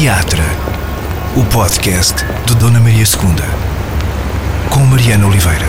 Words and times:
Teatra, 0.00 0.40
o 1.36 1.44
podcast 1.52 2.24
de 2.46 2.56
Dona 2.58 2.80
Maria 2.80 3.04
II, 3.04 4.72
com 4.72 4.80
Mariana 4.86 5.26
Oliveira. 5.26 5.66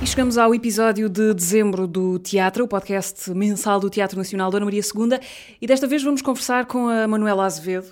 E 0.00 0.06
chegamos 0.06 0.38
ao 0.38 0.54
episódio 0.54 1.10
de 1.10 1.34
dezembro 1.34 1.86
do 1.86 2.18
Teatro, 2.18 2.64
o 2.64 2.68
podcast 2.68 3.30
mensal 3.32 3.78
do 3.78 3.90
Teatro 3.90 4.16
Nacional 4.16 4.50
Dona 4.50 4.64
Maria 4.64 4.80
II, 4.80 5.18
e 5.60 5.66
desta 5.66 5.86
vez 5.86 6.02
vamos 6.02 6.22
conversar 6.22 6.64
com 6.64 6.88
a 6.88 7.06
Manuela 7.06 7.44
Azevedo, 7.44 7.88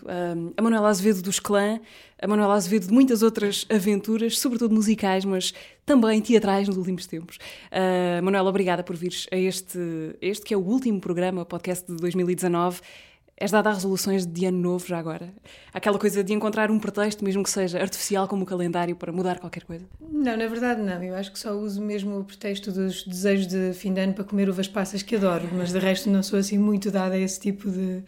a 0.57 0.62
Manuela 0.62 0.88
Azevedo 0.88 1.20
dos 1.20 1.38
Clã, 1.38 1.79
a 2.18 2.27
Manuela 2.27 2.54
Azevedo 2.54 2.86
de 2.86 2.95
muitas 2.95 3.22
outras 3.22 3.66
aventuras, 3.68 4.38
sobretudo 4.38 4.75
musicais, 4.75 5.22
mas 5.22 5.52
também 5.84 6.18
teatrais 6.22 6.66
nos 6.66 6.79
últimos 6.79 7.07
tempos. 7.07 7.36
Uh, 7.70 8.22
Manuela, 8.22 8.48
obrigada 8.48 8.82
por 8.82 8.96
vires 8.96 9.27
a 9.30 9.36
este, 9.36 9.79
este 10.22 10.46
que 10.46 10.54
é 10.54 10.57
o 10.57 10.61
último 10.61 10.98
programa, 10.98 11.45
podcast 11.45 11.86
de 11.86 11.98
2019. 11.98 12.80
És 13.41 13.50
dada 13.50 13.70
a 13.70 13.72
resoluções 13.72 14.27
de 14.27 14.44
ano 14.44 14.58
novo 14.58 14.86
já 14.86 14.99
agora? 14.99 15.32
Aquela 15.72 15.99
coisa 15.99 16.22
de 16.22 16.30
encontrar 16.35 16.71
um 16.71 16.79
pretexto, 16.79 17.25
mesmo 17.25 17.43
que 17.43 17.49
seja 17.49 17.80
artificial 17.80 18.29
como 18.29 18.43
o 18.43 18.46
calendário, 18.46 18.94
para 18.94 19.11
mudar 19.11 19.39
qualquer 19.39 19.64
coisa? 19.64 19.86
Não, 19.99 20.36
na 20.36 20.46
verdade 20.46 20.82
não. 20.82 21.03
Eu 21.03 21.14
acho 21.14 21.32
que 21.32 21.39
só 21.39 21.53
uso 21.53 21.80
mesmo 21.80 22.18
o 22.18 22.25
pretexto 22.25 22.71
dos 22.71 23.03
desejos 23.03 23.46
de 23.46 23.72
fim 23.72 23.94
de 23.94 24.00
ano 24.03 24.13
para 24.13 24.25
comer 24.25 24.50
uvas 24.50 24.68
passas 24.68 25.03
que 25.03 25.16
adoro, 25.16 25.49
mas 25.54 25.72
de 25.72 25.79
resto 25.79 26.11
não 26.11 26.22
sou 26.22 26.39
assim 26.39 26.58
muito 26.58 26.90
dada 26.90 27.14
a 27.14 27.18
esse 27.18 27.40
tipo 27.40 27.71
de, 27.71 28.04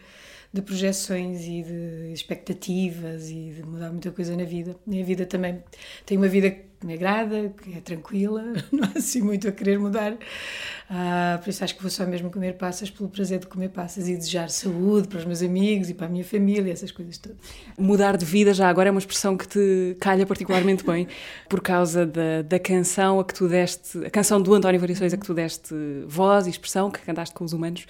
de 0.53 0.61
projeções 0.61 1.41
e 1.41 1.63
de 1.63 2.13
expectativas 2.13 3.31
e 3.31 3.53
de 3.55 3.63
mudar 3.63 3.89
muita 3.89 4.11
coisa 4.11 4.37
na 4.37 4.43
vida. 4.43 4.75
Minha 4.85 5.03
vida 5.03 5.25
também 5.25 5.63
tem 6.05 6.15
uma 6.15 6.27
vida 6.27 6.55
que 6.83 6.87
me 6.87 6.93
agrada, 6.93 7.53
que 7.61 7.77
é 7.77 7.81
tranquila, 7.81 8.43
não 8.71 8.83
há 8.83 8.97
assim 8.97 9.21
muito 9.21 9.47
a 9.47 9.51
querer 9.51 9.79
mudar. 9.79 10.11
Uh, 10.13 11.41
por 11.41 11.49
isso 11.49 11.63
acho 11.63 11.75
que 11.75 11.81
vou 11.81 11.89
só 11.89 12.05
mesmo 12.05 12.29
comer 12.29 12.55
passas 12.55 12.89
pelo 12.89 13.09
prazer 13.09 13.39
de 13.39 13.47
comer 13.47 13.69
passas 13.69 14.07
e 14.09 14.15
desejar 14.15 14.49
saúde 14.49 15.07
para 15.07 15.19
os 15.19 15.25
meus 15.25 15.41
amigos 15.41 15.89
e 15.89 15.93
para 15.93 16.07
a 16.07 16.09
minha 16.09 16.25
família, 16.25 16.71
essas 16.71 16.91
coisas 16.91 17.17
todas. 17.17 17.37
Mudar 17.77 18.17
de 18.17 18.25
vida 18.25 18.53
já 18.53 18.67
agora 18.67 18.89
é 18.89 18.91
uma 18.91 18.99
expressão 18.99 19.37
que 19.37 19.47
te 19.47 19.95
calha 19.99 20.25
particularmente 20.25 20.85
bem 20.85 21.07
por 21.47 21.61
causa 21.61 22.05
da, 22.05 22.41
da 22.41 22.59
canção 22.59 23.19
a 23.19 23.23
que 23.23 23.33
tu 23.33 23.47
deste, 23.47 24.05
a 24.05 24.09
canção 24.09 24.41
do 24.41 24.53
António 24.53 24.79
Variações 24.79 25.13
a 25.13 25.17
que 25.17 25.25
tu 25.25 25.33
deste 25.33 25.73
voz 26.05 26.45
e 26.47 26.49
expressão, 26.49 26.91
que 26.91 26.99
cantaste 26.99 27.33
com 27.33 27.45
os 27.45 27.53
humanos 27.53 27.87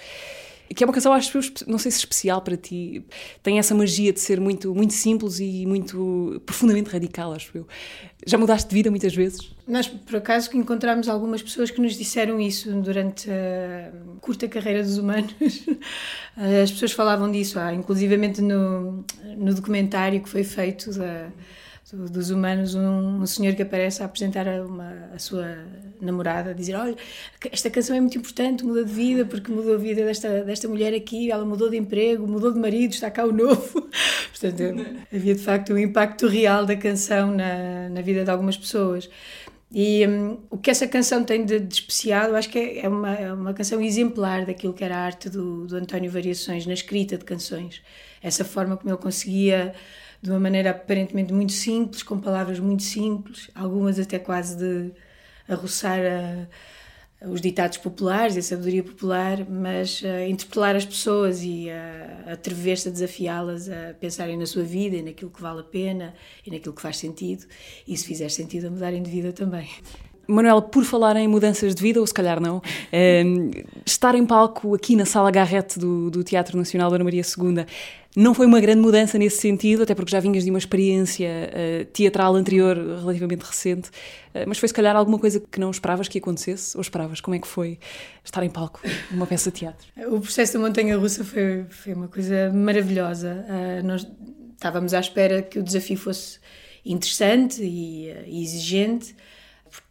que 0.76 0.84
é 0.84 0.88
uma 0.88 0.94
canção, 0.94 1.14
acho 1.14 1.40
não 1.68 1.78
sei 1.78 1.92
se 1.92 2.00
especial 2.00 2.42
para 2.42 2.58
ti, 2.58 3.04
tem 3.42 3.60
essa 3.60 3.76
magia 3.76 4.12
de 4.12 4.20
ser 4.20 4.40
muito, 4.40 4.74
muito 4.74 4.94
simples 4.94 5.40
e 5.40 5.66
muito 5.66 6.42
profundamente 6.46 6.90
radical, 6.90 7.34
acho 7.34 7.58
eu. 7.58 7.68
Já 8.26 8.38
mudaste 8.38 8.70
de 8.70 8.76
vida 8.76 8.90
muitas 8.90 9.14
vezes? 9.14 9.52
Nós, 9.68 9.88
por 9.88 10.16
acaso, 10.16 10.50
que 10.50 10.58
encontramos 10.58 11.10
algumas 11.10 11.42
pessoas 11.42 11.70
que 11.70 11.82
nos 11.82 11.96
disseram 11.96 12.40
isso 12.40 12.72
durante 12.82 13.30
a 13.30 13.92
curta 14.22 14.48
carreira 14.48 14.82
dos 14.82 14.98
humanos. 14.98 15.34
As 16.64 16.72
pessoas 16.72 16.94
falavam 16.94 17.30
disso, 17.32 17.60
ah, 17.60 17.74
inclusivamente 17.74 18.42
no, 18.42 19.04
no 19.38 19.54
documentário 19.54 20.22
que 20.22 20.30
foi 20.30 20.44
feito 20.44 20.92
da 20.92 21.30
dos 21.94 22.32
humanos 22.32 22.74
um, 22.74 23.22
um, 23.22 23.26
senhor 23.26 23.54
que 23.54 23.62
aparece 23.62 24.02
a 24.02 24.08
apresentar 24.08 24.48
a, 24.48 24.66
uma, 24.66 25.10
a 25.14 25.20
sua 25.20 25.58
namorada, 26.02 26.50
a 26.50 26.54
dizer 26.54 26.76
olha, 26.76 26.96
esta 27.52 27.70
canção 27.70 27.96
é 27.96 28.02
muito 28.02 28.18
importante, 28.18 28.66
muda 28.66 28.84
de 28.84 28.92
vida, 28.92 29.26
porque 29.26 29.52
mudou 29.52 29.76
a 29.76 29.78
vida 29.78 30.04
desta, 30.04 30.44
desta 30.44 30.68
mulher 30.68 30.94
aqui, 30.94 31.30
ela 31.32 31.46
mudou 31.46 31.70
de 31.70 31.78
emprego, 31.78 32.28
mudou 32.28 32.52
de 32.52 32.60
marido, 32.60 32.94
está 32.94 33.12
cá 33.12 33.24
o 33.26 33.32
novo. 33.32 33.90
Portanto, 34.32 34.86
havia 35.14 35.36
de 35.36 35.42
facto 35.42 35.72
um 35.72 35.78
impacto 35.78 36.28
real 36.28 36.66
da 36.66 36.76
canção 36.76 37.32
na, 37.32 37.90
na 37.90 38.02
vida 38.02 38.24
de 38.24 38.32
algumas 38.32 38.58
pessoas. 38.58 39.08
E 39.72 40.06
um, 40.08 40.38
o 40.50 40.58
que 40.58 40.70
essa 40.70 40.88
canção 40.88 41.24
tem 41.24 41.46
de, 41.46 41.60
de 41.60 41.74
especial, 41.74 42.30
eu 42.30 42.36
acho 42.36 42.50
que 42.50 42.60
é, 42.60 42.86
é 42.86 42.90
uma, 42.90 43.14
é 43.16 43.34
uma 43.34 43.54
canção 43.54 43.82
exemplar 43.82 44.46
daquilo 44.46 44.74
que 44.74 44.84
era 44.84 44.96
a 44.98 45.00
arte 45.00 45.30
do, 45.30 45.66
do 45.66 45.76
António 45.76 46.12
Variações, 46.12 46.66
na 46.66 46.74
escrita 46.74 47.18
de 47.18 47.26
canções. 47.26 47.82
Essa 48.22 48.46
forma 48.46 48.78
como 48.78 48.92
ele 48.92 49.02
conseguia 49.02 49.74
de 50.24 50.30
uma 50.30 50.40
maneira 50.40 50.72
aparentemente 50.72 51.34
muito 51.34 51.52
simples, 51.52 52.02
com 52.02 52.18
palavras 52.18 52.58
muito 52.58 52.82
simples, 52.82 53.52
algumas 53.54 54.00
até 54.00 54.18
quase 54.18 54.56
de 54.56 54.94
arroçar 55.50 56.00
a, 56.00 57.26
a 57.26 57.30
os 57.30 57.42
ditados 57.42 57.78
populares 57.78 58.38
e 58.38 58.40
a 58.40 58.42
sabedoria 58.42 58.84
popular, 58.84 59.46
mas 59.50 60.02
a 60.06 60.26
interpelar 60.26 60.78
as 60.78 60.86
pessoas 60.86 61.44
e 61.44 61.70
a, 61.70 62.24
a 62.28 62.34
atrever-se 62.34 62.88
a 62.88 62.92
desafiá-las 62.92 63.70
a 63.70 63.94
pensarem 64.00 64.38
na 64.38 64.46
sua 64.46 64.64
vida 64.64 64.96
e 64.96 65.02
naquilo 65.02 65.30
que 65.30 65.42
vale 65.42 65.60
a 65.60 65.64
pena 65.64 66.14
e 66.46 66.52
naquilo 66.52 66.74
que 66.74 66.82
faz 66.82 66.98
sentido, 66.98 67.46
e 67.86 67.98
se 67.98 68.06
fizer 68.06 68.30
sentido 68.30 68.68
a 68.68 68.72
mudarem 68.72 69.04
de 69.04 69.12
vida 69.12 69.34
também. 69.34 69.70
Manuel, 70.28 70.62
por 70.62 70.84
falar 70.84 71.16
em 71.18 71.28
mudanças 71.28 71.76
de 71.76 71.82
vida, 71.82 72.00
ou 72.00 72.08
se 72.08 72.14
calhar 72.14 72.40
não, 72.40 72.62
ehm, 72.92 73.52
estar 73.86 74.16
em 74.16 74.26
palco 74.26 74.74
aqui 74.74 74.96
na 74.96 75.06
Sala 75.06 75.32
Garrete 75.32 75.78
do, 75.78 76.10
do 76.10 76.24
Teatro 76.24 76.58
Nacional 76.58 76.90
Dona 76.90 77.04
Maria 77.04 77.22
II 77.22 77.66
não 78.16 78.34
foi 78.34 78.46
uma 78.46 78.60
grande 78.60 78.82
mudança 78.82 79.18
nesse 79.18 79.38
sentido, 79.38 79.84
até 79.84 79.96
porque 79.96 80.12
já 80.12 80.20
vinhas 80.20 80.44
de 80.44 80.50
uma 80.50 80.60
experiência 80.60 81.28
uh, 81.28 81.86
teatral 81.86 82.36
anterior 82.36 82.78
relativamente 82.78 83.42
recente, 83.42 83.90
uh, 83.90 84.46
mas 84.46 84.60
foi 84.60 84.68
se 84.68 84.74
calhar 84.74 84.96
alguma 84.96 85.18
coisa 85.18 85.40
que 85.40 85.60
não 85.60 85.72
esperavas 85.72 86.08
que 86.08 86.20
acontecesse, 86.20 86.78
ou 86.78 86.82
esperavas? 86.82 87.20
Como 87.20 87.36
é 87.36 87.40
que 87.40 87.48
foi 87.48 87.80
estar 88.24 88.44
em 88.44 88.50
palco 88.50 88.82
numa 89.10 89.26
peça 89.26 89.52
de 89.52 89.60
teatro? 89.60 89.88
O 90.08 90.20
processo 90.20 90.54
da 90.54 90.60
Montanha 90.60 90.98
Russa 90.98 91.24
foi, 91.24 91.66
foi 91.70 91.94
uma 91.94 92.08
coisa 92.08 92.52
maravilhosa. 92.54 93.46
Uh, 93.50 93.86
nós 93.86 94.08
estávamos 94.54 94.94
à 94.94 95.00
espera 95.00 95.42
que 95.42 95.58
o 95.58 95.64
desafio 95.64 95.98
fosse 95.98 96.40
interessante 96.86 97.64
e, 97.64 98.10
e 98.28 98.44
exigente, 98.44 99.16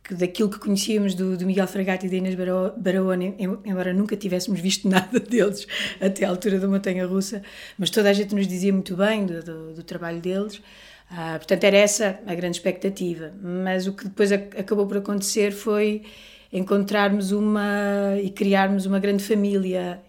porque 0.03 0.15
daquilo 0.15 0.51
que 0.51 0.59
conhecíamos 0.59 1.15
do, 1.15 1.37
do 1.37 1.47
Miguel 1.47 1.67
Fragati 1.69 2.07
e 2.07 2.11
da 2.11 2.17
Inês 2.17 2.35
Barahona, 2.35 3.25
embora 3.65 3.95
nunca 3.95 4.17
tivéssemos 4.17 4.61
visto 4.61 4.89
nada 4.91 5.21
deles 5.21 5.67
até 6.01 6.25
à 6.25 6.29
altura 6.29 6.59
da 6.59 6.67
Montanha 6.67 7.07
Russa, 7.07 7.43
mas 7.79 7.89
toda 7.89 8.11
a 8.11 8.13
gente 8.13 8.35
nos 8.35 8.49
dizia 8.49 8.73
muito 8.73 8.97
bem 8.97 9.25
do, 9.25 9.43
do, 9.43 9.75
do 9.75 9.83
trabalho 9.83 10.21
deles. 10.21 10.61
Ah, 11.09 11.35
portanto, 11.37 11.65
era 11.65 11.77
essa 11.77 12.19
a 12.27 12.35
grande 12.35 12.57
expectativa. 12.57 13.33
Mas 13.41 13.87
o 13.87 13.93
que 13.93 14.05
depois 14.05 14.33
acabou 14.33 14.87
por 14.87 14.97
acontecer 14.97 15.53
foi 15.53 16.03
encontrarmos 16.53 17.31
uma 17.33 18.19
e 18.23 18.31
criarmos 18.31 18.87
uma 18.87 18.99
grande 18.99 19.23
família 19.23 20.03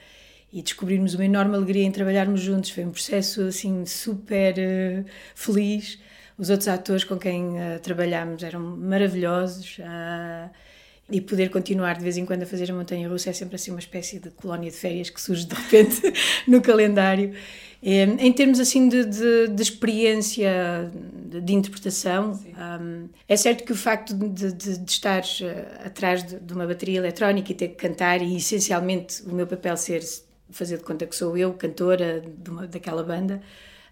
e 0.51 0.61
descobrirmos 0.61 1.13
uma 1.13 1.25
enorme 1.25 1.55
alegria 1.55 1.83
em 1.83 1.91
trabalharmos 1.91 2.41
juntos. 2.41 2.69
Foi 2.71 2.85
um 2.85 2.91
processo 2.91 3.43
assim 3.43 3.85
super 3.85 4.55
uh, 4.57 5.05
feliz 5.35 5.99
os 6.37 6.49
outros 6.49 6.67
atores 6.67 7.03
com 7.03 7.17
quem 7.17 7.49
uh, 7.49 7.79
trabalhámos 7.81 8.43
eram 8.43 8.59
maravilhosos 8.59 9.77
uh, 9.79 10.49
e 11.09 11.21
poder 11.21 11.49
continuar 11.49 11.95
de 11.97 12.03
vez 12.03 12.17
em 12.17 12.25
quando 12.25 12.43
a 12.43 12.45
fazer 12.45 12.71
a 12.71 12.73
montanha 12.73 13.07
russa 13.07 13.29
é 13.29 13.33
sempre 13.33 13.55
assim 13.55 13.71
uma 13.71 13.79
espécie 13.79 14.19
de 14.19 14.29
colónia 14.31 14.71
de 14.71 14.77
férias 14.77 15.09
que 15.09 15.21
surge 15.21 15.45
de 15.45 15.53
repente 15.53 16.01
no 16.47 16.61
calendário. 16.61 17.33
Eh, 17.85 18.03
em 18.03 18.31
termos 18.31 18.61
assim 18.61 18.87
de, 18.87 19.03
de, 19.03 19.47
de 19.49 19.61
experiência 19.61 20.89
de, 21.25 21.41
de 21.41 21.53
interpretação, 21.53 22.39
um, 22.81 23.09
é 23.27 23.35
certo 23.35 23.65
que 23.65 23.73
o 23.73 23.75
facto 23.75 24.13
de, 24.13 24.53
de 24.53 24.89
estar 24.89 25.21
uh, 25.21 25.85
atrás 25.85 26.23
de, 26.23 26.53
uma 26.53 26.65
bateria 26.65 26.99
eletrónica 26.99 27.51
e 27.51 27.55
ter 27.55 27.67
que 27.69 27.75
cantar 27.75 28.21
e 28.21 28.37
essencialmente 28.37 29.21
o 29.23 29.35
meu 29.35 29.45
papel 29.45 29.75
ser 29.75 30.01
fazer 30.49 30.77
de 30.77 30.83
conta 30.83 31.05
que 31.05 31.15
sou 31.15 31.37
eu, 31.37 31.53
cantora 31.53 32.23
uma, 32.47 32.65
daquela 32.65 33.03
banda, 33.03 33.41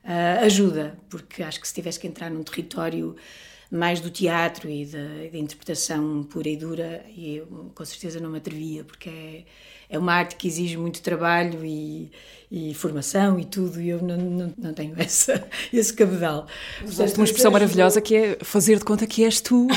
uh, 0.04 0.44
ajuda, 0.46 0.98
porque 1.10 1.44
acho 1.44 1.60
que 1.60 1.68
se 1.68 1.74
tivesse 1.74 2.00
que 2.00 2.08
entrar 2.08 2.30
num 2.30 2.44
território 2.44 3.16
mais 3.72 4.02
do 4.02 4.10
teatro 4.10 4.70
e 4.70 4.86
da, 4.86 5.38
interpretação 5.38 6.24
pura 6.24 6.50
e 6.50 6.58
dura, 6.58 7.06
e 7.16 7.38
eu 7.38 7.72
com 7.74 7.86
certeza 7.86 8.20
não 8.20 8.30
me 8.30 8.38
atrevia, 8.38 8.84
porque 8.84 9.10
é, 9.10 9.44
é 9.90 9.98
uma 9.98 10.14
arte 10.14 10.36
que 10.36 10.46
exige 10.46 10.76
muito 10.76 11.02
trabalho 11.02 11.64
e, 11.64 12.12
e 12.52 12.74
formação 12.74 13.40
e 13.40 13.46
tudo, 13.46 13.82
e 13.82 13.88
eu 13.88 14.02
não, 14.02 14.18
não, 14.18 14.54
não 14.58 14.74
tenho 14.74 14.94
essa, 15.00 15.48
esse 15.72 15.94
cabedal. 15.94 16.48
Usaste 16.86 17.18
uma 17.18 17.24
expressão 17.24 17.50
maravilhosa 17.50 18.02
que 18.02 18.14
é 18.14 18.38
fazer 18.42 18.78
de 18.78 18.84
conta 18.84 19.08
que 19.08 19.24
és 19.24 19.40
tu. 19.40 19.68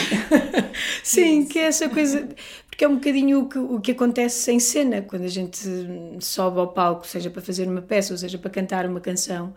Sim, 1.05 1.45
que 1.45 1.61
é 1.61 1.67
essa 1.67 1.89
coisa, 1.89 2.29
porque 2.69 2.85
é 2.85 2.89
um 2.89 2.97
bocadinho 2.97 3.43
o 3.43 3.49
que, 3.49 3.59
o 3.59 3.81
que 3.81 3.93
acontece 3.93 4.51
em 4.51 4.59
cena, 4.59 5.03
quando 5.03 5.23
a 5.23 5.29
gente 5.29 5.61
sobe 6.19 6.59
ao 6.59 6.73
palco, 6.73 7.07
seja 7.07 7.31
para 7.31 7.41
fazer 7.41 7.69
uma 7.69 7.81
peça 7.81 8.13
ou 8.13 8.19
seja 8.19 8.39
para 8.39 8.51
cantar 8.51 8.87
uma 8.87 9.01
canção 9.01 9.55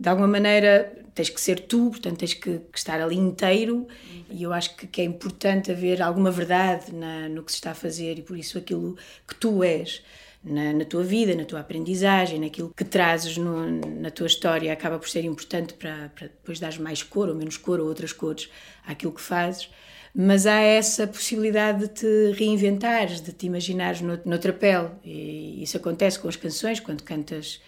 de 0.00 0.08
alguma 0.08 0.26
maneira 0.26 0.90
tens 1.14 1.28
que 1.28 1.40
ser 1.40 1.60
tu, 1.60 1.90
portanto 1.90 2.18
tens 2.18 2.32
que, 2.32 2.58
que 2.58 2.78
estar 2.78 3.00
ali 3.00 3.16
inteiro 3.16 3.76
uhum. 3.76 4.24
e 4.30 4.42
eu 4.42 4.52
acho 4.52 4.74
que, 4.74 4.86
que, 4.86 5.02
é 5.02 5.04
importante 5.04 5.70
haver 5.70 6.00
alguma 6.00 6.30
verdade 6.30 6.94
na, 6.94 7.28
no 7.28 7.42
que 7.42 7.52
se 7.52 7.56
está 7.56 7.72
a 7.72 7.74
fazer 7.74 8.18
e 8.18 8.22
por 8.22 8.38
isso 8.38 8.56
aquilo 8.56 8.96
que 9.28 9.34
tu 9.34 9.62
és 9.62 10.02
na, 10.42 10.72
na 10.72 10.84
tua 10.86 11.02
vida, 11.02 11.34
na 11.34 11.44
tua 11.44 11.60
aprendizagem, 11.60 12.40
naquilo 12.40 12.72
que 12.74 12.84
trazes 12.84 13.36
no, 13.36 13.78
na 14.00 14.10
tua 14.10 14.26
história 14.26 14.72
acaba 14.72 14.98
por 14.98 15.08
ser 15.08 15.24
importante 15.26 15.74
para, 15.74 16.10
para 16.14 16.28
depois 16.28 16.58
dar 16.58 16.78
mais 16.80 17.02
cor 17.02 17.28
ou 17.28 17.34
menos 17.34 17.58
cor 17.58 17.78
ou 17.78 17.86
outras 17.86 18.12
cores 18.14 18.48
àquilo 18.86 19.12
que 19.12 19.20
fazes 19.20 19.68
mas 20.14 20.44
há 20.44 20.60
essa 20.60 21.06
possibilidade 21.06 21.80
de 21.80 21.88
te 21.88 22.32
reinventares, 22.32 23.20
de 23.20 23.32
te 23.32 23.46
imaginares 23.46 24.00
noutra 24.24 24.52
pele. 24.52 24.88
E 25.04 25.62
isso 25.62 25.76
acontece 25.76 26.18
com 26.18 26.26
as 26.26 26.34
canções, 26.34 26.80
quando 26.80 27.04
cantas 27.04 27.60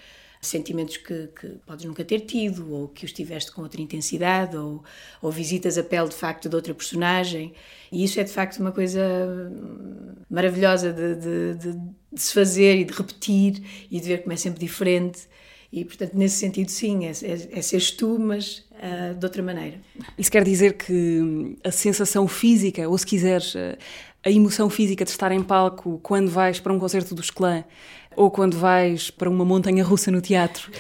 sentimentos 0.43 0.97
que, 0.97 1.29
que 1.29 1.47
podes 1.65 1.85
nunca 1.85 2.05
ter 2.05 2.21
tido, 2.21 2.73
ou 2.73 2.89
que 2.89 3.05
os 3.05 3.13
tiveste 3.13 3.53
com 3.53 3.63
outra 3.63 3.81
intensidade, 3.81 4.57
ou, 4.57 4.83
ou 5.23 5.31
visitas 5.31 5.79
a 5.79 5.85
pele 5.85 6.09
de 6.09 6.17
facto 6.17 6.49
de 6.49 6.57
outra 6.57 6.75
personagem. 6.75 7.53
E 7.93 8.03
isso 8.03 8.19
é 8.19 8.25
de 8.25 8.33
facto 8.33 8.59
uma 8.59 8.73
coisa 8.73 9.01
maravilhosa 10.29 10.93
de, 10.93 11.15
de, 11.15 11.55
de, 11.55 11.81
de 12.13 12.21
se 12.21 12.35
fazer 12.35 12.77
e 12.77 12.85
de 12.85 12.93
repetir 12.93 13.63
e 13.91 14.01
de 14.01 14.09
ver 14.09 14.23
como 14.23 14.33
é 14.33 14.37
sempre 14.37 14.59
diferente. 14.59 15.21
E, 15.73 15.85
portanto, 15.85 16.13
nesse 16.15 16.37
sentido, 16.37 16.71
sim, 16.71 17.07
é, 17.07 17.11
é, 17.11 17.59
é 17.59 17.63
seres 17.63 17.93
tu, 17.93 18.19
mas 18.19 18.59
uh, 18.73 19.15
de 19.17 19.25
outra 19.25 19.43
maneira. 19.43 19.81
Isso 20.19 20.31
quer 20.31 20.45
dizer 20.45 20.75
que 20.75 21.57
a 21.65 21.71
sensação 21.71 22.27
física, 22.29 22.87
ou 22.87 22.99
se 22.99 23.07
quiseres, 23.07 23.55
a 24.25 24.31
emoção 24.31 24.69
física 24.69 25.05
de 25.05 25.11
estar 25.11 25.33
em 25.33 25.43
palco 25.43 25.99
quando 26.03 26.31
vais 26.31 26.61
para 26.61 26.73
um 26.73 26.79
concerto 26.79 27.15
dos 27.15 27.31
clã 27.31 27.65
ou 28.17 28.31
quando 28.31 28.57
vais 28.57 29.11
para 29.11 29.29
uma 29.29 29.45
montanha 29.45 29.85
russa 29.85 30.11
no 30.11 30.21
teatro, 30.21 30.71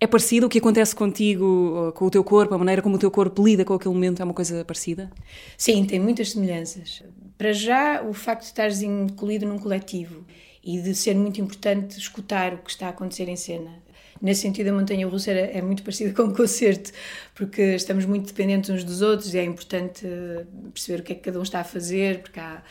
é 0.00 0.06
parecido? 0.06 0.46
O 0.46 0.48
que 0.48 0.58
acontece 0.58 0.96
contigo, 0.96 1.92
com 1.94 2.06
o 2.06 2.10
teu 2.10 2.24
corpo, 2.24 2.52
a 2.52 2.58
maneira 2.58 2.82
como 2.82 2.96
o 2.96 2.98
teu 2.98 3.10
corpo 3.10 3.44
lida 3.44 3.64
com 3.64 3.74
aquele 3.74 3.94
momento, 3.94 4.20
é 4.20 4.24
uma 4.24 4.34
coisa 4.34 4.64
parecida? 4.64 5.10
Sim, 5.56 5.84
tem 5.84 6.00
muitas 6.00 6.32
semelhanças. 6.32 7.04
Para 7.38 7.52
já, 7.52 8.02
o 8.02 8.12
facto 8.12 8.40
de 8.40 8.46
estares 8.46 8.82
incluído 8.82 9.46
num 9.46 9.58
coletivo 9.58 10.24
e 10.64 10.80
de 10.80 10.94
ser 10.94 11.14
muito 11.14 11.40
importante 11.40 11.98
escutar 11.98 12.54
o 12.54 12.58
que 12.58 12.70
está 12.70 12.86
a 12.86 12.90
acontecer 12.90 13.28
em 13.28 13.36
cena. 13.36 13.70
Nesse 14.20 14.42
sentido, 14.42 14.68
a 14.68 14.72
montanha 14.72 15.06
russa 15.06 15.32
é 15.32 15.60
muito 15.60 15.82
parecida 15.82 16.12
com 16.20 16.28
o 16.30 16.34
concerto, 16.34 16.92
porque 17.34 17.62
estamos 17.74 18.04
muito 18.04 18.26
dependentes 18.26 18.70
uns 18.70 18.84
dos 18.84 19.02
outros 19.02 19.34
e 19.34 19.38
é 19.38 19.44
importante 19.44 20.06
perceber 20.72 21.00
o 21.00 21.04
que 21.04 21.12
é 21.12 21.14
que 21.16 21.22
cada 21.22 21.38
um 21.38 21.42
está 21.42 21.60
a 21.60 21.64
fazer, 21.64 22.22
porque 22.22 22.38
há, 22.38 22.62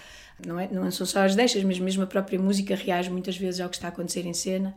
não, 0.46 0.60
é, 0.60 0.68
não 0.72 0.90
são 0.92 1.06
só 1.06 1.24
as 1.24 1.36
deixas, 1.36 1.64
mas 1.64 1.80
mesmo 1.80 2.04
a 2.04 2.08
própria 2.08 2.40
música 2.40 2.76
reage 2.76 3.10
muitas 3.10 3.38
vezes 3.38 3.60
ao 3.60 3.70
que 3.70 3.76
está 3.76 3.88
a 3.88 3.90
acontecer 3.90 4.26
em 4.26 4.34
cena. 4.34 4.76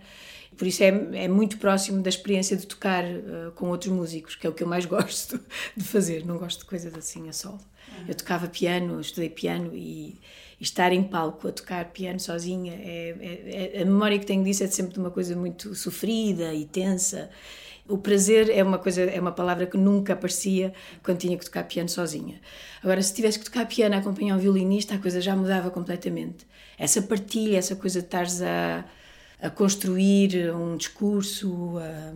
Por 0.56 0.66
isso 0.66 0.82
é, 0.82 0.88
é 1.24 1.28
muito 1.28 1.58
próximo 1.58 2.00
da 2.02 2.08
experiência 2.08 2.56
de 2.56 2.66
tocar 2.66 3.04
uh, 3.04 3.50
com 3.54 3.68
outros 3.68 3.92
músicos, 3.92 4.36
que 4.36 4.46
é 4.46 4.50
o 4.50 4.52
que 4.52 4.62
eu 4.62 4.68
mais 4.68 4.84
gosto 4.86 5.40
de 5.76 5.84
fazer. 5.84 6.24
Não 6.24 6.38
gosto 6.38 6.60
de 6.60 6.64
coisas 6.66 6.94
assim 6.94 7.28
a 7.28 7.32
solo. 7.32 7.60
Uhum. 7.98 8.04
Eu 8.08 8.14
tocava 8.14 8.46
piano, 8.46 9.00
estudei 9.00 9.28
piano 9.28 9.74
e, 9.74 10.20
e, 10.60 10.62
estar 10.62 10.92
em 10.92 11.02
palco 11.02 11.48
a 11.48 11.52
tocar 11.52 11.86
piano 11.86 12.20
sozinha, 12.20 12.72
é, 12.74 13.16
é, 13.20 13.78
é, 13.78 13.82
a 13.82 13.84
memória 13.84 14.18
que 14.18 14.26
tenho 14.26 14.42
disso 14.44 14.64
é 14.64 14.66
sempre 14.66 14.94
de 14.94 15.00
uma 15.00 15.10
coisa 15.10 15.36
muito 15.36 15.74
sofrida 15.74 16.54
e 16.54 16.64
tensa. 16.64 17.30
O 17.86 17.98
prazer 17.98 18.48
é 18.50 18.62
uma 18.62 18.78
coisa, 18.78 19.02
é 19.02 19.20
uma 19.20 19.32
palavra 19.32 19.66
que 19.66 19.76
nunca 19.76 20.14
aparecia 20.14 20.72
quando 21.02 21.18
tinha 21.18 21.36
que 21.36 21.44
tocar 21.44 21.64
piano 21.64 21.88
sozinha. 21.88 22.40
Agora, 22.82 23.02
se 23.02 23.12
tivesse 23.12 23.38
que 23.38 23.44
tocar 23.44 23.66
piano 23.66 23.94
a 23.94 23.98
acompanhar 23.98 24.36
um 24.36 24.38
violinista, 24.38 24.94
a 24.94 24.98
coisa 24.98 25.20
já 25.20 25.36
mudava 25.36 25.70
completamente. 25.70 26.46
Essa 26.78 27.02
partilha, 27.02 27.58
essa 27.58 27.76
coisa 27.76 28.00
de 28.00 28.06
estares 28.06 28.40
a, 28.40 28.84
a 29.40 29.50
construir 29.50 30.50
um 30.54 30.76
discurso, 30.76 31.76
a 31.78 32.14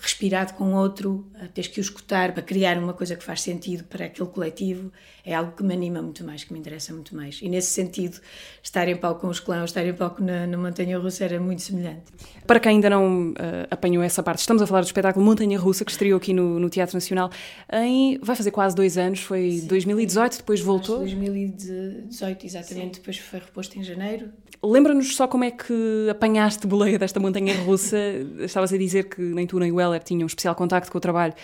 respirado 0.00 0.54
com 0.54 0.74
outro, 0.74 1.26
tens 1.54 1.66
que 1.66 1.80
o 1.80 1.82
escutar 1.82 2.32
para 2.32 2.42
criar 2.42 2.78
uma 2.78 2.92
coisa 2.92 3.16
que 3.16 3.24
faz 3.24 3.40
sentido 3.42 3.84
para 3.84 4.06
aquele 4.06 4.28
coletivo, 4.28 4.92
é 5.26 5.34
algo 5.34 5.52
que 5.52 5.62
me 5.64 5.74
anima 5.74 6.00
muito 6.00 6.24
mais, 6.24 6.44
que 6.44 6.52
me 6.52 6.58
interessa 6.60 6.92
muito 6.92 7.14
mais. 7.16 7.40
E 7.42 7.48
nesse 7.48 7.72
sentido, 7.72 8.20
estar 8.62 8.86
em 8.86 8.94
palco 8.94 9.22
com 9.22 9.26
os 9.26 9.40
clãs, 9.40 9.64
estar 9.64 9.84
em 9.84 9.92
palco 9.92 10.22
na, 10.22 10.46
na 10.46 10.56
Montanha 10.56 10.96
Russa 10.96 11.24
era 11.24 11.40
muito 11.40 11.62
semelhante. 11.62 12.04
Para 12.46 12.60
quem 12.60 12.76
ainda 12.76 12.88
não 12.88 13.30
uh, 13.30 13.34
apanhou 13.68 14.04
essa 14.04 14.22
parte, 14.22 14.38
estamos 14.38 14.62
a 14.62 14.66
falar 14.68 14.82
do 14.82 14.86
espetáculo 14.86 15.26
Montanha 15.26 15.58
Russa, 15.58 15.84
que 15.84 15.90
estreou 15.90 16.16
aqui 16.16 16.32
no, 16.32 16.60
no 16.60 16.70
Teatro 16.70 16.94
Nacional 16.94 17.28
em. 17.72 18.18
vai 18.22 18.36
fazer 18.36 18.52
quase 18.52 18.76
dois 18.76 18.96
anos, 18.96 19.18
foi 19.18 19.50
Sim. 19.50 19.66
2018, 19.66 20.36
depois 20.38 20.60
voltou? 20.60 20.98
2018, 20.98 22.46
exatamente, 22.46 22.96
Sim. 22.96 23.00
depois 23.00 23.18
foi 23.18 23.40
reposto 23.40 23.76
em 23.80 23.82
janeiro. 23.82 24.30
Lembra-nos 24.62 25.14
só 25.16 25.26
como 25.26 25.44
é 25.44 25.50
que 25.50 26.08
apanhaste 26.10 26.66
boleia 26.66 26.98
desta 26.98 27.20
montanha 27.20 27.54
russa. 27.62 27.98
Estavas 28.40 28.72
a 28.72 28.78
dizer 28.78 29.04
que 29.08 29.20
nem 29.20 29.46
tu 29.46 29.58
nem 29.58 29.70
o 29.70 29.76
Weller 29.76 30.02
tinham 30.02 30.22
um 30.22 30.26
especial 30.26 30.54
contacto 30.54 30.90
com 30.90 30.98
o 30.98 31.00
trabalho 31.00 31.34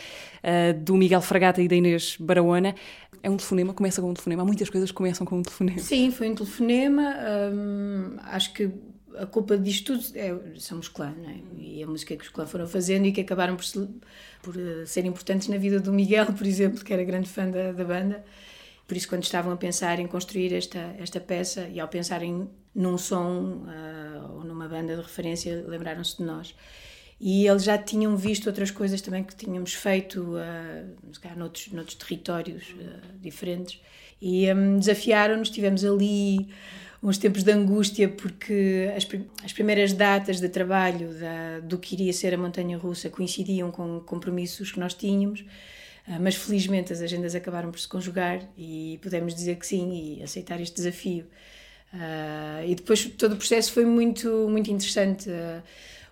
uh, 0.42 0.78
do 0.80 0.94
Miguel 0.94 1.20
Fragata 1.20 1.60
e 1.60 1.68
da 1.68 1.74
Inês 1.74 2.16
Barahona. 2.18 2.74
É 3.22 3.30
um 3.30 3.36
telefonema, 3.36 3.72
começa 3.72 4.02
com 4.02 4.10
um 4.10 4.14
telefonema. 4.14 4.42
Há 4.42 4.44
muitas 4.44 4.68
coisas 4.68 4.90
que 4.90 4.96
começam 4.96 5.24
com 5.24 5.38
um 5.38 5.42
telefonema. 5.42 5.78
Sim, 5.78 6.10
foi 6.10 6.28
um 6.30 6.34
telefonema. 6.34 7.14
Hum, 7.52 8.16
acho 8.24 8.52
que 8.52 8.70
a 9.16 9.26
culpa 9.26 9.56
disto 9.56 9.96
tudo 9.96 10.18
é, 10.18 10.58
somos 10.58 10.88
clã, 10.88 11.14
não 11.16 11.30
é? 11.30 11.36
E 11.58 11.82
a 11.82 11.86
música 11.86 12.16
que 12.16 12.24
os 12.24 12.30
clã 12.30 12.46
foram 12.46 12.66
fazendo 12.66 13.06
e 13.06 13.12
que 13.12 13.20
acabaram 13.20 13.56
por, 13.56 13.64
por 14.42 14.56
uh, 14.56 14.86
ser 14.86 15.04
importantes 15.04 15.48
na 15.48 15.56
vida 15.56 15.78
do 15.78 15.92
Miguel, 15.92 16.26
por 16.32 16.46
exemplo, 16.46 16.84
que 16.84 16.92
era 16.92 17.04
grande 17.04 17.28
fã 17.28 17.48
da, 17.48 17.72
da 17.72 17.84
banda. 17.84 18.24
Por 18.86 18.96
isso, 18.96 19.08
quando 19.08 19.22
estavam 19.22 19.52
a 19.52 19.56
pensar 19.56 19.98
em 20.00 20.06
construir 20.06 20.52
esta, 20.52 20.94
esta 20.98 21.20
peça 21.20 21.68
e 21.68 21.78
ao 21.78 21.88
pensarem 21.88 22.48
num 22.74 22.98
som 22.98 23.64
uh, 23.66 24.36
ou 24.36 24.44
numa 24.44 24.68
banda 24.68 24.96
de 24.96 25.02
referência, 25.02 25.64
lembraram-se 25.66 26.18
de 26.18 26.24
nós. 26.24 26.54
E 27.24 27.46
eles 27.46 27.62
já 27.62 27.78
tinham 27.78 28.16
visto 28.16 28.48
outras 28.48 28.72
coisas 28.72 29.00
também 29.00 29.22
que 29.22 29.32
tínhamos 29.36 29.74
feito, 29.74 30.20
uh, 30.20 31.14
se 31.14 31.20
calhar, 31.20 31.38
noutros, 31.38 31.68
noutros 31.68 31.94
territórios 31.94 32.70
uh, 32.70 33.18
diferentes. 33.20 33.80
E 34.20 34.52
um, 34.52 34.80
desafiaram-nos, 34.80 35.48
tivemos 35.48 35.84
ali 35.84 36.48
uns 37.00 37.18
tempos 37.18 37.44
de 37.44 37.52
angústia, 37.52 38.08
porque 38.08 38.92
as, 38.96 39.06
as 39.44 39.52
primeiras 39.52 39.92
datas 39.92 40.40
de 40.40 40.48
trabalho 40.48 41.14
da, 41.14 41.60
do 41.60 41.78
que 41.78 41.94
iria 41.94 42.12
ser 42.12 42.34
a 42.34 42.36
Montanha 42.38 42.76
Russa 42.76 43.08
coincidiam 43.08 43.70
com 43.70 44.00
compromissos 44.00 44.72
que 44.72 44.80
nós 44.80 44.92
tínhamos. 44.92 45.44
Ah, 46.06 46.18
mas 46.20 46.34
felizmente 46.34 46.92
as 46.92 47.00
agendas 47.00 47.34
acabaram 47.34 47.70
por 47.70 47.78
se 47.78 47.86
conjugar 47.86 48.40
e 48.58 48.98
pudemos 49.00 49.34
dizer 49.34 49.56
que 49.56 49.66
sim 49.66 50.18
e 50.18 50.22
aceitar 50.22 50.60
este 50.60 50.74
desafio. 50.74 51.26
Uh, 51.94 52.66
e 52.66 52.74
depois 52.74 53.04
todo 53.04 53.34
o 53.34 53.36
processo 53.36 53.70
foi 53.72 53.84
muito, 53.84 54.48
muito 54.48 54.70
interessante. 54.70 55.28
Uh, 55.28 55.62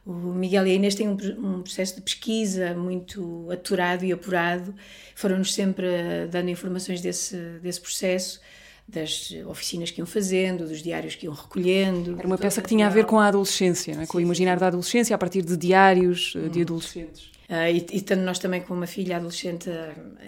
o 0.04 0.12
Miguel 0.12 0.66
e 0.66 0.70
a 0.70 0.74
Inês 0.74 0.94
têm 0.94 1.08
um, 1.08 1.12
um, 1.12 1.62
processo 1.62 1.96
de 1.96 2.00
pesquisa 2.00 2.74
muito 2.74 3.48
aturado 3.50 4.04
e 4.04 4.12
apurado, 4.12 4.74
foram-nos 5.14 5.52
sempre 5.52 5.86
dando 6.30 6.48
informações 6.48 7.00
desse, 7.00 7.36
desse 7.62 7.80
processo 7.80 8.40
das 8.88 9.32
oficinas 9.46 9.90
que 9.90 10.00
iam 10.00 10.06
fazendo, 10.06 10.66
dos 10.66 10.82
diários 10.82 11.14
que 11.14 11.26
iam 11.26 11.34
recolhendo. 11.34 12.16
Era 12.18 12.26
uma 12.26 12.36
peça 12.36 12.60
que 12.60 12.68
tinha 12.68 12.86
a 12.86 12.90
ver 12.90 13.06
com 13.06 13.20
a 13.20 13.28
adolescência, 13.28 13.92
é? 13.92 14.06
com 14.06 14.18
o 14.18 14.20
imaginar 14.20 14.58
da 14.58 14.66
adolescência 14.66 15.14
a 15.14 15.18
partir 15.18 15.42
de 15.42 15.56
diários 15.56 16.34
hum. 16.34 16.48
de 16.48 16.62
adolescentes. 16.62 17.30
Uh, 17.48 17.70
e, 17.72 17.98
e 17.98 18.00
tendo 18.00 18.22
nós 18.22 18.38
também 18.38 18.60
com 18.60 18.74
uma 18.74 18.86
filha 18.86 19.16
adolescente 19.16 19.68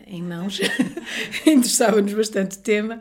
em 0.07 0.23
mãos, 0.23 0.61
interessava-nos 1.47 2.13
bastante 2.13 2.57
o 2.57 2.61
tema. 2.61 3.01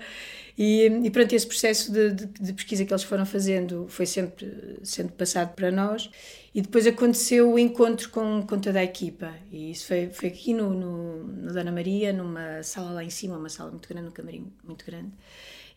E, 0.58 0.86
e 1.04 1.10
pronto, 1.10 1.34
esse 1.34 1.48
processo 1.48 1.92
de, 1.92 2.12
de, 2.12 2.26
de, 2.28 2.54
pesquisa 2.54 2.86
que 2.86 2.94
eles 2.94 3.04
foram 3.04 3.26
fazendo 3.26 3.88
foi 3.90 4.06
sempre 4.06 4.80
sendo 4.84 5.12
passado 5.12 5.56
para 5.56 5.72
nós. 5.72 6.10
E 6.54 6.62
depois 6.62 6.86
aconteceu 6.86 7.54
o 7.54 7.58
encontro 7.58 8.10
com, 8.10 8.46
com 8.46 8.60
toda 8.60 8.80
a 8.80 8.84
equipa. 8.84 9.34
E 9.52 9.72
isso 9.72 9.88
foi, 9.88 10.10
foi 10.10 10.30
aqui 10.30 10.54
no, 10.54 10.70
no, 10.70 11.24
no 11.24 11.54
Dona 11.54 11.72
Maria, 11.72 12.12
numa 12.12 12.62
sala 12.62 12.92
lá 12.92 13.04
em 13.04 13.10
cima, 13.10 13.38
uma 13.38 13.48
sala 13.48 13.72
muito 13.72 13.88
grande, 13.88 14.10
um 14.10 14.12
camarim 14.12 14.52
muito 14.64 14.86
grande. 14.86 15.12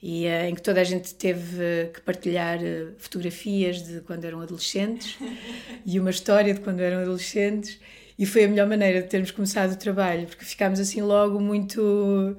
E 0.03 0.27
uh, 0.27 0.47
em 0.49 0.55
que 0.55 0.61
toda 0.61 0.81
a 0.81 0.85
gente 0.85 1.15
teve 1.15 1.91
que 1.95 2.01
partilhar 2.01 2.59
uh, 2.59 2.93
fotografias 2.99 3.83
de 3.83 4.01
quando 4.01 4.25
eram 4.25 4.41
adolescentes 4.41 5.17
e 5.87 5.99
uma 6.01 6.11
história 6.11 6.53
de 6.53 6.61
quando 6.61 6.81
eram 6.81 7.03
adolescentes 7.03 7.79
e 8.19 8.27
foi 8.27 8.45
a 8.45 8.49
melhor 8.49 8.69
maneira 8.69 9.03
de 9.03 9.09
termos 9.09 9.31
começado 9.31 9.73
o 9.73 9.77
trabalho, 9.77 10.27
porque 10.27 10.45
ficámos 10.45 10.79
assim 10.79 11.03
logo 11.03 11.41
muito. 11.41 12.37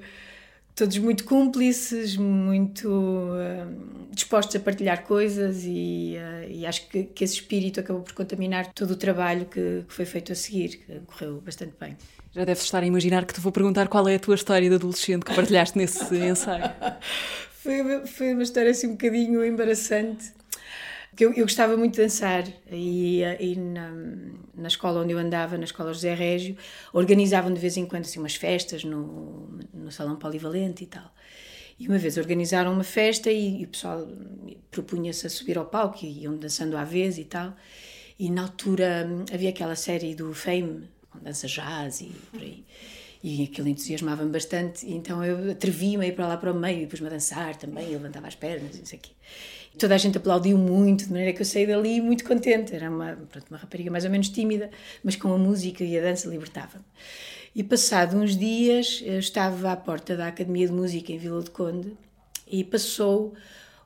Todos 0.76 0.98
muito 0.98 1.24
cúmplices, 1.24 2.18
muito 2.18 2.86
uh, 2.90 4.06
dispostos 4.12 4.54
a 4.56 4.60
partilhar 4.60 5.04
coisas, 5.04 5.64
e, 5.64 6.16
uh, 6.18 6.50
e 6.50 6.66
acho 6.66 6.86
que, 6.88 7.04
que, 7.04 7.24
esse 7.24 7.34
espírito 7.34 7.80
acabou 7.80 8.02
por 8.02 8.12
contaminar 8.12 8.72
todo 8.74 8.90
o 8.90 8.96
trabalho 8.96 9.46
que, 9.46 9.84
que 9.88 9.94
foi 9.94 10.04
feito 10.04 10.32
a 10.32 10.34
seguir, 10.34 10.76
que 10.76 11.00
correu 11.06 11.40
bastante 11.40 11.72
bem. 11.80 11.96
Já 12.30 12.44
deves 12.44 12.62
estar 12.62 12.82
a 12.82 12.86
imaginar 12.86 13.24
que 13.24 13.32
te 13.32 13.40
vou 13.40 13.50
perguntar 13.50 13.88
qual 13.88 14.06
é 14.06 14.16
a 14.16 14.18
tua 14.18 14.34
história 14.34 14.68
de 14.68 14.74
adolescente 14.74 15.24
que 15.24 15.34
partilhaste 15.34 15.78
nesse 15.78 16.04
ensaio. 16.14 16.70
foi, 17.50 18.06
foi 18.06 18.34
uma 18.34 18.42
história 18.42 18.70
assim 18.70 18.88
um 18.88 18.92
bocadinho 18.92 19.42
embaraçante 19.42 20.35
que 21.16 21.24
eu, 21.24 21.32
eu, 21.32 21.44
gostava 21.44 21.76
muito 21.76 21.94
de 21.94 22.02
dançar 22.02 22.44
e, 22.70 23.22
e 23.40 23.56
na, 23.56 23.90
na, 24.54 24.68
escola 24.68 25.00
onde 25.00 25.12
eu 25.12 25.18
andava, 25.18 25.56
na 25.56 25.64
escola 25.64 25.92
José 25.92 26.14
Régio, 26.14 26.56
organizavam 26.92 27.52
de 27.52 27.58
vez 27.58 27.76
em 27.78 27.86
quando 27.86 28.02
assim, 28.02 28.18
umas 28.18 28.34
festas 28.34 28.84
no, 28.84 29.58
no 29.72 29.90
salão 29.90 30.16
polivalente 30.16 30.84
e 30.84 30.86
tal. 30.86 31.10
E 31.78 31.88
uma 31.88 31.96
vez 31.96 32.18
organizaram 32.18 32.72
uma 32.72 32.84
festa 32.84 33.30
e, 33.30 33.62
e 33.62 33.64
o 33.64 33.68
pessoal 33.68 34.06
propunha-se 34.70 35.26
a 35.26 35.30
subir 35.30 35.56
ao 35.56 35.64
palco 35.64 36.04
e 36.04 36.22
iam 36.22 36.36
dançando 36.36 36.76
à 36.76 36.84
vez 36.84 37.16
e 37.16 37.24
tal. 37.24 37.56
E 38.18 38.30
na 38.30 38.42
altura 38.42 39.08
havia 39.32 39.48
aquela 39.48 39.74
série 39.74 40.14
do 40.14 40.34
Fame, 40.34 40.88
com 41.10 41.18
dança 41.18 41.46
jazz 41.46 42.02
e 42.02 42.12
por 42.30 42.42
aí. 42.42 42.64
E 43.22 43.44
aquilo 43.44 43.68
entusiasmava-me 43.68 44.30
bastante, 44.30 44.86
então 44.88 45.24
eu 45.24 45.50
atrevi-me 45.50 46.04
a 46.04 46.08
ir 46.08 46.12
para 46.12 46.28
lá 46.28 46.36
para 46.36 46.52
o 46.52 46.54
meio 46.54 46.82
e 46.82 46.86
pus-me 46.86 47.06
a 47.06 47.10
dançar 47.10 47.56
também, 47.56 47.88
levantava 47.88 48.28
as 48.28 48.34
pernas, 48.34 48.78
não 48.78 48.84
sei 48.84 48.98
o 48.98 49.02
quê 49.02 49.10
toda 49.78 49.94
a 49.94 49.98
gente 49.98 50.18
aplaudiu 50.18 50.58
muito, 50.58 51.04
de 51.04 51.10
maneira 51.10 51.32
que 51.32 51.42
eu 51.42 51.46
saí 51.46 51.66
dali 51.66 52.00
muito 52.00 52.24
contente. 52.24 52.74
Era 52.74 52.90
uma, 52.90 53.16
pronto, 53.30 53.46
uma 53.50 53.58
rapariga 53.58 53.90
mais 53.90 54.04
ou 54.04 54.10
menos 54.10 54.28
tímida, 54.28 54.70
mas 55.02 55.16
com 55.16 55.32
a 55.32 55.38
música 55.38 55.84
e 55.84 55.98
a 55.98 56.02
dança 56.02 56.28
libertava-me. 56.28 56.84
E 57.54 57.64
passado 57.64 58.16
uns 58.16 58.36
dias, 58.36 59.02
eu 59.04 59.18
estava 59.18 59.72
à 59.72 59.76
porta 59.76 60.16
da 60.16 60.28
Academia 60.28 60.66
de 60.66 60.72
Música 60.72 61.12
em 61.12 61.18
Vila 61.18 61.42
de 61.42 61.50
Conde 61.50 61.96
e 62.46 62.62
passou 62.62 63.34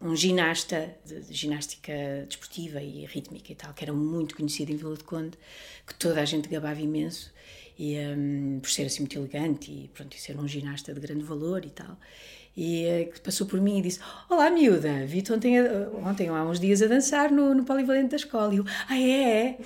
um 0.00 0.16
ginasta 0.16 0.96
de, 1.04 1.20
de 1.20 1.34
ginástica 1.34 1.92
desportiva 2.26 2.82
e 2.82 3.04
rítmica 3.04 3.52
e 3.52 3.54
tal, 3.54 3.72
que 3.74 3.84
era 3.84 3.92
muito 3.92 4.34
conhecido 4.34 4.72
em 4.72 4.76
Vila 4.76 4.96
de 4.96 5.04
Conde, 5.04 5.38
que 5.86 5.94
toda 5.94 6.20
a 6.20 6.24
gente 6.24 6.48
gabava 6.48 6.80
imenso, 6.80 7.32
e, 7.78 7.96
um, 7.98 8.60
por 8.60 8.70
ser 8.70 8.86
assim 8.86 9.00
muito 9.00 9.18
elegante 9.18 9.70
e, 9.70 9.88
pronto, 9.88 10.16
ser 10.16 10.38
um 10.38 10.48
ginasta 10.48 10.92
de 10.92 11.00
grande 11.00 11.24
valor 11.24 11.64
e 11.64 11.70
tal 11.70 11.96
e 12.56 12.84
eh, 12.84 13.04
que 13.04 13.20
passou 13.20 13.46
por 13.46 13.60
mim 13.60 13.78
e 13.78 13.82
disse: 13.82 14.00
Olá, 14.28 14.50
miúda, 14.50 15.06
vi-te 15.06 15.32
ontem, 15.32 15.56
ontem, 16.04 16.28
há 16.28 16.44
uns 16.44 16.60
dias 16.60 16.82
a 16.82 16.86
dançar 16.86 17.30
no, 17.30 17.54
no 17.54 17.64
polivalente 17.64 18.10
da 18.10 18.16
escola. 18.16 18.54
E 18.54 18.58
eu: 18.58 18.64
Ah, 18.88 18.98
é? 18.98 19.46
é? 19.46 19.58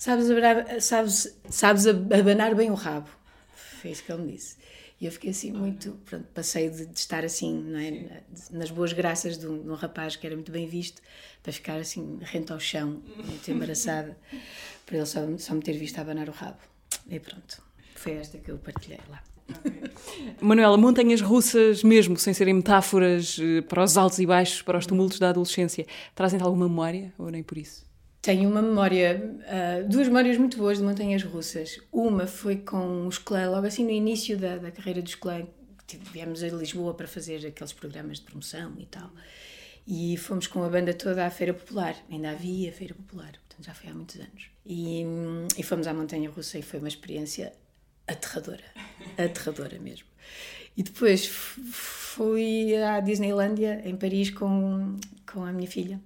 sabes 0.00 0.30
abanar, 0.30 0.80
sabes, 0.80 1.38
sabes 1.50 1.86
abanar 1.86 2.54
bem 2.54 2.70
o 2.70 2.74
rabo. 2.74 3.10
Foi 3.54 3.90
isso 3.90 4.02
que 4.02 4.10
ele 4.10 4.22
me 4.22 4.32
disse. 4.32 4.56
E 4.98 5.06
eu 5.06 5.12
fiquei 5.12 5.30
assim 5.30 5.50
muito, 5.52 5.92
pronto, 6.04 6.26
passei 6.34 6.68
de, 6.68 6.86
de 6.86 6.98
estar 6.98 7.24
assim, 7.24 7.64
é? 7.76 8.22
nas 8.50 8.70
boas 8.70 8.92
graças 8.92 9.38
de 9.38 9.46
um, 9.46 9.62
de 9.62 9.68
um, 9.68 9.74
rapaz 9.74 10.16
que 10.16 10.26
era 10.26 10.36
muito 10.36 10.52
bem 10.52 10.66
visto, 10.66 11.00
para 11.42 11.52
ficar 11.52 11.78
assim, 11.78 12.18
rente 12.20 12.52
ao 12.52 12.60
chão, 12.60 13.02
muito 13.16 13.50
embaraçada, 13.50 14.16
para 14.84 14.96
ele 14.96 15.06
só, 15.06 15.20
só 15.38 15.54
me 15.54 15.62
ter 15.62 15.72
visto 15.72 15.98
abanar 15.98 16.28
o 16.28 16.32
rabo. 16.32 16.58
E 17.08 17.18
pronto, 17.18 17.62
foi 17.94 18.12
esta 18.12 18.36
que 18.38 18.50
eu 18.50 18.58
partilhei 18.58 19.00
lá. 19.08 19.22
Manuela, 20.40 20.76
montanhas 20.76 21.20
russas 21.20 21.82
mesmo, 21.82 22.16
sem 22.16 22.32
serem 22.32 22.54
metáforas 22.54 23.38
eh, 23.40 23.60
para 23.62 23.82
os 23.82 23.96
altos 23.96 24.18
e 24.18 24.26
baixos, 24.26 24.62
para 24.62 24.78
os 24.78 24.86
tumultos 24.86 25.18
da 25.18 25.30
adolescência, 25.30 25.86
trazem-te 26.14 26.42
alguma 26.42 26.68
memória 26.68 27.12
ou 27.18 27.30
nem 27.30 27.42
por 27.42 27.58
isso? 27.58 27.84
Tenho 28.22 28.50
uma 28.50 28.60
memória, 28.60 29.18
uh, 29.18 29.88
duas 29.88 30.06
memórias 30.06 30.36
muito 30.36 30.58
boas 30.58 30.76
de 30.76 30.84
montanhas 30.84 31.22
russas. 31.22 31.80
Uma 31.90 32.26
foi 32.26 32.56
com 32.56 33.06
os 33.06 33.16
clã, 33.16 33.48
logo 33.50 33.66
assim 33.66 33.82
no 33.82 33.90
início 33.90 34.36
da, 34.36 34.58
da 34.58 34.70
carreira 34.70 35.00
dos 35.00 35.14
clã, 35.14 35.46
viemos 36.12 36.42
a 36.42 36.48
Lisboa 36.48 36.92
para 36.92 37.08
fazer 37.08 37.46
aqueles 37.46 37.72
programas 37.72 38.18
de 38.18 38.24
promoção 38.24 38.74
e 38.78 38.86
tal. 38.86 39.10
E 39.86 40.16
fomos 40.18 40.46
com 40.46 40.62
a 40.62 40.68
banda 40.68 40.92
toda 40.92 41.24
à 41.24 41.30
Feira 41.30 41.54
Popular, 41.54 41.96
ainda 42.10 42.30
havia 42.30 42.70
Feira 42.72 42.94
Popular, 42.94 43.32
portanto 43.32 43.64
já 43.64 43.74
foi 43.74 43.90
há 43.90 43.94
muitos 43.94 44.16
anos. 44.16 44.50
E, 44.66 45.02
e 45.56 45.62
fomos 45.62 45.86
à 45.86 45.94
Montanha 45.94 46.30
Russa 46.30 46.58
e 46.58 46.62
foi 46.62 46.78
uma 46.78 46.88
experiência 46.88 47.52
aterradora, 48.10 48.64
aterradora 49.16 49.78
mesmo. 49.78 50.06
E 50.76 50.82
depois 50.82 51.26
fui 51.26 52.76
à 52.76 53.00
Disneylandia, 53.00 53.82
em 53.84 53.96
Paris, 53.96 54.30
com, 54.30 54.96
com 55.30 55.44
a 55.44 55.52
minha 55.52 55.68
filha. 55.68 56.00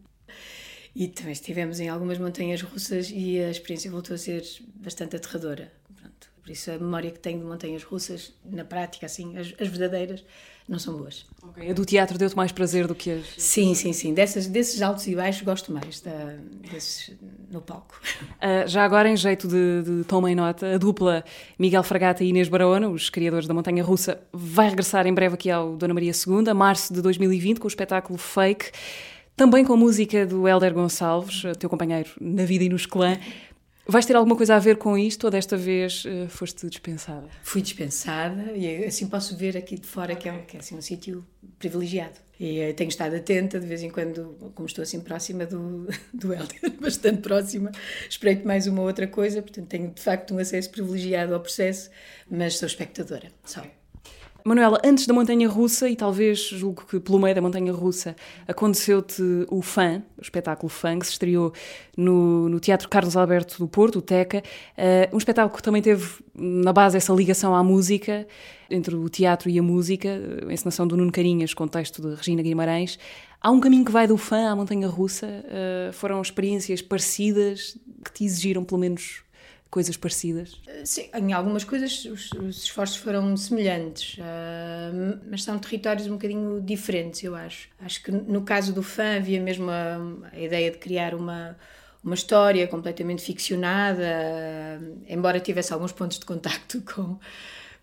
E 0.95 1.09
também 1.09 1.33
estivemos 1.33 1.81
em 1.81 1.89
algumas 1.89 2.19
montanhas 2.19 2.63
russas 2.63 3.11
e 3.13 3.41
a 3.41 3.51
experiência 3.51 3.91
voltou 3.91 4.15
a 4.15 4.19
ser 4.19 4.45
bastante 4.77 5.17
aterradora. 5.17 5.73
Pronto. 5.97 6.31
Por 6.41 6.51
isso 6.51 6.71
a 6.71 6.79
memória 6.79 7.11
que 7.11 7.19
tenho 7.19 7.41
de 7.41 7.45
montanhas 7.45 7.83
russas, 7.83 8.33
na 8.45 8.65
prática, 8.65 9.07
assim, 9.07 9.37
as, 9.37 9.53
as 9.61 9.69
verdadeiras, 9.69 10.25
não 10.67 10.79
são 10.79 10.97
boas. 10.97 11.27
Okay. 11.51 11.71
A 11.71 11.75
do 11.75 11.85
teatro 11.85 12.17
deu-te 12.17 12.35
mais 12.37 12.51
prazer 12.51 12.87
do 12.87 12.95
que 12.95 13.11
as. 13.11 13.27
Sim, 13.37 13.75
sim, 13.75 13.93
sim. 13.93 14.15
Dessas, 14.15 14.47
desses 14.47 14.81
altos 14.81 15.07
e 15.07 15.15
baixos 15.15 15.43
gosto 15.43 15.73
mais, 15.73 16.01
da, 16.01 16.37
desses 16.71 17.15
no 17.51 17.61
palco. 17.61 18.01
Uh, 18.37 18.67
já 18.67 18.83
agora, 18.83 19.09
em 19.09 19.17
jeito 19.17 19.47
de, 19.47 19.83
de 19.83 20.05
tomem 20.05 20.35
nota, 20.35 20.75
a 20.75 20.79
dupla 20.79 21.23
Miguel 21.59 21.83
Fragata 21.83 22.25
e 22.25 22.29
Inês 22.29 22.49
Barahona, 22.49 22.89
os 22.89 23.11
criadores 23.11 23.47
da 23.47 23.53
Montanha 23.53 23.85
Russa, 23.85 24.21
vai 24.33 24.71
regressar 24.71 25.07
em 25.07 25.13
breve 25.13 25.35
aqui 25.35 25.51
ao 25.51 25.77
Dona 25.77 25.93
Maria 25.93 26.13
II, 26.13 26.55
março 26.55 26.95
de 26.95 27.03
2020, 27.03 27.59
com 27.59 27.67
o 27.67 27.69
espetáculo 27.69 28.19
Fake. 28.19 28.71
Também 29.37 29.65
com 29.65 29.75
a 29.75 29.77
música 29.77 30.25
do 30.25 30.49
Helder 30.49 30.73
Gonçalves, 30.73 31.43
teu 31.59 31.69
companheiro 31.69 32.09
na 32.21 32.45
vida 32.45 32.65
e 32.65 32.69
nos 32.69 32.87
clã. 32.87 33.19
Vais 33.87 34.07
ter 34.07 34.17
alguma 34.17 34.35
coisa 34.35 34.55
a 34.55 34.59
ver 34.59 34.79
com 34.79 34.97
isto 34.97 35.25
ou 35.25 35.31
desta 35.31 35.57
vez 35.57 36.05
uh, 36.05 36.27
foste 36.29 36.67
dispensada? 36.69 37.29
Fui 37.43 37.61
dispensada 37.61 38.53
e 38.53 38.85
assim 38.85 39.07
posso 39.07 39.37
ver 39.37 39.57
aqui 39.57 39.79
de 39.79 39.87
fora 39.87 40.17
que 40.17 40.29
é, 40.29 40.39
que 40.39 40.57
é 40.57 40.61
assim, 40.61 40.75
um 40.77 40.81
sítio 40.81 41.25
privilegiado. 41.59 42.19
E 42.41 42.71
uh, 42.71 42.75
tenho 42.75 42.89
estado 42.89 43.15
atenta 43.15 43.61
de 43.61 43.67
vez 43.67 43.83
em 43.83 43.91
quando, 43.91 44.53
como 44.55 44.67
estou 44.67 44.83
assim 44.83 45.01
próxima 45.01 45.45
do, 45.45 45.87
do 46.15 46.33
Helder, 46.33 46.73
bastante 46.81 47.21
próxima, 47.21 47.71
espreito 48.09 48.47
mais 48.47 48.67
uma 48.67 48.83
outra 48.83 49.07
coisa, 49.07 49.43
portanto 49.43 49.69
tenho 49.69 49.91
de 49.91 50.01
facto 50.01 50.35
um 50.35 50.39
acesso 50.39 50.71
privilegiado 50.71 51.35
ao 51.35 51.41
processo, 51.41 51.91
mas 52.31 52.57
sou 52.57 52.67
espectadora 52.67 53.31
só. 53.45 53.61
Okay. 53.61 53.84
Manuela, 54.47 54.79
antes 54.85 55.07
da 55.07 55.15
Montanha 55.15 55.49
Russa, 55.49 55.89
e 55.89 55.97
talvez 55.97 56.39
julgo 56.39 56.85
que 56.85 57.01
pelo 57.01 57.19
meio 57.19 57.35
da 57.35 57.41
Montanha 57.41 57.73
Russa, 57.73 58.15
aconteceu-te 58.47 59.23
o 59.49 59.63
Fã, 59.63 60.03
o 60.19 60.21
espetáculo 60.21 60.69
Fã, 60.69 60.99
que 60.99 61.07
se 61.07 61.13
estreou 61.13 61.51
no, 61.97 62.51
no 62.51 62.61
Teatro 62.61 62.87
Carlos 62.91 63.17
Alberto 63.17 63.57
do 63.59 63.67
Porto, 63.67 64.01
o 64.01 64.03
TECA, 64.03 64.43
uh, 64.77 65.15
um 65.15 65.17
espetáculo 65.17 65.57
que 65.57 65.63
também 65.63 65.81
teve 65.81 66.07
na 66.35 66.75
base 66.75 66.95
essa 66.95 67.11
ligação 67.15 67.55
à 67.55 67.65
música, 67.65 68.29
entre 68.69 68.95
o 68.95 69.09
teatro 69.09 69.49
e 69.49 69.59
a 69.59 69.63
música, 69.63 70.11
a 70.47 70.53
encenação 70.53 70.87
do 70.87 70.95
Nuno 70.95 71.11
Carinhas, 71.11 71.55
contexto 71.55 72.03
de 72.03 72.15
Regina 72.15 72.43
Guimarães. 72.43 72.99
Há 73.41 73.51
um 73.51 73.61
caminho 73.61 73.87
que 73.87 73.93
vai 73.93 74.07
do 74.07 74.19
Fã 74.19 74.51
à 74.51 74.55
Montanha 74.55 74.89
Russa? 74.89 75.27
Uh, 75.27 75.93
foram 75.95 76.21
experiências 76.21 76.83
parecidas 76.83 77.79
que 78.05 78.13
te 78.13 78.25
exigiram 78.27 78.63
pelo 78.63 78.83
menos 78.83 79.24
coisas 79.75 79.97
parecidas? 79.97 80.55
Sim, 80.85 81.09
em 81.13 81.33
algumas 81.33 81.65
coisas 81.65 82.05
os, 82.05 82.31
os 82.31 82.63
esforços 82.63 82.97
foram 82.97 83.37
semelhantes, 83.37 84.19
uh, 84.19 85.21
mas 85.29 85.43
são 85.43 85.59
territórios 85.59 86.07
um 86.07 86.13
bocadinho 86.13 86.61
diferentes, 86.61 87.25
eu 87.25 87.35
acho. 87.35 87.69
Acho 87.81 88.01
que 88.05 88.13
no 88.13 88.43
caso 88.43 88.73
do 88.73 88.85
fã 88.85 89.17
havia 89.17 89.41
mesmo 89.41 89.69
a, 89.69 89.99
a 90.33 90.39
ideia 90.39 90.71
de 90.71 90.79
criar 90.79 91.13
uma, 91.13 91.59
uma 92.05 92.15
história 92.15 92.69
completamente 92.69 93.21
ficcionada, 93.21 94.81
embora 95.09 95.41
tivesse 95.41 95.73
alguns 95.73 95.91
pontos 95.91 96.21
de 96.21 96.25
contacto 96.25 96.81
com 96.95 97.19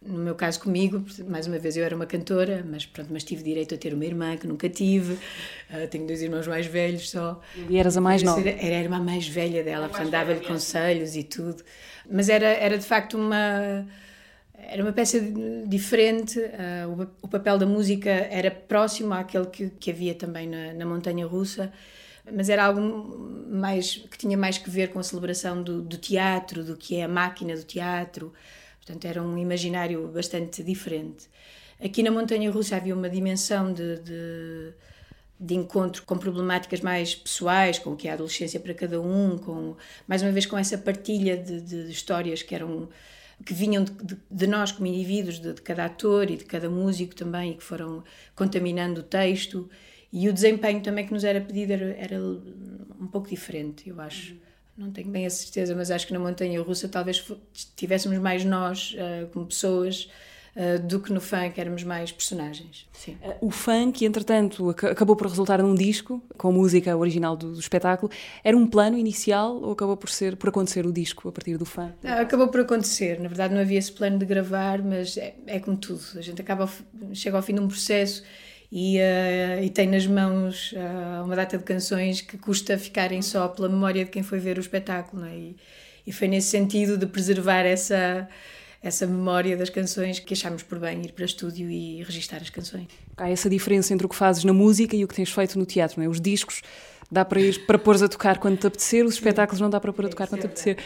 no 0.04 0.18
meu 0.18 0.34
caso 0.34 0.60
comigo, 0.60 1.04
mais 1.28 1.46
uma 1.46 1.60
vez 1.60 1.78
eu 1.78 1.84
era 1.84 1.96
uma 1.96 2.08
cantora, 2.08 2.66
mas 2.68 2.86
pronto, 2.86 3.10
mas 3.14 3.24
tive 3.24 3.44
direito 3.44 3.76
a 3.76 3.78
ter 3.78 3.94
uma 3.94 4.04
irmã 4.04 4.36
que 4.36 4.48
nunca 4.48 4.68
tive, 4.68 5.14
uh, 5.14 5.88
tenho 5.90 6.08
dois 6.08 6.22
irmãos 6.22 6.48
mais 6.48 6.66
velhos 6.66 7.12
só. 7.12 7.40
E 7.70 7.78
eras 7.78 7.98
a 7.98 8.02
mais 8.02 8.24
nova? 8.24 8.42
Era, 8.42 8.50
era 8.50 8.78
a 8.78 8.80
irmã 8.80 9.00
mais 9.00 9.28
velha 9.28 9.64
dela, 9.64 9.88
portanto 9.88 10.10
dava-lhe 10.10 10.40
conselhos 10.42 11.16
e 11.16 11.24
tudo. 11.24 11.64
Mas 12.10 12.30
era, 12.30 12.48
era 12.48 12.78
de 12.78 12.86
facto 12.86 13.16
uma 13.16 13.86
era 14.64 14.84
uma 14.84 14.94
peça 14.94 15.20
diferente, 15.68 16.40
uh, 16.40 16.90
o, 17.22 17.26
o, 17.26 17.28
papel 17.28 17.58
da 17.58 17.66
música 17.66 18.10
era 18.10 18.52
próximo 18.52 19.14
àquele 19.14 19.48
que, 19.48 19.70
que 19.70 19.92
havia 19.92 20.14
também 20.14 20.48
na, 20.48 20.74
na 20.74 20.86
Montanha 20.86 21.26
Russa, 21.26 21.72
mas 22.32 22.48
era 22.48 22.66
algo 22.66 22.80
mais 23.50 23.96
que 23.96 24.18
tinha 24.18 24.38
mais 24.38 24.58
que 24.58 24.70
ver 24.70 24.90
com 24.90 25.00
a 25.00 25.04
celebração 25.04 25.62
do, 25.62 25.82
do 25.82 25.98
teatro, 25.98 26.64
do 26.64 26.78
que 26.78 26.98
é 26.98 27.04
a 27.04 27.08
máquina 27.08 27.56
do 27.56 27.64
teatro, 27.64 28.32
Portanto, 28.84 29.06
era 29.06 29.22
um 29.22 29.38
imaginário 29.38 30.08
bastante 30.08 30.64
diferente. 30.64 31.30
Aqui 31.80 32.02
na 32.04 32.12
Montanha 32.12 32.52
Russa 32.52 32.76
havia 32.76 32.96
uma 32.96 33.10
dimensão 33.10 33.72
de, 33.72 34.00
de, 34.00 34.74
de, 35.40 35.56
encontro 35.56 36.04
com 36.04 36.18
problemáticas 36.18 36.82
mais 36.82 37.14
pessoais, 37.14 37.78
com 37.78 37.92
o 37.92 37.96
que 37.96 38.08
é 38.08 38.12
a 38.12 38.14
adolescência 38.16 38.60
para 38.60 38.74
cada 38.74 39.00
um, 39.00 39.38
com 39.38 39.76
mais 40.08 40.22
uma 40.24 40.32
vez 40.32 40.46
com 40.46 40.58
essa 40.58 40.78
partilha 40.78 41.38
de, 41.38 41.62
de 41.62 41.92
histórias 41.92 42.42
que 42.42 42.54
eram 42.56 42.90
que 43.44 43.56
vinham 43.56 43.84
de, 43.84 44.18
de 44.30 44.48
nós 44.48 44.72
como 44.72 44.86
indivíduos, 44.86 45.40
de, 45.40 45.54
cada 45.56 45.86
ator 45.86 46.30
e 46.30 46.38
de 46.38 46.46
cada 46.46 46.70
músico 46.70 47.16
também, 47.16 47.52
e 47.52 47.56
que 47.56 47.64
foram 47.64 48.04
contaminando 48.36 49.02
o 49.02 49.04
texto. 49.04 49.68
E 50.14 50.30
o 50.30 50.34
desempenho 50.34 50.82
também 50.82 51.08
que 51.08 51.14
nos 51.14 51.24
era 51.24 51.42
pedido 51.42 51.74
era, 51.74 51.86
era 51.98 52.22
um 52.22 53.08
pouco 53.12 53.30
diferente, 53.30 53.90
eu 53.90 54.00
acho. 54.00 54.34
Uhum 54.34 54.51
não 54.82 54.92
tenho 54.92 55.10
bem 55.10 55.26
a 55.26 55.30
certeza, 55.30 55.76
mas 55.76 55.92
acho 55.92 56.08
que 56.08 56.14
na 56.14 56.20
Montanha 56.20 56.62
Russa 56.62 56.90
talvez 56.90 57.24
tivéssemos 57.76 58.18
mais 58.18 58.44
nós 58.44 58.96
uh, 58.96 59.28
como 59.28 59.46
pessoas 59.46 60.10
uh, 60.56 60.82
do 60.82 61.00
que 61.00 61.14
no 61.14 61.22
funk 61.22 61.60
éramos 61.60 61.84
mais 61.84 62.12
personagens. 62.12 62.88
Sim. 62.92 63.18
Uh, 63.24 63.48
o 63.48 63.52
funk, 63.52 64.04
entretanto, 64.04 64.70
acabou 64.70 65.16
por 65.16 65.28
resultar 65.28 65.62
num 65.62 65.76
disco 65.76 66.22
com 66.38 66.50
a 66.50 66.52
música 66.52 66.98
original 66.98 67.38
do, 67.38 67.54
do, 67.54 67.60
espetáculo. 67.60 68.12
Era 68.44 68.58
um 68.58 68.66
plano 68.66 68.98
inicial 68.98 69.56
ou 69.62 69.72
acabou 69.72 69.96
por 69.96 70.10
ser 70.10 70.36
por 70.36 70.50
acontecer 70.50 70.86
o 70.86 70.92
disco 70.92 71.30
a 71.30 71.32
partir 71.32 71.58
do 71.58 71.66
funk? 71.66 71.94
acabou 72.04 72.48
por 72.48 72.62
acontecer. 72.62 73.20
Na 73.20 73.28
verdade, 73.28 73.54
não 73.54 73.62
havia 73.62 73.78
esse 73.78 73.92
plano 73.92 74.18
de 74.18 74.26
gravar, 74.26 74.82
mas 74.82 75.16
é, 75.16 75.36
é 75.46 75.60
como 75.60 75.78
tudo. 75.78 76.02
A 76.16 76.22
gente 76.22 76.42
acaba 76.42 76.68
chega 77.14 77.38
ao 77.38 77.44
fim 77.44 77.54
de 77.54 77.62
um 77.62 77.68
processo 77.68 78.24
e, 78.72 78.98
uh, 79.00 79.64
e 79.64 79.70
tem 79.70 79.88
nas 79.88 80.08
mãos 80.08 80.72
uh, 80.72 81.26
uma 81.26 81.36
data 81.36 81.58
de 81.58 81.64
canções 81.64 82.22
que 82.22 82.38
custa 82.38 82.78
ficarem 82.78 83.22
só 83.22 83.48
pela 83.50 83.68
memória 83.68 84.06
de 84.06 84.12
quem 84.12 84.24
foi 84.24 84.40
ver 84.40 84.58
o 84.58 84.62
espetáculo. 84.62 85.26
É? 85.26 85.36
E, 85.36 85.56
e, 86.08 86.14
foi 86.14 86.30
nesse 86.30 86.48
sentido 86.48 86.98
de 86.98 87.06
preservar 87.06 87.64
essa, 87.64 88.30
essa 88.82 89.06
memória 89.06 89.58
das 89.58 89.70
canções 89.70 90.20
que 90.20 90.34
achámos 90.34 90.64
por 90.64 90.80
bem 90.80 91.02
ir 91.02 91.12
para 91.12 91.26
estúdio 91.26 91.70
e 91.70 92.02
registar 92.04 92.42
as 92.42 92.50
canções. 92.50 92.88
Há 93.18 93.30
essa 93.30 93.50
diferença 93.50 93.94
entre 93.94 94.06
o 94.06 94.10
que 94.10 94.16
fazes 94.16 94.46
na 94.46 94.54
música 94.54 94.96
e 94.96 95.04
o 95.04 95.08
que 95.08 95.16
tens 95.16 95.30
feito 95.30 95.60
no 95.60 95.66
teatro. 95.66 96.02
É? 96.02 96.08
Os 96.08 96.22
discos 96.22 96.62
dá 97.12 97.26
para 97.26 97.42
ir 97.42 97.66
para 97.66 97.78
pôr 97.78 98.02
a 98.02 98.08
tocar 98.08 98.40
quando 98.40 98.58
te 98.58 98.66
apetecer, 98.66 99.06
os 99.06 99.16
espetáculos 99.16 99.60
não 99.60 99.70
dá 99.70 99.82
para 99.82 99.92
pôr 99.92 100.06
a 100.06 100.10
tocar 100.10 100.28
quando 100.28 100.42
te 100.42 100.46
apetecer. 100.46 100.78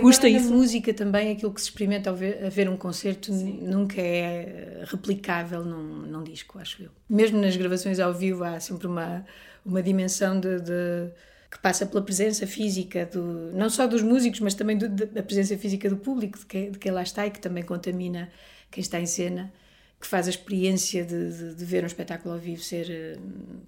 Custa 0.00 0.28
isso. 0.28 0.50
Na 0.50 0.56
música 0.56 0.92
também, 0.92 1.30
aquilo 1.30 1.52
que 1.54 1.60
se 1.60 1.68
experimenta 1.68 2.10
ao 2.10 2.16
ver, 2.16 2.44
a 2.44 2.48
ver 2.48 2.68
um 2.68 2.76
concerto 2.76 3.32
Sim. 3.32 3.60
nunca 3.62 4.00
é 4.00 4.82
replicável 4.86 5.64
num, 5.64 6.02
num 6.02 6.24
disco, 6.24 6.58
acho 6.58 6.82
eu. 6.82 6.90
Mesmo 7.08 7.40
nas 7.40 7.56
gravações 7.56 8.00
ao 8.00 8.12
vivo 8.12 8.42
há 8.42 8.58
sempre 8.58 8.88
uma, 8.88 9.24
uma 9.64 9.80
dimensão 9.80 10.40
de, 10.40 10.60
de 10.60 11.10
que 11.48 11.58
passa 11.60 11.86
pela 11.86 12.02
presença 12.02 12.44
física 12.44 13.06
do 13.06 13.52
não 13.54 13.70
só 13.70 13.86
dos 13.86 14.02
músicos, 14.02 14.40
mas 14.40 14.54
também 14.54 14.76
do, 14.76 14.88
da 14.88 15.22
presença 15.22 15.56
física 15.56 15.88
do 15.88 15.96
público, 15.96 16.40
de 16.40 16.46
quem, 16.46 16.70
de 16.72 16.78
quem 16.78 16.90
lá 16.90 17.02
está 17.02 17.24
e 17.24 17.30
que 17.30 17.40
também 17.40 17.62
contamina 17.62 18.28
quem 18.68 18.82
está 18.82 19.00
em 19.00 19.06
cena 19.06 19.52
que 20.00 20.06
faz 20.06 20.28
a 20.28 20.30
experiência 20.30 21.04
de, 21.04 21.32
de, 21.32 21.54
de, 21.56 21.64
ver 21.64 21.82
um 21.82 21.86
espetáculo 21.86 22.32
ao 22.32 22.40
vivo 22.40 22.62
ser 22.62 23.18
uh, 23.18 23.20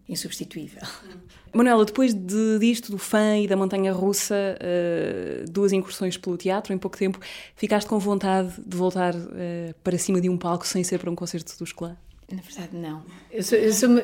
insubstituível. 0.08 0.80
Manuela, 1.52 1.84
depois 1.84 2.14
de, 2.14 2.58
disto, 2.60 2.92
do 2.92 2.98
fã 2.98 3.36
e 3.36 3.48
da 3.48 3.56
montanha 3.56 3.92
russa, 3.92 4.56
uh, 4.56 5.50
duas 5.50 5.72
incursões 5.72 6.16
pelo 6.16 6.36
teatro 6.36 6.72
em 6.72 6.78
pouco 6.78 6.96
tempo, 6.96 7.18
ficaste 7.56 7.88
com 7.88 7.98
vontade 7.98 8.52
de 8.64 8.76
voltar 8.76 9.14
uh, 9.14 9.74
para 9.82 9.98
cima 9.98 10.20
de 10.20 10.28
um 10.28 10.38
palco 10.38 10.64
sem 10.64 10.84
ser 10.84 10.98
para 10.98 11.10
um 11.10 11.16
concerto 11.16 11.58
dos 11.58 11.72
clã? 11.72 11.96
Na 12.30 12.40
verdade, 12.42 12.76
não. 12.76 13.02
Eu 13.32 13.42
sou, 13.42 13.58
eu 13.58 13.72
sou 13.72 13.88
uma, 13.88 14.02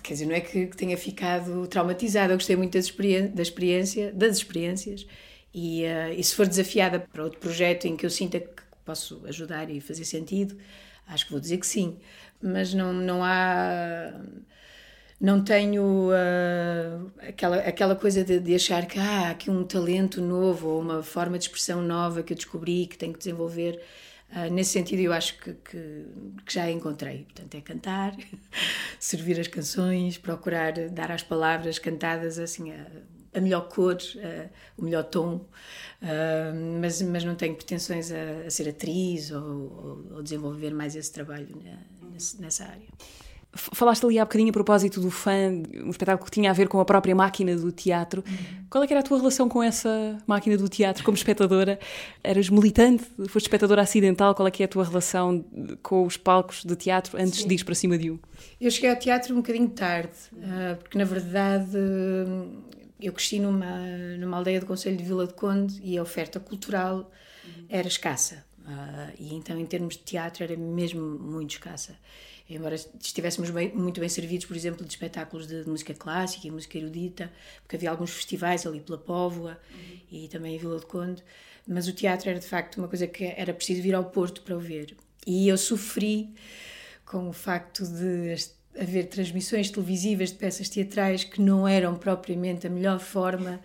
quer 0.00 0.12
dizer, 0.12 0.26
não 0.26 0.34
é 0.34 0.40
que, 0.40 0.66
tenha 0.66 0.96
ficado 0.96 1.66
traumatizada, 1.66 2.32
eu 2.32 2.36
gostei 2.36 2.54
muito 2.54 2.74
das, 2.74 2.84
experiência, 2.84 3.28
da 3.30 3.42
experiência, 3.42 4.12
das 4.12 4.36
experiências 4.36 5.06
E, 5.52 5.82
e 6.16 6.22
se 6.22 6.36
for 6.36 6.46
desafiada 6.46 7.00
para 7.00 7.24
outro 7.24 7.40
projeto 7.40 7.86
em 7.86 7.96
que 7.96 8.06
eu 8.06 8.10
sinta 8.10 8.38
que 8.38 8.62
posso 8.84 9.20
ajudar 9.26 9.68
e 9.70 9.80
fazer 9.80 10.04
sentido, 10.04 10.56
acho 11.06 11.26
que 11.26 11.32
vou 11.32 11.40
dizer 11.40 11.58
que 11.58 11.66
sim. 11.66 11.98
Mas 12.42 12.74
não, 12.74 12.92
não 12.92 13.24
há 13.24 14.12
não 15.20 15.42
tenho 15.42 16.10
uh, 16.10 17.10
aquela, 17.26 17.56
aquela 17.56 17.96
coisa 17.96 18.22
de, 18.22 18.38
de, 18.40 18.54
achar 18.54 18.84
que 18.84 18.98
ah, 18.98 19.28
há 19.28 19.30
aqui 19.30 19.50
um 19.50 19.64
talento 19.64 20.20
novo 20.20 20.68
ou 20.68 20.80
uma 20.80 21.02
forma 21.02 21.38
de 21.38 21.44
expressão 21.44 21.80
nova 21.80 22.22
que 22.22 22.32
eu 22.32 22.36
descobri 22.36 22.86
que 22.86 22.98
tenho 22.98 23.12
que 23.12 23.20
desenvolver. 23.20 23.80
Uh, 24.30 24.52
nesse 24.52 24.72
sentido, 24.72 25.00
eu 25.00 25.12
acho 25.12 25.38
que, 25.38 25.54
que, 25.54 26.06
que, 26.44 26.52
já 26.52 26.70
encontrei. 26.70 27.24
Portanto, 27.24 27.54
é 27.54 27.60
cantar, 27.60 28.14
servir 29.00 29.40
as 29.40 29.48
canções, 29.48 30.18
procurar 30.18 30.72
dar 30.90 31.10
às 31.10 31.22
palavras 31.22 31.78
cantadas 31.78 32.38
assim 32.38 32.72
a, 32.72 32.86
a 33.34 33.40
melhor 33.40 33.68
cor, 33.68 33.96
a, 33.96 34.48
o 34.76 34.84
melhor 34.84 35.04
tom, 35.04 35.44
mas, 36.80 37.00
mas 37.02 37.24
não 37.24 37.34
tenho 37.34 37.54
pretensões 37.54 38.12
a, 38.12 38.46
a 38.46 38.50
ser 38.50 38.68
atriz 38.68 39.30
ou, 39.30 39.42
ou, 39.42 40.16
ou, 40.16 40.22
desenvolver 40.22 40.72
mais 40.72 40.94
esse 40.96 41.12
trabalho 41.12 41.48
né, 41.62 41.78
nessa 42.38 42.64
área. 42.64 42.88
Falaste 43.56 44.04
ali 44.04 44.18
há 44.18 44.24
bocadinho 44.24 44.50
a 44.50 44.52
propósito 44.52 45.00
do 45.00 45.12
fã, 45.12 45.32
um 45.84 45.90
espetáculo 45.90 46.24
que 46.24 46.30
tinha 46.32 46.50
a 46.50 46.52
ver 46.52 46.66
com 46.66 46.80
a 46.80 46.84
própria 46.84 47.14
máquina 47.14 47.54
do 47.54 47.70
teatro. 47.70 48.24
Uhum. 48.26 48.64
Qual 48.68 48.82
é 48.82 48.86
era 48.90 48.98
a 48.98 49.02
tua 49.02 49.16
relação 49.16 49.48
com 49.48 49.62
essa 49.62 50.18
máquina 50.26 50.56
do 50.56 50.68
teatro 50.68 51.04
como 51.04 51.16
espectadora? 51.16 51.78
Eras 52.22 52.48
militante? 52.48 53.04
Foste 53.28 53.46
espectadora 53.46 53.82
acidental? 53.82 54.34
Qual 54.34 54.48
é 54.48 54.50
que 54.50 54.64
é 54.64 54.66
a 54.66 54.68
tua 54.68 54.84
relação 54.84 55.44
com 55.84 56.04
os 56.04 56.16
palcos 56.16 56.64
de 56.64 56.74
teatro 56.74 57.16
antes 57.16 57.42
Sim. 57.42 57.48
de 57.48 57.54
ir 57.54 57.64
para 57.64 57.76
cima 57.76 57.96
de 57.96 58.10
um? 58.10 58.18
Eu 58.60 58.72
cheguei 58.72 58.90
ao 58.90 58.96
teatro 58.96 59.32
um 59.32 59.36
bocadinho 59.36 59.68
tarde, 59.68 60.18
ah, 60.42 60.76
porque 60.80 60.98
na 60.98 61.04
verdade 61.04 61.78
eu 63.06 63.12
cresci 63.12 63.38
numa, 63.38 63.80
numa 64.18 64.36
aldeia 64.36 64.60
do 64.60 64.66
Conselho 64.66 64.96
de 64.96 65.04
Vila 65.04 65.26
de 65.26 65.34
Conde 65.34 65.80
e 65.82 65.98
a 65.98 66.02
oferta 66.02 66.38
cultural 66.40 67.10
era 67.68 67.88
escassa. 67.88 68.44
Ah, 68.66 69.10
e 69.18 69.34
então, 69.34 69.58
em 69.58 69.66
termos 69.66 69.96
de 69.96 70.02
teatro, 70.02 70.42
era 70.42 70.56
mesmo 70.56 71.00
muito 71.00 71.52
escassa 71.52 71.96
embora 72.48 72.74
estivéssemos 72.74 73.50
bem, 73.50 73.72
muito 73.74 74.00
bem 74.00 74.08
servidos, 74.08 74.46
por 74.46 74.56
exemplo, 74.56 74.84
de 74.84 74.92
espetáculos 74.92 75.46
de, 75.46 75.62
de, 75.62 75.68
música 75.68 75.94
clássica 75.94 76.46
e 76.46 76.50
música 76.50 76.76
erudita, 76.76 77.32
porque 77.62 77.76
havia 77.76 77.90
alguns 77.90 78.10
festivais 78.10 78.66
ali 78.66 78.80
pela 78.80 78.98
Póvoa 78.98 79.58
uhum. 79.72 80.00
e 80.10 80.28
também 80.28 80.54
em 80.54 80.58
Vila 80.58 80.78
de 80.78 80.86
Conde, 80.86 81.22
mas 81.66 81.88
o 81.88 81.92
teatro 81.92 82.28
era 82.28 82.38
de 82.38 82.46
facto 82.46 82.76
uma 82.76 82.88
coisa 82.88 83.06
que 83.06 83.24
era 83.24 83.54
preciso 83.54 83.82
vir 83.82 83.94
ao 83.94 84.04
Porto 84.04 84.42
para 84.42 84.56
o 84.56 84.60
ver. 84.60 84.94
E 85.26 85.48
eu 85.48 85.56
sofri 85.56 86.34
com 87.06 87.28
o 87.28 87.32
facto 87.32 87.86
de 87.86 88.36
haver 88.78 89.06
transmissões 89.06 89.70
televisivas 89.70 90.30
de 90.30 90.36
peças 90.36 90.68
teatrais 90.68 91.24
que 91.24 91.40
não 91.40 91.66
eram 91.66 91.94
propriamente 91.94 92.66
a 92.66 92.70
melhor 92.70 92.98
forma 92.98 93.60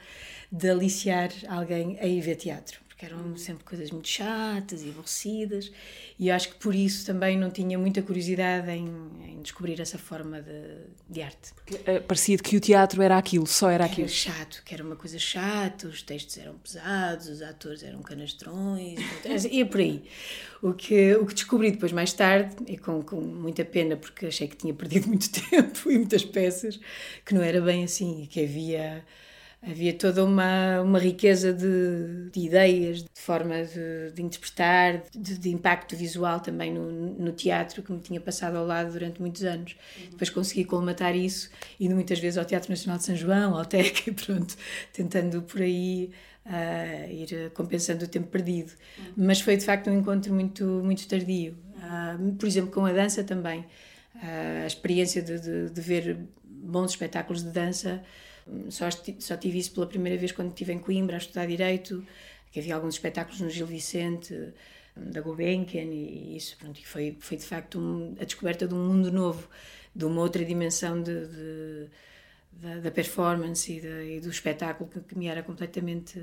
de 0.51 0.70
aliciar 0.70 1.32
alguém 1.48 1.98
a 2.00 2.06
ir 2.06 2.22
ver 2.22 2.36
teatro 2.36 2.88
porque 3.00 3.06
eram 3.06 3.38
sempre 3.38 3.63
coisas 3.63 3.91
muito 3.91 4.10
chatas 4.10 4.84
e 4.84 4.89
aborrecidas, 4.89 5.72
e 6.20 6.29
acho 6.29 6.50
que 6.50 6.56
por 6.56 6.75
isso 6.75 7.06
também 7.06 7.38
não 7.38 7.50
tinha 7.50 7.79
muita 7.79 8.01
curiosidade 8.01 8.70
em, 8.72 8.89
em 9.24 9.41
descobrir 9.41 9.79
essa 9.79 9.98
forma 9.98 10.41
de, 10.41 10.82
de 11.10 11.22
arte. 11.22 11.53
Uh, 11.72 12.03
parecia 12.06 12.38
que 12.38 12.58
o 12.58 12.60
teatro 12.60 13.01
era 13.01 13.18
aquilo, 13.18 13.48
só 13.48 13.70
era 13.70 13.86
aquilo. 13.86 14.01
Era 14.01 14.10
chato, 14.10 14.62
que 14.65 14.74
era 14.74 14.84
uma 14.84 14.98
coisa 14.98 15.18
chata, 15.18 15.88
os 15.88 16.01
textos 16.01 16.38
eram 16.39 16.56
pesados, 16.58 17.29
os 17.29 17.41
atores 17.41 17.84
eram 17.84 18.01
canastrões, 18.01 19.00
ia 19.50 19.65
por 19.65 19.79
aí. 19.79 20.03
O 20.62 20.74
que, 20.74 21.15
o 21.15 21.25
que 21.25 21.34
descobri 21.34 21.72
depois, 21.72 21.94
mais 21.94 22.12
tarde, 22.12 22.53
e 22.68 22.77
com, 22.77 23.01
com 23.01 23.22
muita 23.22 23.63
pena, 23.63 23.96
porque 23.96 24.25
achei 24.25 24.46
que 24.46 24.58
tinha 24.58 24.74
perdido 24.74 25.08
muito 25.08 25.29
tempo 25.32 25.89
e 25.89 25.98
muitas 25.98 26.25
peças, 26.25 26.77
que 27.25 27.34
não 27.34 27.41
era 27.41 27.62
bem 27.62 27.86
assim, 27.86 28.27
que 28.29 28.44
havia 28.44 29.06
havia 29.62 29.94
toda 29.94 30.24
uma, 30.24 30.82
uma 30.82 31.00
riqueza 31.00 31.54
de, 31.54 32.30
de 32.32 32.39
ideias, 32.39 33.04
de 33.04 33.10
forma 33.13 33.63
de, 33.63 34.12
de 34.13 34.22
interpretar, 34.22 35.04
de, 35.13 35.38
de, 35.38 35.50
impacto 35.50 35.96
visual 35.96 36.39
também 36.39 36.74
no, 36.74 36.89
no, 36.92 37.32
teatro 37.34 37.84
que 37.84 37.91
me 37.91 38.00
tinha 38.00 38.22
passado 38.22 38.56
ao 38.56 38.65
lado 38.65 38.93
durante 38.93 39.19
muitos 39.19 39.43
anos. 39.43 39.76
Uhum. 39.98 40.10
Depois 40.12 40.30
consegui 40.30 40.63
colmatar 40.63 41.15
isso, 41.15 41.50
indo 41.80 41.93
muitas 41.93 42.19
vezes 42.19 42.38
ao 42.38 42.45
Teatro 42.45 42.69
Nacional 42.69 42.98
de 42.98 43.06
São 43.06 43.15
João, 43.15 43.58
ao 43.58 43.65
TEC, 43.65 44.12
pronto, 44.26 44.56
tentando 44.93 45.41
por 45.41 45.62
aí 45.62 46.10
uh, 46.45 47.12
ir 47.12 47.52
compensando 47.52 48.06
o 48.06 48.08
tempo 48.08 48.28
perdido. 48.28 48.72
Uhum. 48.98 49.13
Mas 49.17 49.41
foi 49.41 49.58
de 49.58 49.65
facto 49.65 49.89
um 49.89 50.00
encontro 50.00 50.34
muito, 50.34 50.63
muito 50.63 51.06
tardio. 51.08 51.58
Uh, 51.76 52.34
por 52.36 52.48
exemplo, 52.48 52.72
com 52.72 52.86
a 52.86 52.93
dança 52.93 53.24
também. 53.26 53.60
Uh, 54.15 54.63
a 54.63 54.67
experiência 54.67 55.22
de, 55.22 55.69
de 55.69 55.82
ver 55.82 56.17
bons 56.43 56.91
espetáculos 56.91 57.43
de 57.43 57.50
dança 57.50 58.02
só, 58.69 58.89
só 59.19 59.38
tive 59.38 59.59
isso 59.59 59.73
pela 59.73 59.88
primeira 59.88 60.17
vez 60.17 60.31
quando 60.31 60.49
estive 60.49 60.73
em 60.73 60.79
Coimbra 60.79 61.15
a 61.15 61.19
estudar 61.19 61.45
Direito, 61.45 62.05
que 62.51 62.59
havia 62.59 62.75
alguns 62.75 62.95
espetáculos 62.95 63.41
no 63.41 63.49
Gil 63.49 63.67
Vicente, 63.67 64.53
da 64.95 65.21
Gulbenkian, 65.21 65.85
e 65.85 66.35
isso 66.35 66.57
pronto, 66.57 66.79
foi, 66.85 67.15
foi 67.19 67.38
de 67.38 67.45
facto 67.45 67.79
um, 67.79 68.15
a 68.19 68.25
descoberta 68.25 68.67
de 68.67 68.73
um 68.73 68.88
mundo 68.88 69.12
novo, 69.12 69.47
de 69.95 70.05
uma 70.05 70.21
outra 70.21 70.43
dimensão 70.43 71.01
de, 71.01 71.27
de 71.27 71.88
da, 72.51 72.79
da, 72.79 72.91
performance 72.91 73.71
e, 73.71 73.79
de, 73.79 74.17
e, 74.17 74.19
do 74.19 74.29
espetáculo 74.29 74.89
que, 74.89 74.99
que 74.99 75.17
me 75.17 75.27
era 75.27 75.41
completamente 75.41 76.19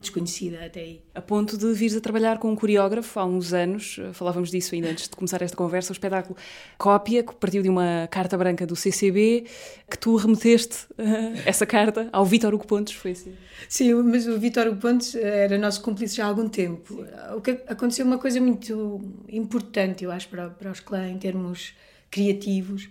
desconhecida 0.00 0.64
até 0.64 0.80
aí. 0.80 1.02
A 1.14 1.20
ponto 1.20 1.56
de 1.56 1.72
vires 1.72 1.96
a 1.96 2.00
trabalhar 2.00 2.38
com 2.38 2.50
um 2.50 2.56
coreógrafo 2.56 3.18
há 3.18 3.24
uns 3.24 3.52
anos, 3.52 3.98
falávamos 4.12 4.50
disso 4.50 4.74
ainda 4.74 4.88
antes 4.90 5.08
de 5.08 5.16
começar 5.16 5.42
esta 5.42 5.56
conversa, 5.56 5.90
o 5.90 5.94
espetáculo 5.94 6.36
Cópia, 6.76 7.22
que 7.22 7.34
partiu 7.34 7.62
de 7.62 7.68
uma 7.68 8.08
carta 8.10 8.36
branca 8.36 8.66
do 8.66 8.76
CCB, 8.76 9.44
que 9.90 9.98
tu 9.98 10.16
remeteste 10.16 10.86
uh, 10.92 11.42
essa 11.44 11.66
carta 11.66 12.08
ao 12.12 12.24
Vítor 12.24 12.54
Hugo 12.54 12.66
Pontes, 12.66 12.94
foi 12.94 13.12
assim? 13.12 13.34
Sim, 13.68 13.94
mas 13.94 14.26
o 14.26 14.38
Vítor 14.38 14.68
Hugo 14.68 14.80
Pontes 14.80 15.14
era 15.14 15.58
nosso 15.58 15.82
cúmplice 15.82 16.16
já 16.16 16.24
há 16.24 16.28
algum 16.28 16.48
tempo. 16.48 16.94
Sim. 16.94 17.04
O 17.36 17.40
que 17.40 17.50
aconteceu 17.66 18.06
uma 18.06 18.18
coisa 18.18 18.40
muito 18.40 19.00
importante, 19.28 20.04
eu 20.04 20.12
acho, 20.12 20.28
para, 20.28 20.50
para 20.50 20.70
os 20.70 20.80
clãs 20.80 21.10
em 21.10 21.18
termos 21.18 21.74
criativos, 22.10 22.88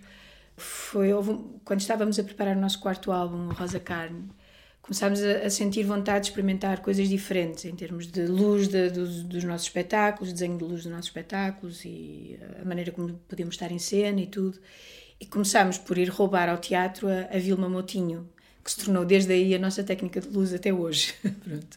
foi 0.58 1.12
houve, 1.12 1.38
quando 1.64 1.80
estávamos 1.80 2.18
a 2.18 2.24
preparar 2.24 2.56
o 2.56 2.60
nosso 2.60 2.80
quarto 2.80 3.12
álbum, 3.12 3.48
Rosa 3.52 3.80
Carne, 3.80 4.28
começámos 4.82 5.22
a, 5.22 5.46
a, 5.46 5.50
sentir 5.50 5.84
vontade 5.84 6.24
de 6.24 6.30
experimentar 6.30 6.80
coisas 6.80 7.08
diferentes 7.08 7.64
em 7.64 7.74
termos 7.74 8.06
de 8.06 8.26
luz 8.26 8.68
de, 8.68 8.90
dos, 8.90 9.22
dos, 9.22 9.44
nossos 9.44 9.66
espetáculos, 9.66 10.32
desenho 10.32 10.56
de 10.56 10.64
luz 10.64 10.82
dos 10.82 10.92
nossos 10.92 11.06
espetáculos 11.06 11.84
e 11.84 12.38
a 12.60 12.64
maneira 12.64 12.90
como 12.90 13.14
podíamos 13.28 13.54
estar 13.54 13.70
em 13.70 13.78
cena 13.78 14.20
e 14.20 14.26
tudo. 14.26 14.58
E 15.20 15.26
começámos 15.26 15.78
por 15.78 15.98
ir 15.98 16.08
roubar 16.08 16.48
ao 16.48 16.58
teatro 16.58 17.08
a, 17.08 17.34
a 17.34 17.38
Vilma 17.38 17.68
Motinho, 17.68 18.28
que 18.64 18.70
se 18.70 18.84
tornou 18.84 19.04
desde 19.04 19.32
aí 19.32 19.54
a 19.54 19.58
nossa 19.58 19.84
técnica 19.84 20.20
de 20.20 20.28
luz 20.28 20.54
até 20.54 20.72
hoje. 20.72 21.14
Pronto. 21.44 21.76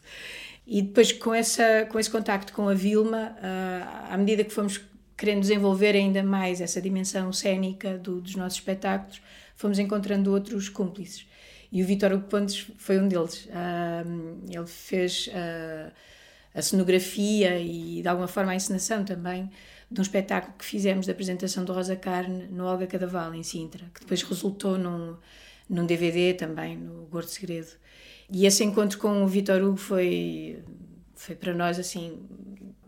E 0.66 0.80
depois, 0.80 1.12
com, 1.12 1.34
essa, 1.34 1.86
com 1.90 1.98
esse 1.98 2.10
contacto 2.10 2.52
com 2.52 2.68
a 2.68 2.74
Vilma, 2.74 3.36
uh, 3.36 4.12
à 4.12 4.16
medida 4.16 4.44
que 4.44 4.50
fomos 4.52 4.80
querendo 5.22 5.42
desenvolver 5.42 5.94
ainda 5.94 6.20
mais 6.20 6.60
essa 6.60 6.82
dimensão 6.82 7.32
cênica 7.32 7.96
do, 7.96 8.20
dos 8.20 8.34
nossos 8.34 8.58
espetáculos, 8.58 9.22
fomos 9.54 9.78
encontrando 9.78 10.32
outros 10.32 10.68
cúmplices. 10.68 11.24
E 11.70 11.80
o 11.80 11.86
Vitor 11.86 12.10
Hugo 12.10 12.26
Pontes 12.26 12.66
foi 12.76 12.98
um 12.98 13.06
deles. 13.06 13.46
Uh, 13.46 14.42
ele 14.50 14.66
fez 14.66 15.28
uh, 15.28 15.92
a 16.52 16.60
cenografia 16.60 17.56
e, 17.60 18.02
de 18.02 18.08
alguma 18.08 18.26
forma, 18.26 18.50
a 18.50 18.56
encenação 18.56 19.04
também 19.04 19.48
de 19.88 20.00
um 20.00 20.02
espetáculo 20.02 20.54
que 20.58 20.64
fizemos 20.64 21.06
da 21.06 21.12
apresentação 21.12 21.64
do 21.64 21.72
Rosa 21.72 21.94
Carne 21.94 22.48
no 22.48 22.64
Olga 22.64 22.88
Cadaval, 22.88 23.32
em 23.32 23.44
Sintra, 23.44 23.86
que 23.94 24.00
depois 24.00 24.24
resultou 24.24 24.76
num, 24.76 25.16
num 25.70 25.86
DVD 25.86 26.34
também, 26.34 26.76
no 26.76 27.06
Gordo 27.06 27.28
Segredo. 27.28 27.70
E 28.28 28.44
esse 28.44 28.64
encontro 28.64 28.98
com 28.98 29.22
o 29.22 29.28
Vitor 29.28 29.62
Hugo 29.62 29.76
foi, 29.76 30.64
foi 31.14 31.36
para 31.36 31.54
nós, 31.54 31.78
assim, 31.78 32.18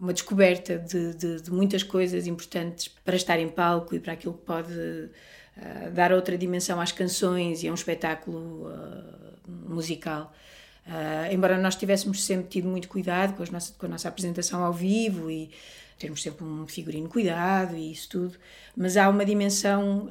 uma 0.01 0.13
descoberta 0.13 0.79
de, 0.79 1.15
de, 1.15 1.41
de 1.43 1.51
muitas 1.51 1.83
coisas 1.83 2.27
importantes 2.27 2.89
para 2.89 3.17
estar 3.17 3.39
em 3.39 3.49
palco 3.49 3.95
e 3.95 4.01
para 4.01 4.13
aquilo 4.13 4.35
que 4.35 4.45
pode 4.45 5.11
eh, 5.57 5.91
dar 5.91 6.13
outra 6.13 6.37
dimensão 6.37 6.81
às 6.81 6.91
canções 6.91 7.63
e 7.63 7.69
a 7.69 7.71
um 7.71 7.75
espetáculo 7.75 8.69
uh, 8.69 9.73
musical. 9.73 10.33
Uh, 10.85 11.33
embora 11.33 11.57
nós 11.57 11.77
tivéssemos 11.77 12.25
sempre 12.25 12.49
tido 12.49 12.69
muito 12.69 12.89
cuidado 12.89 13.35
com, 13.37 13.43
as 13.43 13.51
nossa, 13.51 13.73
com 13.79 13.87
a 13.87 13.89
nossa 13.89 14.09
apresentação 14.09 14.65
ao 14.65 14.73
vivo 14.73 15.31
e 15.31 15.51
termos 15.99 16.23
sempre 16.23 16.45
um 16.45 16.67
figurino 16.67 17.09
cuidado 17.09 17.77
e 17.77 17.93
isso 17.93 18.09
tudo, 18.09 18.37
mas 18.77 18.97
há 18.97 19.09
uma 19.09 19.25
dimensão, 19.25 20.11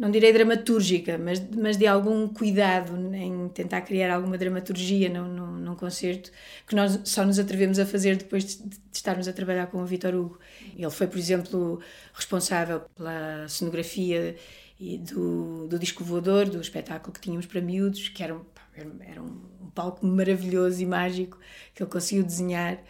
não 0.00 0.10
direi 0.10 0.32
dramatúrgica, 0.32 1.18
mas, 1.18 1.38
mas 1.54 1.76
de 1.76 1.86
algum 1.86 2.26
cuidado 2.26 2.96
em 3.14 3.50
tentar 3.50 3.82
criar 3.82 4.14
alguma 4.14 4.38
dramaturgia 4.38 5.10
num, 5.10 5.28
num, 5.28 5.52
num 5.58 5.74
concerto 5.76 6.32
que 6.66 6.74
nós 6.74 7.00
só 7.04 7.22
nos 7.22 7.38
atrevemos 7.38 7.78
a 7.78 7.84
fazer 7.84 8.16
depois 8.16 8.46
de, 8.46 8.62
de 8.62 8.78
estarmos 8.90 9.28
a 9.28 9.32
trabalhar 9.34 9.66
com 9.66 9.82
o 9.82 9.84
Vitor 9.84 10.14
Hugo. 10.14 10.38
Ele 10.74 10.88
foi, 10.88 11.06
por 11.06 11.18
exemplo, 11.18 11.80
responsável 12.14 12.80
pela 12.96 13.46
cenografia 13.46 14.36
do, 15.00 15.66
do 15.68 15.78
disco 15.78 16.02
voador, 16.02 16.48
do 16.48 16.62
espetáculo 16.62 17.12
que 17.12 17.20
tínhamos 17.20 17.44
para 17.44 17.60
miúdos, 17.60 18.08
que 18.08 18.22
era, 18.22 18.40
era 19.06 19.22
um, 19.22 19.38
um 19.60 19.68
palco 19.74 20.06
maravilhoso 20.06 20.80
e 20.80 20.86
mágico 20.86 21.38
que 21.74 21.82
ele 21.82 21.90
conseguiu 21.90 22.24
desenhar 22.24 22.82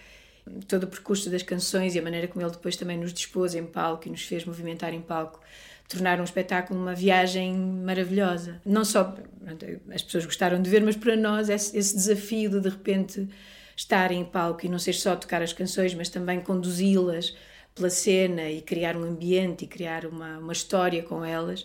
todo 0.69 0.85
o 0.85 0.87
percurso 0.87 1.29
das 1.29 1.43
canções 1.43 1.97
e 1.97 1.99
a 1.99 2.03
maneira 2.03 2.29
como 2.29 2.41
ele 2.45 2.53
depois 2.53 2.77
também 2.77 2.97
nos 2.97 3.13
dispôs 3.13 3.57
em 3.57 3.67
palco 3.67 4.07
e 4.07 4.11
nos 4.13 4.23
fez 4.23 4.45
movimentar 4.45 4.95
em 4.95 5.01
palco 5.01 5.41
tornar 5.91 6.21
um 6.21 6.25
espetáculo 6.25 6.81
uma 6.81 6.95
viagem 6.95 7.53
maravilhosa. 7.53 8.63
Não 8.65 8.85
só 8.85 9.13
as 9.93 10.03
pessoas 10.03 10.25
gostaram 10.25 10.63
de 10.63 10.71
ver, 10.71 10.83
mas 10.83 10.97
para 10.97 11.17
nós 11.17 11.49
esse, 11.49 11.73
desafio 11.73 12.49
de 12.49 12.61
de 12.61 12.69
repente 12.69 13.29
estar 13.77 14.13
em 14.13 14.25
palco 14.25 14.65
e 14.65 14.69
não 14.69 14.79
ser 14.79 14.93
só 14.93 15.17
tocar 15.17 15.43
as 15.43 15.53
canções, 15.53 15.93
mas 15.93 16.09
também 16.09 16.41
conduzi-las 16.41 17.35
pela 17.75 17.91
cena 17.91 18.49
e 18.49 18.63
criar 18.63 18.97
um 18.97 19.03
ambiente 19.03 19.65
e 19.65 19.69
criar 19.69 20.07
uma, 20.07 20.39
uma 20.39 20.53
história 20.53 21.03
com 21.03 21.25
elas, 21.25 21.63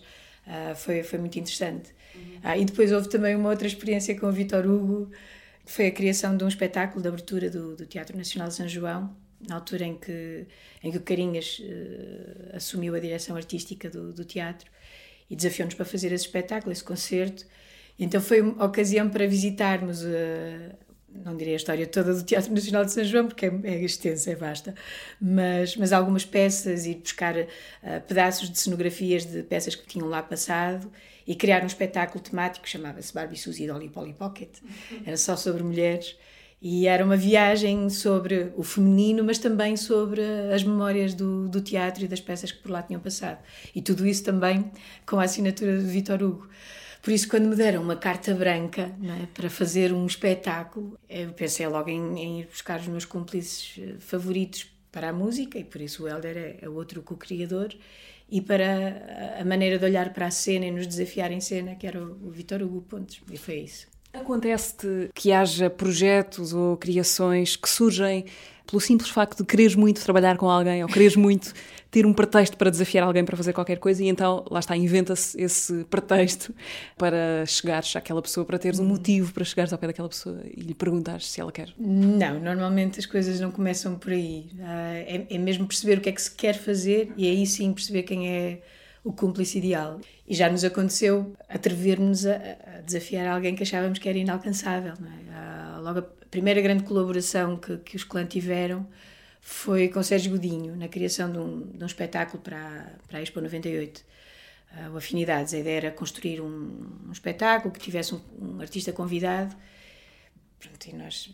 uh, 0.47 0.75
foi, 0.75 1.03
foi 1.03 1.19
muito 1.19 1.37
interessante. 1.37 1.91
Uhum. 2.15 2.39
Ah, 2.43 2.57
e 2.57 2.65
depois 2.65 2.91
houve 2.91 3.07
também 3.09 3.35
uma 3.35 3.49
outra 3.49 3.67
experiência 3.67 4.19
com 4.19 4.25
o 4.25 4.31
Vitor 4.31 4.65
Hugo, 4.65 5.11
que 5.63 5.71
foi 5.71 5.87
a 5.87 5.91
criação 5.91 6.35
de 6.35 6.43
um 6.43 6.47
espetáculo 6.47 7.01
de 7.01 7.07
abertura 7.07 7.49
do, 7.49 7.75
do 7.75 7.85
Teatro 7.85 8.17
Nacional 8.17 8.47
de 8.47 8.55
São 8.55 8.67
João, 8.67 9.15
na 9.47 9.55
altura 9.55 9.85
em 9.85 9.95
que, 9.95 10.45
em 10.83 10.91
que 10.91 10.97
o 10.97 11.01
Carinhas 11.01 11.59
uh, 11.59 12.55
assumiu 12.55 12.95
a 12.95 12.99
direção 12.99 13.35
artística 13.35 13.89
do, 13.89 14.13
do 14.13 14.25
teatro 14.25 14.69
e 15.29 15.35
desafiou-nos 15.35 15.75
para 15.75 15.85
fazer 15.85 16.11
esse 16.11 16.25
espetáculo, 16.25 16.71
esse 16.71 16.83
concerto. 16.83 17.45
Então 17.97 18.21
foi 18.21 18.41
uma 18.41 18.65
ocasião 18.65 19.09
para 19.09 19.25
visitarmos, 19.27 20.03
uh, 20.03 20.75
não 21.23 21.35
direi 21.37 21.53
a 21.53 21.57
história 21.57 21.87
toda 21.87 22.13
do 22.13 22.23
Teatro 22.23 22.53
Nacional 22.53 22.83
de 22.83 22.91
São 22.91 23.03
João, 23.03 23.27
porque 23.27 23.45
é, 23.45 23.51
é 23.63 23.83
extensa, 23.83 24.31
é 24.31 24.35
vasta, 24.35 24.75
mas, 25.19 25.75
mas 25.77 25.93
algumas 25.93 26.25
peças 26.25 26.85
e 26.85 26.95
buscar 26.95 27.35
uh, 27.37 27.47
pedaços 28.07 28.49
de 28.49 28.59
cenografias 28.59 29.25
de 29.25 29.43
peças 29.43 29.75
que 29.75 29.87
tinham 29.87 30.07
lá 30.07 30.21
passado 30.21 30.91
e 31.25 31.35
criar 31.35 31.63
um 31.63 31.67
espetáculo 31.67 32.23
temático, 32.23 32.67
chamava-se 32.67 33.13
Barbie 33.13 33.37
Suzy 33.37 33.65
Dolly 33.65 33.89
Polly 33.89 34.13
Pocket, 34.13 34.49
era 35.05 35.17
só 35.17 35.35
sobre 35.35 35.63
mulheres 35.63 36.15
e 36.61 36.87
era 36.87 37.03
uma 37.03 37.17
viagem 37.17 37.89
sobre 37.89 38.51
o 38.55 38.63
feminino, 38.63 39.23
mas 39.23 39.37
também 39.37 39.77
sobre 39.77 40.21
as 40.53 40.63
memórias 40.63 41.13
do, 41.13 41.47
do 41.47 41.61
teatro 41.61 42.05
e 42.05 42.07
das 42.07 42.21
peças 42.21 42.51
que 42.51 42.59
por 42.59 42.71
lá 42.71 42.81
tinham 42.81 42.99
passado. 43.01 43.39
E 43.73 43.81
tudo 43.81 44.05
isso 44.05 44.23
também 44.23 44.71
com 45.05 45.19
a 45.19 45.23
assinatura 45.23 45.77
de 45.77 45.85
Vitor 45.85 46.23
Hugo. 46.23 46.49
Por 47.05 47.11
isso, 47.11 47.27
quando 47.27 47.47
me 47.47 47.55
deram 47.55 47.83
uma 47.83 47.95
carta 47.95 48.33
branca 48.33 48.91
é, 49.03 49.27
para 49.31 49.47
fazer 49.47 49.93
um 49.93 50.07
espetáculo, 50.07 50.97
eu 51.07 51.33
pensei 51.33 51.67
logo 51.67 51.87
em, 51.87 52.19
em, 52.19 52.39
ir 52.39 52.47
buscar 52.47 52.79
os 52.79 52.87
meus 52.87 53.05
cúmplices 53.05 53.79
eh, 53.79 53.95
favoritos 53.99 54.65
para 54.91 55.09
a 55.09 55.13
música, 55.13 55.59
e 55.59 55.63
por 55.63 55.81
isso 55.81 56.03
o 56.03 56.07
Helder 56.07 56.35
é, 56.35 56.57
é 56.63 56.67
outro 56.67 57.03
co-criador, 57.03 57.75
e 58.27 58.41
para 58.41 59.37
a 59.39 59.45
maneira 59.45 59.77
de 59.77 59.85
olhar 59.85 60.13
para 60.13 60.25
a 60.25 60.31
cena 60.31 60.65
e 60.65 60.71
nos 60.71 60.87
desafiar 60.87 61.31
em 61.31 61.39
cena, 61.39 61.75
que 61.75 61.85
era 61.85 62.03
o, 62.03 62.27
o 62.27 62.31
Vitor 62.31 62.63
Hugo 62.63 62.81
Pontes. 62.81 63.21
E 63.31 63.37
foi 63.37 63.59
isso. 63.59 63.94
Acontece 64.19 65.09
que 65.13 65.31
haja 65.31 65.69
projetos 65.69 66.53
ou 66.53 66.77
criações 66.77 67.55
que 67.55 67.69
surgem 67.69 68.25
pelo 68.65 68.81
simples 68.81 69.09
facto 69.09 69.37
de 69.37 69.45
quereres 69.45 69.75
muito 69.75 70.03
trabalhar 70.03 70.37
com 70.37 70.49
alguém 70.49 70.81
ou 70.83 70.89
quereres 70.89 71.15
muito 71.15 71.53
ter 71.91 72.05
um 72.05 72.13
pretexto 72.13 72.57
para 72.57 72.69
desafiar 72.69 73.05
alguém 73.05 73.23
para 73.23 73.37
fazer 73.37 73.53
qualquer 73.53 73.77
coisa 73.77 74.03
e 74.03 74.07
então 74.07 74.43
lá 74.49 74.59
está, 74.59 74.75
inventa-se 74.75 75.39
esse 75.39 75.85
pretexto 75.85 76.53
para 76.97 77.45
chegares 77.45 77.95
àquela 77.95 78.21
pessoa, 78.21 78.45
para 78.45 78.57
teres 78.57 78.79
um 78.79 78.85
motivo 78.85 79.31
para 79.33 79.45
chegares 79.45 79.71
ao 79.71 79.79
pé 79.79 79.87
daquela 79.87 80.09
pessoa 80.09 80.41
e 80.45 80.61
lhe 80.61 80.73
perguntares 80.73 81.29
se 81.29 81.39
ela 81.39 81.51
quer. 81.51 81.69
Não, 81.77 82.39
normalmente 82.39 82.99
as 82.99 83.05
coisas 83.05 83.39
não 83.39 83.51
começam 83.51 83.95
por 83.95 84.11
aí. 84.11 84.47
Ah, 84.59 84.93
é, 84.93 85.25
é 85.29 85.37
mesmo 85.37 85.65
perceber 85.65 85.99
o 85.99 86.01
que 86.01 86.09
é 86.09 86.11
que 86.11 86.21
se 86.21 86.31
quer 86.31 86.55
fazer 86.55 87.13
e 87.15 87.29
aí 87.29 87.45
sim 87.45 87.71
perceber 87.71 88.03
quem 88.03 88.29
é 88.29 88.61
o 89.05 89.13
cúmplice 89.13 89.59
ideal. 89.59 90.01
E 90.27 90.33
já 90.33 90.49
nos 90.49 90.63
aconteceu 90.63 91.33
atrever-nos 91.47 92.25
a, 92.25 92.35
a, 92.35 92.81
desafiar 92.81 93.27
alguém 93.27 93.55
que 93.55 93.61
achávamos 93.61 93.99
que 93.99 94.09
era 94.09 94.17
inalcançável. 94.17 94.93
É? 94.93 95.79
Logo, 95.79 95.99
a 95.99 96.03
primeira 96.31 96.59
grande 96.59 96.83
colaboração 96.83 97.55
que, 97.55 97.77
que 97.77 97.95
os 97.95 98.03
clãs 98.03 98.27
tiveram 98.27 98.85
foi 99.39 99.89
com 99.89 100.01
Sérgio 100.01 100.31
Godinho, 100.31 100.75
na 100.75 100.87
criação 100.87 101.31
de 101.31 101.37
um, 101.37 101.67
de 101.71 101.83
um 101.83 101.85
espetáculo 101.85 102.41
para, 102.41 102.93
para 103.07 103.19
a 103.19 103.21
Expo 103.21 103.39
98. 103.39 103.99
Uh, 103.99 104.93
o 104.93 104.97
Afinidades, 104.97 105.53
a 105.53 105.59
ideia 105.59 105.77
era 105.77 105.91
construir 105.91 106.41
um, 106.41 106.87
um 107.07 107.11
espetáculo 107.11 107.71
que 107.71 107.79
tivesse 107.79 108.15
um, 108.15 108.21
um 108.41 108.59
artista 108.59 108.91
convidado 108.91 109.55
Pronto, 110.65 110.87
e 110.87 110.95
nós 110.95 111.29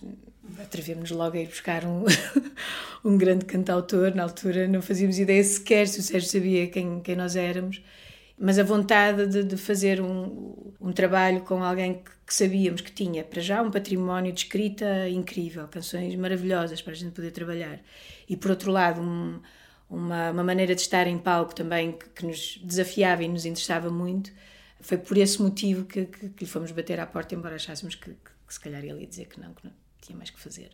atrevemos 0.62 1.12
logo 1.12 1.38
a 1.38 1.40
ir 1.40 1.48
buscar 1.48 1.86
um, 1.86 2.04
um 3.04 3.18
grande 3.18 3.46
cantautor. 3.46 4.16
Na 4.16 4.24
altura 4.24 4.68
não 4.68 4.82
fazíamos 4.82 5.20
ideia 5.20 5.44
sequer 5.44 5.88
se 5.88 6.00
o 6.00 6.04
Sérgio 6.04 6.30
sabia 6.30 6.68
quem, 6.68 7.00
quem 7.02 7.16
nós 7.16 7.36
éramos, 7.36 7.82
mas 8.38 8.58
a 8.58 8.64
vontade 8.64 9.28
de, 9.28 9.44
de 9.44 9.58
fazer 9.58 10.02
um, 10.02 10.74
um 10.80 10.92
trabalho 10.92 11.42
com 11.42 11.64
alguém 11.64 11.96
que, 11.96 12.12
que, 12.26 12.34
sabíamos 12.34 12.82
que 12.82 12.92
tinha, 12.92 13.24
para 13.24 13.42
já, 13.42 13.62
um 13.62 13.70
património 13.70 14.32
de 14.32 14.42
escrita 14.42 15.08
incrível, 15.10 15.68
canções 15.68 16.16
maravilhosas 16.16 16.82
para 16.82 16.94
a 16.94 16.96
gente 16.96 17.12
poder 17.12 17.32
trabalhar. 17.32 17.80
E 18.28 18.36
por 18.36 18.52
outro 18.52 18.72
lado, 18.72 19.02
um, 19.02 19.40
uma, 19.90 20.32
uma, 20.32 20.44
maneira 20.44 20.74
de 20.74 20.82
estar 20.82 21.06
em 21.06 21.18
palco 21.20 21.54
também 21.54 21.92
que, 21.92 22.10
que, 22.10 22.26
nos 22.26 22.60
desafiava 22.64 23.24
e 23.24 23.28
nos 23.28 23.46
interessava 23.46 23.90
muito. 23.92 24.32
Foi 24.80 24.98
por 24.98 25.18
esse 25.18 25.40
motivo 25.42 25.86
que, 25.86 26.06
que, 26.06 26.30
que 26.30 26.44
lhe 26.44 26.50
fomos 26.50 26.72
bater 26.72 27.00
à 27.00 27.06
porta, 27.06 27.36
embora 27.36 27.56
achássemos 27.56 27.94
que, 27.94 28.10
que 28.10 28.54
se 28.54 28.60
calhar 28.60 28.84
ele 28.84 29.02
ia 29.02 29.08
dizer 29.08 29.28
que 29.28 29.40
não, 29.40 29.54
que 29.54 29.66
não 29.66 29.74
tinha 30.02 30.18
mais 30.18 30.32
que 30.32 30.40
fazer. 30.40 30.72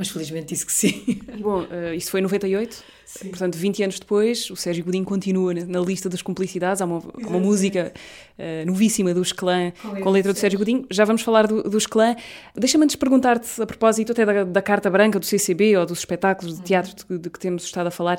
Mas 0.00 0.08
felizmente 0.08 0.46
disse 0.46 0.64
que 0.64 0.72
sim. 0.72 1.20
Bom, 1.42 1.60
uh, 1.60 1.92
isso 1.94 2.10
foi 2.10 2.20
em 2.20 2.22
98, 2.22 2.82
sim. 3.04 3.28
portanto, 3.28 3.58
20 3.58 3.82
anos 3.82 4.00
depois, 4.00 4.48
o 4.48 4.56
Sérgio 4.56 4.82
Godinho 4.82 5.04
continua 5.04 5.52
na 5.52 5.78
lista 5.78 6.08
das 6.08 6.22
cumplicidades. 6.22 6.80
Há 6.80 6.86
uma, 6.86 7.02
uma 7.18 7.38
música 7.38 7.92
uh, 8.38 8.66
novíssima 8.66 9.12
dos 9.12 9.30
Clã 9.30 9.74
com, 9.82 10.00
com 10.00 10.08
a 10.08 10.12
letra 10.12 10.32
do 10.32 10.38
Sérgio 10.38 10.58
Godinho. 10.58 10.86
Já 10.90 11.04
vamos 11.04 11.20
falar 11.20 11.46
do, 11.46 11.64
dos 11.64 11.86
Clã. 11.86 12.16
Deixa-me 12.56 12.84
antes 12.84 12.96
perguntar-te, 12.96 13.60
a 13.60 13.66
propósito 13.66 14.12
até 14.12 14.24
da, 14.24 14.44
da, 14.44 14.62
Carta 14.62 14.88
Branca, 14.88 15.20
do 15.20 15.26
CCB 15.26 15.76
ou 15.76 15.84
dos 15.84 15.98
espetáculos 15.98 16.56
de 16.56 16.62
teatro 16.62 16.94
de, 16.94 17.18
de 17.18 17.28
que 17.28 17.38
temos 17.38 17.64
estado 17.64 17.88
a 17.88 17.90
falar, 17.90 18.18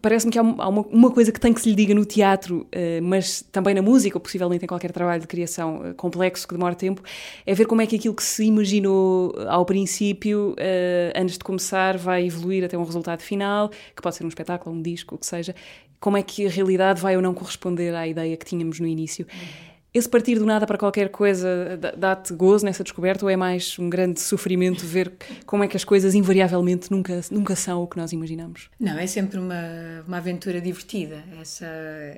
parece-me 0.00 0.32
que 0.32 0.38
há 0.38 0.42
uma, 0.42 0.68
uma, 0.68 1.10
coisa 1.10 1.30
que 1.30 1.38
tem 1.38 1.52
que 1.52 1.60
se 1.60 1.68
lhe 1.68 1.74
diga 1.74 1.94
no 1.94 2.04
teatro, 2.04 2.66
eh, 2.72 3.00
mas 3.00 3.42
também 3.52 3.74
na 3.74 3.82
música, 3.82 4.16
ou 4.16 4.20
possivelmente 4.20 4.64
em 4.64 4.68
qualquer 4.68 4.90
trabalho 4.90 5.20
de 5.20 5.26
criação 5.26 5.82
eh, 5.84 5.92
complexo 5.92 6.48
que 6.48 6.54
demora 6.54 6.74
tempo, 6.74 7.02
é 7.44 7.54
ver 7.54 7.66
como 7.66 7.82
é 7.82 7.86
que 7.86 7.96
aquilo 7.96 8.14
que 8.14 8.22
se 8.22 8.44
imaginou 8.44 9.34
ao 9.48 9.64
princípio, 9.64 10.54
eh, 10.58 11.12
antes 11.14 11.36
de 11.36 11.44
começar, 11.44 11.98
vai 11.98 12.26
evoluir 12.26 12.64
até 12.64 12.76
um 12.76 12.84
resultado 12.84 13.20
final, 13.20 13.68
que 13.68 14.00
pode 14.00 14.16
ser 14.16 14.24
um 14.24 14.28
espetáculo, 14.28 14.74
um 14.74 14.82
disco, 14.82 15.14
o 15.14 15.18
que 15.18 15.26
seja. 15.26 15.54
Como 16.00 16.16
é 16.16 16.22
que 16.22 16.46
a 16.46 16.50
realidade 16.50 17.00
vai 17.00 17.16
ou 17.16 17.22
não 17.22 17.34
corresponder 17.34 17.94
à 17.94 18.06
ideia 18.06 18.36
que 18.36 18.44
tínhamos 18.44 18.80
no 18.80 18.86
início. 18.86 19.26
Uhum. 19.32 19.75
Esse 19.96 20.10
partir 20.10 20.38
do 20.38 20.44
nada 20.44 20.66
para 20.66 20.76
qualquer 20.76 21.08
coisa 21.08 21.80
dá-te 21.96 22.34
gozo 22.34 22.66
nessa 22.66 22.84
descoberta 22.84 23.24
ou 23.24 23.30
é 23.30 23.36
mais 23.36 23.78
um 23.78 23.88
grande 23.88 24.20
sofrimento 24.20 24.84
ver 24.84 25.10
como 25.46 25.64
é 25.64 25.68
que 25.68 25.74
as 25.74 25.84
coisas 25.84 26.14
invariavelmente 26.14 26.90
nunca, 26.90 27.18
nunca 27.30 27.56
são 27.56 27.82
o 27.82 27.86
que 27.86 27.96
nós 27.96 28.12
imaginamos? 28.12 28.68
Não, 28.78 28.98
é 28.98 29.06
sempre 29.06 29.38
uma, 29.38 30.04
uma 30.06 30.18
aventura 30.18 30.60
divertida, 30.60 31.24
essa, 31.40 31.66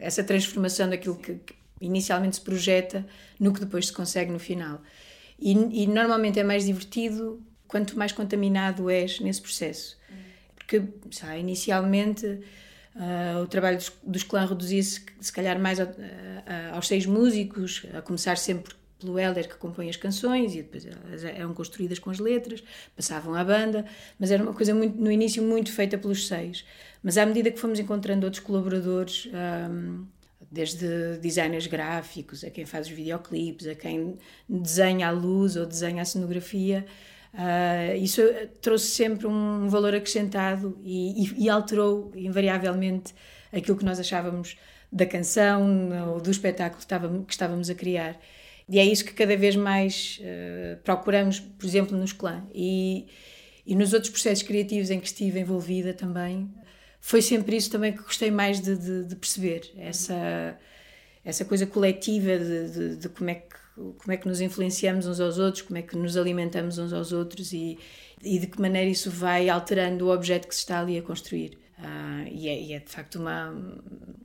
essa 0.01 0.25
transformação 0.25 0.91
daquilo 0.91 1.15
que, 1.15 1.35
que 1.35 1.55
inicialmente 1.81 2.35
se 2.35 2.43
projeta 2.43 3.07
no 3.39 3.53
que 3.53 3.61
depois 3.61 3.87
se 3.87 3.93
consegue 3.93 4.33
no 4.33 4.41
final. 4.41 4.83
E, 5.39 5.53
e 5.85 5.87
normalmente 5.87 6.41
é 6.41 6.43
mais 6.43 6.67
divertido 6.67 7.41
quanto 7.69 7.97
mais 7.97 8.11
contaminado 8.11 8.91
és 8.91 9.21
nesse 9.21 9.41
processo. 9.41 9.97
Porque, 10.57 10.83
sabe, 11.13 11.39
inicialmente 11.39 12.41
Uh, 12.95 13.43
o 13.43 13.47
trabalho 13.47 13.77
dos, 13.77 13.93
dos 14.03 14.23
clãs 14.23 14.49
reduzia-se, 14.49 15.05
se 15.21 15.33
calhar, 15.33 15.59
mais 15.59 15.79
aos 16.73 16.89
seis 16.89 17.07
músicos, 17.07 17.87
a 17.95 18.03
começar 18.03 18.37
sempre 18.37 18.75
pelo 18.99 19.19
Helder 19.19 19.49
que 19.49 19.57
compõe 19.57 19.89
as 19.89 19.97
canções 19.97 20.55
e 20.55 20.63
depois 20.63 20.85
elas 20.85 21.25
eram 21.25 21.55
construídas 21.55 21.99
com 21.99 22.11
as 22.11 22.19
letras, 22.19 22.63
passavam 22.97 23.35
à 23.35 23.45
banda, 23.45 23.85
mas 24.19 24.31
era 24.31 24.43
uma 24.43 24.53
coisa 24.53 24.75
muito, 24.75 25.01
no 25.01 25.11
início 25.11 25.43
muito 25.43 25.73
feita 25.73 25.97
pelos 25.97 26.27
seis. 26.27 26.65
Mas 27.03 27.17
à 27.17 27.25
medida 27.25 27.51
que 27.51 27.59
fomos 27.59 27.79
encontrando 27.79 28.27
outros 28.27 28.43
colaboradores, 28.43 29.29
um, 29.71 30.05
desde 30.51 31.19
designers 31.19 31.67
gráficos, 31.67 32.43
a 32.43 32.51
quem 32.51 32.65
faz 32.65 32.87
os 32.89 32.93
videoclipes, 32.93 33.67
a 33.67 33.75
quem 33.75 34.17
desenha 34.49 35.09
a 35.09 35.11
luz 35.11 35.57
ou 35.57 35.65
desenha 35.65 36.03
a 36.03 36.05
cenografia, 36.05 36.85
Uh, 37.35 37.97
isso 37.97 38.23
trouxe 38.61 38.87
sempre 38.87 39.27
um 39.27 39.69
valor 39.69 39.95
acrescentado 39.95 40.79
e, 40.83 41.25
e, 41.25 41.45
e, 41.45 41.49
alterou 41.49 42.11
invariavelmente 42.17 43.15
aquilo 43.53 43.77
que 43.77 43.85
nós 43.85 44.01
achávamos 44.01 44.57
da 44.91 45.05
canção 45.05 45.91
ou 46.11 46.21
do 46.21 46.31
espetáculo 46.31 46.79
que 46.79 46.85
estávamos, 46.85 47.27
que 47.27 47.33
estávamos 47.33 47.71
a 47.71 47.75
criar. 47.75 48.19
E 48.69 48.79
é 48.79 48.85
isso 48.85 49.05
que 49.05 49.13
cada 49.13 49.37
vez 49.37 49.57
mais 49.57 50.21
uh, 50.21 50.77
procuramos, 50.83 51.41
por 51.41 51.67
exemplo, 51.67 51.97
nos 51.97 52.13
clã. 52.13 52.47
E, 52.55 53.07
e 53.67 53.75
nos 53.75 53.93
outros 53.93 54.11
processos 54.11 54.43
criativos 54.43 54.91
em 54.91 54.99
que 54.99 55.07
estive 55.07 55.39
envolvida 55.41 55.93
também, 55.93 56.51
foi 57.01 57.23
sempre 57.23 57.57
isso 57.57 57.71
também 57.71 57.93
que 57.93 58.03
gostei 58.03 58.31
mais 58.31 58.61
de, 58.61 58.77
de, 58.77 59.05
de 59.05 59.17
perceber. 59.17 59.71
Essa, 59.77 60.59
essa 61.25 61.45
coisa 61.45 61.67
coletiva 61.67 62.39
de, 62.39 62.97
de, 62.97 63.09
como 63.11 63.31
é 63.31 63.35
que 63.35 63.57
como 63.99 64.13
é 64.13 64.17
que 64.17 64.27
nos 64.27 64.41
influenciamos 64.41 65.07
uns 65.07 65.21
aos 65.21 65.39
outros, 65.39 65.63
como 65.63 65.79
é 65.79 65.83
que 65.83 65.97
nos 65.97 66.17
alimentamos 66.17 66.79
uns 66.79 66.93
aos 66.93 67.13
outros 67.13 67.53
e, 67.53 67.79
e 68.23 68.39
de 68.39 68.47
que 68.47 68.61
maneira 68.61 68.89
isso 68.91 69.11
vai 69.11 69.49
alterando 69.49 70.07
o 70.07 70.13
objeto 70.13 70.49
que 70.49 70.55
se 70.55 70.61
está 70.61 70.81
ali 70.81 70.99
a 70.99 71.03
construir. 71.03 71.59
Uh, 71.79 72.27
e, 72.33 72.49
é, 72.49 72.61
e, 72.61 72.73
é, 72.73 72.81
de 72.81 72.91
facto 72.91 73.21
uma, 73.21 73.55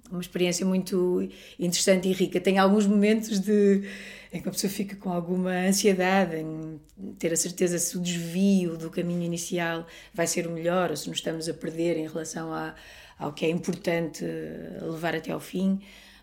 uma 0.10 0.20
experiência 0.20 0.66
muito 0.66 1.30
interessante 1.60 2.08
e 2.08 2.12
rica. 2.12 2.42
Tem 2.42 2.58
alguns 2.58 2.88
momentos 2.88 3.40
de, 3.40 3.88
em 4.32 4.42
que 4.42 4.50
a 4.50 4.52
pessoa 4.52 4.72
fica 4.72 4.96
com 4.96 5.12
alguma 5.12 5.52
ansiedade 5.52 6.38
em 6.38 6.80
ter 7.20 7.32
a 7.32 7.38
certeza 7.38 7.78
se 7.78 7.96
o 7.96 8.02
desvio 8.02 8.76
do 8.76 8.90
caminho 8.90 9.22
inicial 9.22 9.86
vai 10.16 10.26
ser 10.26 10.48
o 10.48 10.52
melhor 10.52 10.90
ou 10.90 10.98
se 10.98 11.08
nos 11.08 11.20
estamos 11.20 11.48
a 11.48 11.54
perder 11.54 11.96
em 11.98 12.08
relação 12.08 12.52
a, 12.52 12.74
ao 13.20 13.32
que 13.32 13.46
é 13.46 13.50
importante 13.50 14.26
levar 14.82 15.16
até 15.16 15.32
ao 15.32 15.40
fim 15.40 15.80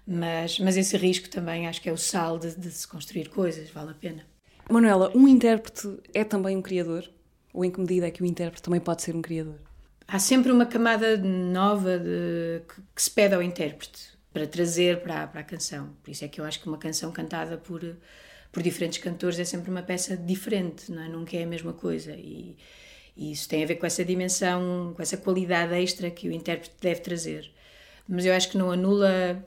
Mas, 0.06 0.58
mas 0.58 0.76
esse 0.76 0.96
risco 0.96 1.28
também 1.28 1.66
acho 1.66 1.80
que 1.80 1.88
é 1.88 1.92
o 1.92 1.96
sal 1.96 2.38
de, 2.38 2.56
de 2.56 2.70
se 2.70 2.86
construir 2.86 3.28
coisas, 3.28 3.70
vale 3.70 3.90
a 3.90 3.94
pena. 3.94 4.24
Manuela, 4.68 5.10
um 5.14 5.26
intérprete 5.26 5.98
é 6.14 6.24
também 6.24 6.56
um 6.56 6.62
criador? 6.62 7.08
Ou 7.52 7.64
em 7.64 7.70
que 7.70 7.80
medida 7.80 8.06
é 8.06 8.10
que 8.10 8.22
o 8.22 8.26
intérprete 8.26 8.62
também 8.62 8.80
pode 8.80 9.02
ser 9.02 9.16
um 9.16 9.22
criador? 9.22 9.58
Há 10.06 10.18
sempre 10.18 10.52
uma 10.52 10.66
camada 10.66 11.16
nova 11.16 11.98
de, 11.98 12.62
que, 12.68 12.82
que 12.94 13.02
se 13.02 13.10
pede 13.10 13.34
ao 13.34 13.42
intérprete 13.42 14.18
para 14.32 14.46
trazer 14.46 15.00
para, 15.02 15.26
para 15.26 15.40
a 15.40 15.44
canção. 15.44 15.90
Por 16.02 16.10
isso 16.10 16.24
é 16.24 16.28
que 16.28 16.40
eu 16.40 16.44
acho 16.44 16.60
que 16.60 16.68
uma 16.68 16.78
canção 16.78 17.10
cantada 17.10 17.58
por, 17.58 17.80
por 18.52 18.62
diferentes 18.62 18.98
cantores 18.98 19.38
é 19.38 19.44
sempre 19.44 19.70
uma 19.70 19.82
peça 19.82 20.16
diferente, 20.16 20.90
não 20.90 21.02
é? 21.02 21.08
nunca 21.08 21.36
é 21.36 21.42
a 21.42 21.46
mesma 21.46 21.72
coisa. 21.72 22.12
E, 22.12 22.56
e 23.16 23.32
isso 23.32 23.48
tem 23.48 23.62
a 23.62 23.66
ver 23.66 23.76
com 23.76 23.86
essa 23.86 24.04
dimensão, 24.04 24.92
com 24.94 25.02
essa 25.02 25.16
qualidade 25.16 25.74
extra 25.74 26.10
que 26.10 26.28
o 26.28 26.32
intérprete 26.32 26.74
deve 26.80 27.00
trazer. 27.00 27.50
Mas 28.08 28.24
eu 28.24 28.32
acho 28.32 28.50
que 28.50 28.58
não 28.58 28.70
anula 28.70 29.44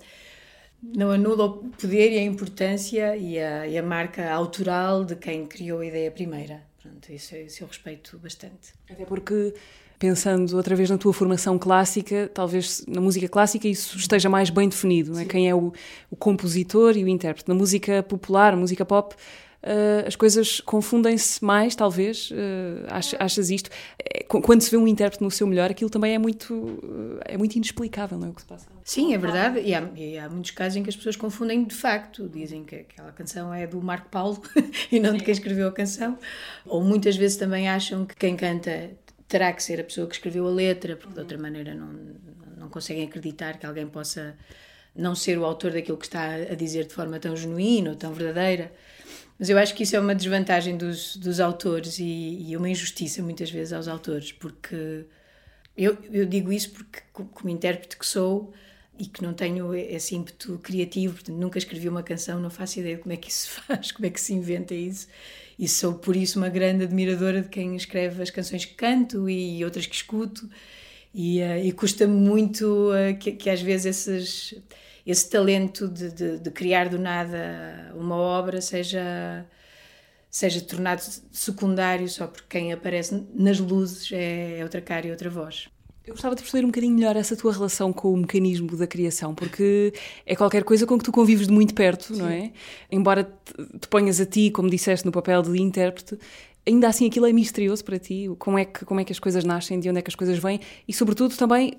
não 0.84 1.12
anula 1.12 1.46
o 1.46 1.70
poder 1.70 2.12
e 2.12 2.18
a 2.18 2.24
importância 2.24 3.16
e 3.16 3.40
a, 3.40 3.66
e 3.66 3.78
a, 3.78 3.84
marca 3.84 4.30
autoral 4.32 5.06
de 5.06 5.16
quem 5.16 5.46
criou 5.46 5.80
a 5.80 5.86
ideia 5.86 6.12
primeira. 6.12 6.62
Pronto, 6.82 7.12
isso, 7.12 7.36
isso 7.36 7.64
eu 7.64 7.68
respeito 7.68 8.18
bastante. 8.18 8.74
Até 8.90 9.06
porque, 9.06 9.54
pensando 9.98 10.58
outra 10.58 10.76
vez 10.76 10.90
na 10.90 10.98
tua 10.98 11.14
formação 11.14 11.58
clássica, 11.58 12.30
talvez 12.34 12.84
na 12.86 13.00
música 13.00 13.30
clássica 13.30 13.68
isso 13.68 13.98
esteja 13.98 14.28
mais 14.28 14.50
bem 14.50 14.68
definido, 14.68 15.18
é? 15.18 15.24
quem 15.24 15.50
é 15.50 15.56
o, 15.56 15.72
o 16.12 16.16
compositor 16.18 16.98
e 16.98 17.04
o 17.04 17.08
intérprete. 17.08 17.48
Na 17.48 17.56
música 17.56 18.04
popular, 18.04 18.56
música 18.58 18.84
pop, 18.84 19.16
uh, 19.64 20.08
as 20.08 20.16
coisas 20.16 20.60
confundem-se 20.62 21.44
mais, 21.44 21.76
talvez. 21.76 22.30
Uh, 22.32 22.86
achas 23.20 23.50
isto? 23.50 23.70
É, 24.00 24.24
quando 24.24 24.62
se 24.62 24.70
vê 24.70 24.78
um 24.78 24.88
intérprete 24.88 25.24
no 25.24 25.32
seu 25.32 25.48
melhor, 25.48 25.72
aquilo 25.72 25.90
também 25.90 26.14
é 26.14 26.18
muito, 26.18 26.80
é 27.26 27.38
muito 27.38 27.56
inexplicável, 27.56 28.18
não 28.18 28.28
é 28.28 28.32
o 28.32 28.34
que 28.34 28.42
se 28.42 28.48
passa? 28.48 28.68
Sim, 28.84 29.14
é 29.14 29.18
verdade. 29.18 29.60
E 29.62 29.74
há, 29.74 29.90
e 29.96 30.18
há, 30.18 30.30
muitos 30.30 30.52
casos 30.52 30.76
em 30.76 30.84
que 30.84 30.90
as 30.90 30.96
pessoas 30.96 31.16
confundem 31.16 31.64
de 31.64 31.76
facto. 31.76 32.28
Dizem 32.28 32.64
que 32.64 32.76
aquela 32.76 33.12
canção 33.12 33.54
é 33.54 33.66
do 33.66 33.82
Marco 33.82 34.10
Paulo 34.10 34.42
e 34.92 35.00
não 35.00 35.16
de 35.16 35.24
quem 35.24 35.32
escreveu 35.32 35.68
a 35.68 35.72
canção. 35.72 36.18
Ou 36.66 36.84
muitas 36.84 37.16
vezes 37.16 37.38
também 37.38 37.70
acham 37.70 38.06
que 38.06 38.16
quem 38.16 38.36
canta 38.36 38.92
terá 39.28 39.52
que 39.52 39.64
ser 39.64 39.80
a 39.80 39.84
pessoa 39.84 40.06
que 40.08 40.14
escreveu 40.14 40.46
a 40.48 40.52
letra, 40.52 40.96
porque 40.96 41.14
de 41.14 41.20
outra 41.20 41.38
maneira 41.38 41.74
não, 41.74 41.90
não 42.58 42.70
conseguem 42.70 43.06
acreditar 43.06 43.58
que 43.58 43.66
alguém 43.66 43.88
possa 43.88 44.36
não 44.96 45.16
ser 45.16 45.38
o 45.40 45.46
autor 45.46 45.72
daquilo 45.72 45.98
que 45.98 46.06
está 46.06 46.36
a 46.36 46.56
dizer 46.56 46.86
de 46.86 46.94
forma 46.94 47.20
tão 47.20 47.36
genuína 47.36 47.92
ou 47.92 47.96
tão 47.96 48.14
verdadeira. 48.14 48.72
Mas 49.38 49.50
eu 49.50 49.58
acho 49.58 49.74
que 49.74 49.84
isso 49.84 49.96
é 49.96 50.00
uma 50.00 50.16
desvantagem 50.16 50.78
dos, 50.78 51.16
dos 51.18 51.40
autores 51.40 52.00
e, 52.00 52.50
e 52.50 52.58
uma 52.58 52.70
injustiça 52.70 53.22
muitas 53.22 53.50
vezes 53.50 53.74
aos 53.74 53.88
autores, 53.88 54.32
porque 54.32 55.06
eu, 55.76 55.98
eu 56.12 56.26
digo 56.26 56.52
isso 56.52 56.72
porque, 56.72 57.02
como 57.12 57.50
intérprete 57.50 57.98
que 57.98 58.06
sou 58.06 58.54
e 58.98 59.06
que 59.06 59.24
não 59.24 59.34
tenho 59.34 59.74
esse 59.74 60.16
ímpeto 60.16 60.60
criativo, 60.62 61.16
portanto, 61.16 61.36
nunca 61.36 61.58
escrevi 61.58 61.90
uma 61.90 62.04
canção, 62.04 62.40
não 62.40 62.50
faço 62.50 62.80
ideia 62.80 62.96
de 62.96 63.02
como 63.02 63.14
é 63.14 63.18
que 63.18 63.30
isso 63.30 63.48
se 63.50 63.62
faz, 63.62 63.92
como 63.92 64.06
é 64.06 64.10
que 64.10 64.22
se 64.22 64.34
inventa 64.34 64.74
isso. 64.76 65.08
E 65.58 65.68
sou 65.68 65.96
por 65.96 66.16
isso 66.16 66.40
uma 66.40 66.50
grande 66.50 66.84
admiradora 66.84 67.42
de 67.42 67.50
quem 67.50 67.76
escreve 67.76 68.22
as 68.22 68.30
canções 68.30 68.66
que 68.66 68.74
canto 68.76 69.30
e 69.30 69.64
outras 69.64 69.86
que 69.86 69.96
escuto. 69.96 70.50
E, 71.14 71.42
uh, 71.42 71.64
e 71.64 71.72
custa-me 71.72 72.14
muito 72.14 72.92
uh, 72.92 73.16
que, 73.20 73.34
que 73.34 73.50
às 73.50 73.62
vezes 73.62 74.08
esses 74.08 74.62
esse 75.06 75.30
talento 75.30 75.88
de, 75.88 76.12
de, 76.12 76.40
de, 76.40 76.52
criar 76.52 76.90
do 76.90 76.98
nada 76.98 77.92
uma 77.96 78.16
obra 78.16 78.62
seja 78.62 79.46
seja 80.30 80.62
tornado 80.62 81.02
secundário 81.32 82.10
só 82.10 82.26
porque 82.26 82.46
quem 82.50 82.74
aparece 82.74 83.24
nas 83.36 83.60
luzes 83.60 84.12
é, 84.12 84.60
é 84.60 84.64
outra 84.64 84.82
cara 84.82 85.06
e 85.06 85.12
outra 85.12 85.30
voz. 85.30 85.68
Eu 86.06 86.14
gostava 86.14 86.36
de 86.36 86.42
perceber 86.42 86.66
um 86.66 86.68
bocadinho 86.68 86.94
melhor 86.96 87.16
essa 87.16 87.36
tua 87.36 87.54
relação 87.54 87.94
com 87.94 88.12
o 88.12 88.18
mecanismo 88.18 88.76
da 88.76 88.86
criação, 88.86 89.34
porque 89.34 89.94
é 90.26 90.36
qualquer 90.36 90.64
coisa 90.64 90.86
com 90.86 90.98
que 90.98 91.04
tu 91.04 91.14
convives 91.14 91.48
de 91.48 91.54
muito 91.54 91.74
perto, 91.74 92.14
Sim. 92.14 92.22
não 92.22 92.28
é? 92.28 92.52
Embora 92.92 93.24
te, 93.24 93.80
te 93.80 93.88
ponhas 93.88 94.20
a 94.20 94.26
ti, 94.26 94.52
como 94.52 94.70
disseste, 94.70 95.06
no 95.06 95.14
papel 95.14 95.42
de 95.44 95.62
intérprete, 95.62 96.18
ainda 96.68 96.90
assim 96.90 97.08
aquilo 97.08 97.26
é 97.26 97.32
misterioso 97.32 97.86
para 97.86 97.98
ti. 97.98 98.30
Como 98.38 98.58
é 98.58 98.66
que, 98.66 98.84
como 98.84 99.00
é 99.00 99.06
que 99.06 99.14
as 99.14 99.20
coisas 99.20 99.46
nascem, 99.46 99.80
de 99.80 99.90
onde 99.90 100.00
é 100.00 100.02
que 100.02 100.10
as 100.10 100.16
coisas 100.16 100.38
vêm 100.40 100.60
e, 100.86 100.94
sobretudo, 100.94 101.38
também 101.38 101.76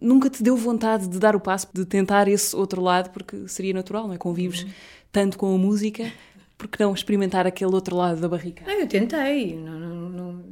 nunca 0.00 0.28
te 0.28 0.42
deu 0.42 0.56
vontade 0.56 1.08
de 1.08 1.18
dar 1.18 1.36
o 1.36 1.40
passo, 1.40 1.68
de 1.72 1.84
tentar 1.84 2.28
esse 2.28 2.54
outro 2.54 2.82
lado, 2.82 3.10
porque 3.10 3.48
seria 3.48 3.72
natural, 3.72 4.06
não 4.06 4.14
é? 4.14 4.18
Convives 4.18 4.62
uhum. 4.62 4.70
tanto 5.12 5.38
com 5.38 5.54
a 5.54 5.58
música, 5.58 6.12
porque 6.56 6.82
não 6.82 6.92
experimentar 6.92 7.46
aquele 7.46 7.72
outro 7.72 7.96
lado 7.96 8.20
da 8.20 8.28
barrica? 8.28 8.70
eu 8.70 8.88
tentei, 8.88 9.56
não, 9.56 9.78
não, 9.78 10.08
não, 10.08 10.44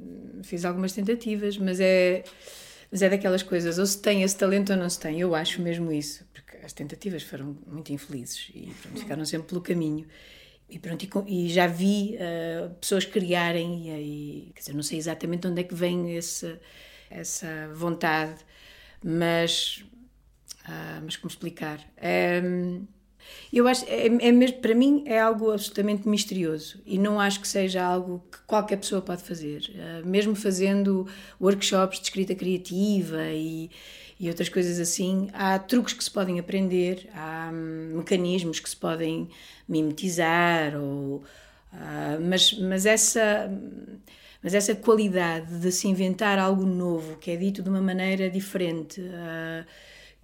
fiz 0.44 0.64
algumas 0.64 0.92
tentativas, 0.92 1.58
mas 1.58 1.80
é, 1.80 2.22
mas 2.90 3.02
é 3.02 3.08
daquelas 3.08 3.42
coisas, 3.42 3.78
ou 3.78 3.86
se 3.86 4.00
tem 4.00 4.22
esse 4.22 4.36
talento 4.36 4.72
ou 4.72 4.78
não 4.78 4.88
se 4.88 5.00
tem, 5.00 5.20
eu 5.20 5.34
acho 5.34 5.60
mesmo 5.60 5.90
isso, 5.90 6.24
porque 6.32 6.56
as 6.64 6.72
tentativas 6.72 7.22
foram 7.22 7.56
muito 7.66 7.92
infelizes 7.92 8.50
e 8.54 8.72
pronto, 8.82 9.00
ficaram 9.00 9.24
sempre 9.24 9.48
pelo 9.48 9.60
caminho. 9.60 10.06
E, 10.68 10.80
pronto, 10.80 11.04
e, 11.28 11.46
e 11.46 11.48
já 11.48 11.68
vi 11.68 12.16
uh, 12.16 12.70
pessoas 12.74 13.04
criarem, 13.04 13.88
e, 13.88 14.48
e 14.48 14.52
quer 14.52 14.60
dizer, 14.60 14.74
não 14.74 14.82
sei 14.82 14.98
exatamente 14.98 15.46
onde 15.46 15.60
é 15.60 15.64
que 15.64 15.74
vem 15.74 16.16
esse, 16.16 16.58
essa 17.10 17.70
vontade, 17.74 18.34
mas, 19.06 19.84
ah, 20.64 21.00
mas 21.04 21.16
como 21.16 21.30
explicar? 21.30 21.78
Eu 23.52 23.66
acho, 23.68 23.84
é, 23.86 24.06
é, 24.06 24.32
mesmo, 24.32 24.58
para 24.58 24.74
mim 24.74 25.04
é 25.06 25.20
algo 25.20 25.52
absolutamente 25.52 26.08
misterioso 26.08 26.80
e 26.84 26.98
não 26.98 27.20
acho 27.20 27.40
que 27.40 27.48
seja 27.48 27.84
algo 27.84 28.22
que 28.30 28.38
qualquer 28.46 28.76
pessoa 28.76 29.00
pode 29.00 29.22
fazer. 29.22 29.70
Uh, 29.70 30.06
mesmo 30.06 30.34
fazendo 30.34 31.06
workshops 31.40 31.98
de 31.98 32.04
escrita 32.04 32.34
criativa 32.34 33.22
e, 33.32 33.70
e 34.18 34.28
outras 34.28 34.48
coisas 34.48 34.78
assim, 34.80 35.28
há 35.32 35.58
truques 35.58 35.94
que 35.94 36.02
se 36.02 36.10
podem 36.10 36.38
aprender, 36.38 37.08
há 37.14 37.50
um, 37.52 37.98
mecanismos 37.98 38.60
que 38.60 38.68
se 38.68 38.76
podem 38.76 39.28
mimetizar, 39.68 40.76
ou, 40.76 41.22
uh, 41.72 42.20
mas, 42.20 42.52
mas 42.54 42.86
essa 42.86 43.50
mas 44.42 44.54
essa 44.54 44.74
qualidade 44.74 45.58
de 45.58 45.72
se 45.72 45.88
inventar 45.88 46.38
algo 46.38 46.64
novo, 46.64 47.16
que 47.16 47.30
é 47.30 47.36
dito 47.36 47.62
de 47.62 47.68
uma 47.68 47.80
maneira 47.80 48.30
diferente, 48.30 49.00
uh, 49.00 49.66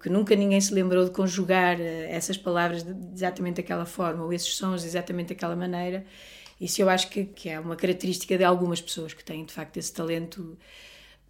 que 0.01 0.09
nunca 0.09 0.35
ninguém 0.35 0.59
se 0.61 0.73
lembrou 0.73 1.05
de 1.05 1.11
conjugar 1.11 1.77
uh, 1.77 1.83
essas 2.09 2.37
palavras 2.37 2.83
de, 2.83 2.93
exatamente 3.13 3.57
daquela 3.57 3.85
forma, 3.85 4.23
ou 4.23 4.31
esses 4.31 4.55
sons 4.55 4.81
de 4.81 4.87
exatamente 4.87 5.29
daquela 5.29 5.55
maneira, 5.55 6.05
isso 6.59 6.81
eu 6.81 6.89
acho 6.89 7.09
que, 7.09 7.25
que 7.25 7.49
é 7.49 7.59
uma 7.59 7.75
característica 7.75 8.37
de 8.37 8.43
algumas 8.43 8.81
pessoas 8.81 9.13
que 9.13 9.23
têm 9.23 9.43
de 9.43 9.53
facto 9.53 9.77
esse 9.77 9.91
talento. 9.91 10.57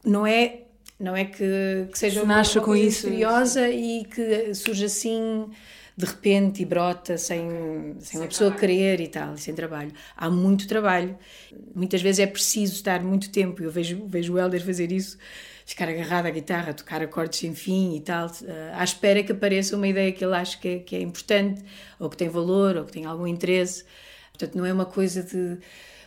Não 0.06 0.28
é 0.28 0.64
não 1.00 1.16
é 1.16 1.26
que, 1.26 1.88
que 1.92 1.98
seja 1.98 2.22
uma, 2.24 2.42
uma 2.42 2.62
coisa 2.62 2.86
isso, 2.86 3.08
misteriosa 3.08 3.70
e 3.70 4.06
que 4.06 4.54
surja 4.54 4.86
assim 4.86 5.50
de 5.96 6.06
repente 6.06 6.62
e 6.62 6.66
brota 6.66 7.18
sem, 7.18 7.96
sem 8.00 8.20
uma 8.20 8.28
pessoa 8.28 8.52
querer 8.52 9.00
e 9.00 9.08
tal, 9.08 9.38
sem 9.38 9.54
trabalho. 9.54 9.92
Há 10.18 10.30
muito 10.30 10.68
trabalho. 10.68 11.18
Muitas 11.76 12.02
vezes 12.02 12.20
é 12.20 12.28
preciso 12.28 12.74
estar 12.74 13.04
muito 13.04 13.30
tempo. 13.32 13.62
Eu 13.62 13.70
vejo, 13.70 14.06
vejo 14.08 14.34
o 14.34 14.40
Helder 14.40 14.66
fazer 14.66 14.92
isso, 14.92 15.18
ficar 15.66 15.88
agarrado 15.88 16.26
à 16.26 16.30
guitarra, 16.32 16.74
tocar 16.74 17.02
acordes 17.02 17.40
sem 17.40 17.54
fim 17.54 17.96
e 17.96 18.02
tal, 18.02 18.28
eh, 18.46 18.72
à 18.74 18.84
espera 18.84 19.24
que 19.24 19.32
apareça 19.32 19.76
uma 19.76 19.88
ideia 19.88 20.12
que 20.12 20.24
ele 20.24 20.36
acha 20.36 20.58
que 20.58 20.68
é, 20.68 20.80
que 20.80 20.96
é 20.96 21.02
importante, 21.02 21.64
ou 22.00 22.10
que 22.10 22.18
tem 22.18 22.28
valor, 22.28 22.76
ou 22.76 22.86
que 22.86 22.92
tem 22.92 23.06
algum 23.06 23.28
interesse. 23.28 23.86
Portanto, 24.32 24.58
não 24.58 24.66
é 24.66 24.74
uma 24.74 24.86
coisa 24.86 25.22
de 25.22 25.60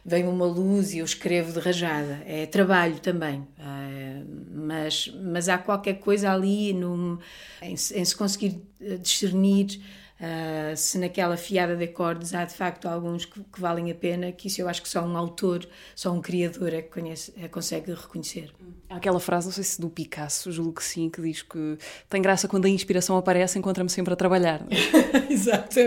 vem 0.06 0.28
uma 0.28 0.46
luz 0.46 0.94
e 0.94 0.98
eu 0.98 1.04
escrevo 1.04 1.52
de 1.52 1.58
rajada. 1.58 2.22
É 2.24 2.46
trabalho 2.46 3.00
também, 3.00 3.40
uh, 3.40 4.26
mas, 4.54 5.12
mas 5.20 5.48
há 5.48 5.58
qualquer 5.58 5.94
coisa 5.94 6.32
ali 6.32 6.72
num, 6.72 7.18
em, 7.60 7.72
em 7.72 7.76
se 7.76 8.14
conseguir 8.16 8.62
eh, 8.80 8.96
discernir 8.96 9.80
Uh, 10.18 10.74
se 10.74 10.96
naquela 10.96 11.36
fiada 11.36 11.76
de 11.76 11.84
acordes 11.84 12.32
há 12.32 12.42
de 12.46 12.54
facto 12.54 12.88
alguns 12.88 13.26
que, 13.26 13.38
que, 13.38 13.60
valem 13.60 13.90
a 13.90 13.94
pena, 13.94 14.32
que 14.32 14.48
isso 14.48 14.62
eu 14.62 14.66
acho 14.66 14.80
que 14.80 14.88
só 14.88 15.04
um 15.04 15.14
autor, 15.14 15.68
só 15.94 16.10
um 16.10 16.22
criador 16.22 16.72
é 16.72 16.80
que 16.80 16.88
conhece, 16.88 17.34
é, 17.36 17.46
consegue 17.48 17.92
reconhecer. 17.92 18.50
Há 18.88 18.96
aquela 18.96 19.20
frase, 19.20 19.48
não 19.48 19.52
sei 19.52 19.62
se 19.62 19.78
do 19.78 19.90
Picasso, 19.90 20.50
julgo 20.50 20.72
que 20.72 20.84
sim, 20.84 21.10
que 21.10 21.20
diz 21.20 21.42
que 21.42 21.76
tem 22.08 22.22
graça 22.22 22.48
quando 22.48 22.64
a 22.64 22.70
inspiração 22.70 23.18
aparece, 23.18 23.58
encontra-me 23.58 23.90
sempre 23.90 24.14
a 24.14 24.16
trabalhar. 24.16 24.62
É? 24.70 25.28
Exato, 25.30 25.78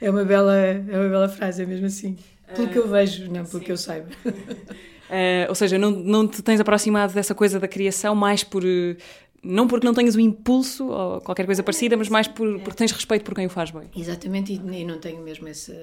é 0.00 0.10
uma, 0.10 0.24
bela, 0.24 0.56
é 0.56 0.98
uma 0.98 1.08
bela 1.10 1.28
frase, 1.28 1.62
é 1.62 1.66
mesmo 1.66 1.84
assim. 1.84 2.16
Pelo 2.54 2.68
que 2.68 2.78
eu 2.78 2.88
vejo, 2.88 3.24
não 3.26 3.44
pelo 3.44 3.58
sim. 3.58 3.60
que 3.60 3.72
eu 3.72 3.76
saiba. 3.76 4.08
Uh, 4.26 5.48
ou 5.48 5.54
seja, 5.54 5.78
não, 5.78 5.90
não 5.90 6.26
te 6.26 6.42
tens 6.42 6.60
aproximado 6.60 7.12
dessa 7.12 7.34
coisa 7.34 7.58
da 7.58 7.68
criação 7.68 8.14
mais 8.14 8.42
por 8.44 8.64
não 9.42 9.68
porque 9.68 9.86
não 9.86 9.94
tenhas 9.94 10.14
o 10.14 10.20
impulso 10.20 10.88
ou 10.88 11.20
qualquer 11.20 11.46
coisa 11.46 11.62
parecida, 11.62 11.96
mas 11.96 12.08
mais 12.08 12.26
por, 12.26 12.60
porque 12.60 12.76
tens 12.76 12.92
respeito 12.92 13.24
por 13.24 13.34
quem 13.34 13.46
o 13.46 13.50
faz 13.50 13.70
bem. 13.70 13.84
Exatamente, 13.96 14.52
e, 14.52 14.84
não 14.84 14.98
tenho 14.98 15.22
mesmo 15.22 15.46
essa, 15.48 15.74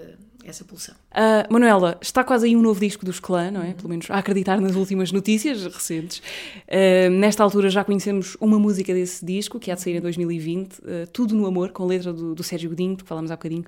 essa 0.43 0.63
pulsão. 0.63 0.95
Uh, 1.11 1.51
Manuela, 1.51 1.97
está 2.01 2.23
quase 2.23 2.47
aí 2.47 2.55
um 2.55 2.61
novo 2.61 2.79
disco 2.79 3.05
dos 3.05 3.19
Clã, 3.19 3.51
não 3.51 3.61
é? 3.61 3.67
Uhum. 3.67 3.73
Pelo 3.73 3.89
menos 3.89 4.11
a 4.11 4.17
acreditar 4.17 4.59
nas 4.59 4.75
últimas 4.75 5.11
notícias 5.11 5.63
recentes. 5.65 6.19
Uh, 6.67 7.09
nesta 7.09 7.43
altura 7.43 7.69
já 7.69 7.83
conhecemos 7.83 8.35
uma 8.41 8.59
música 8.59 8.93
desse 8.93 9.25
disco, 9.25 9.59
que 9.59 9.71
há 9.71 9.75
de 9.75 9.81
sair 9.81 9.95
em 9.95 10.01
2020, 10.01 10.73
uh, 10.73 10.81
ah, 10.85 11.07
Tudo 11.11 11.35
no 11.35 11.45
Amor, 11.45 11.71
com 11.71 11.85
letra 11.85 12.11
do, 12.11 12.35
do 12.35 12.43
Sérgio 12.43 12.69
Godinho, 12.69 12.97
que 12.97 13.03
falámos 13.03 13.31
há 13.31 13.35
bocadinho, 13.35 13.63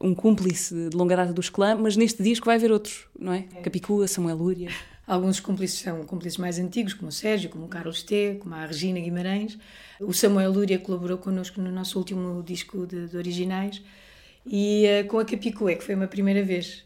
um 0.00 0.14
cúmplice 0.14 0.74
de 0.88 0.96
longa 0.96 1.16
data 1.16 1.32
dos 1.32 1.48
Clã, 1.48 1.76
mas 1.76 1.96
neste 1.96 2.22
disco 2.22 2.46
vai 2.46 2.56
haver 2.56 2.70
outros, 2.70 3.06
não 3.18 3.32
é? 3.32 3.44
é. 3.54 3.60
Capicua, 3.60 4.06
Samuel 4.06 4.36
Lúria. 4.36 4.70
Alguns 5.06 5.40
cúmplices 5.40 5.80
são 5.80 6.04
cúmplices 6.04 6.38
mais 6.38 6.58
antigos, 6.58 6.94
como 6.94 7.08
o 7.08 7.12
Sérgio, 7.12 7.50
como 7.50 7.64
o 7.64 7.68
Carlos 7.68 8.02
T, 8.02 8.38
como 8.40 8.54
a 8.54 8.64
Regina 8.64 9.00
Guimarães. 9.00 9.58
O 10.00 10.12
Samuel 10.12 10.52
Lúria 10.52 10.78
colaborou 10.78 11.18
connosco 11.18 11.60
no 11.60 11.72
nosso 11.72 11.98
último 11.98 12.42
disco 12.42 12.86
de, 12.86 13.08
de 13.08 13.16
originais. 13.16 13.82
E 14.46 14.84
uh, 14.86 15.06
com 15.08 15.18
a 15.18 15.24
Capicua, 15.24 15.74
que 15.74 15.82
foi 15.82 15.94
uma 15.94 16.06
primeira 16.06 16.42
vez. 16.42 16.84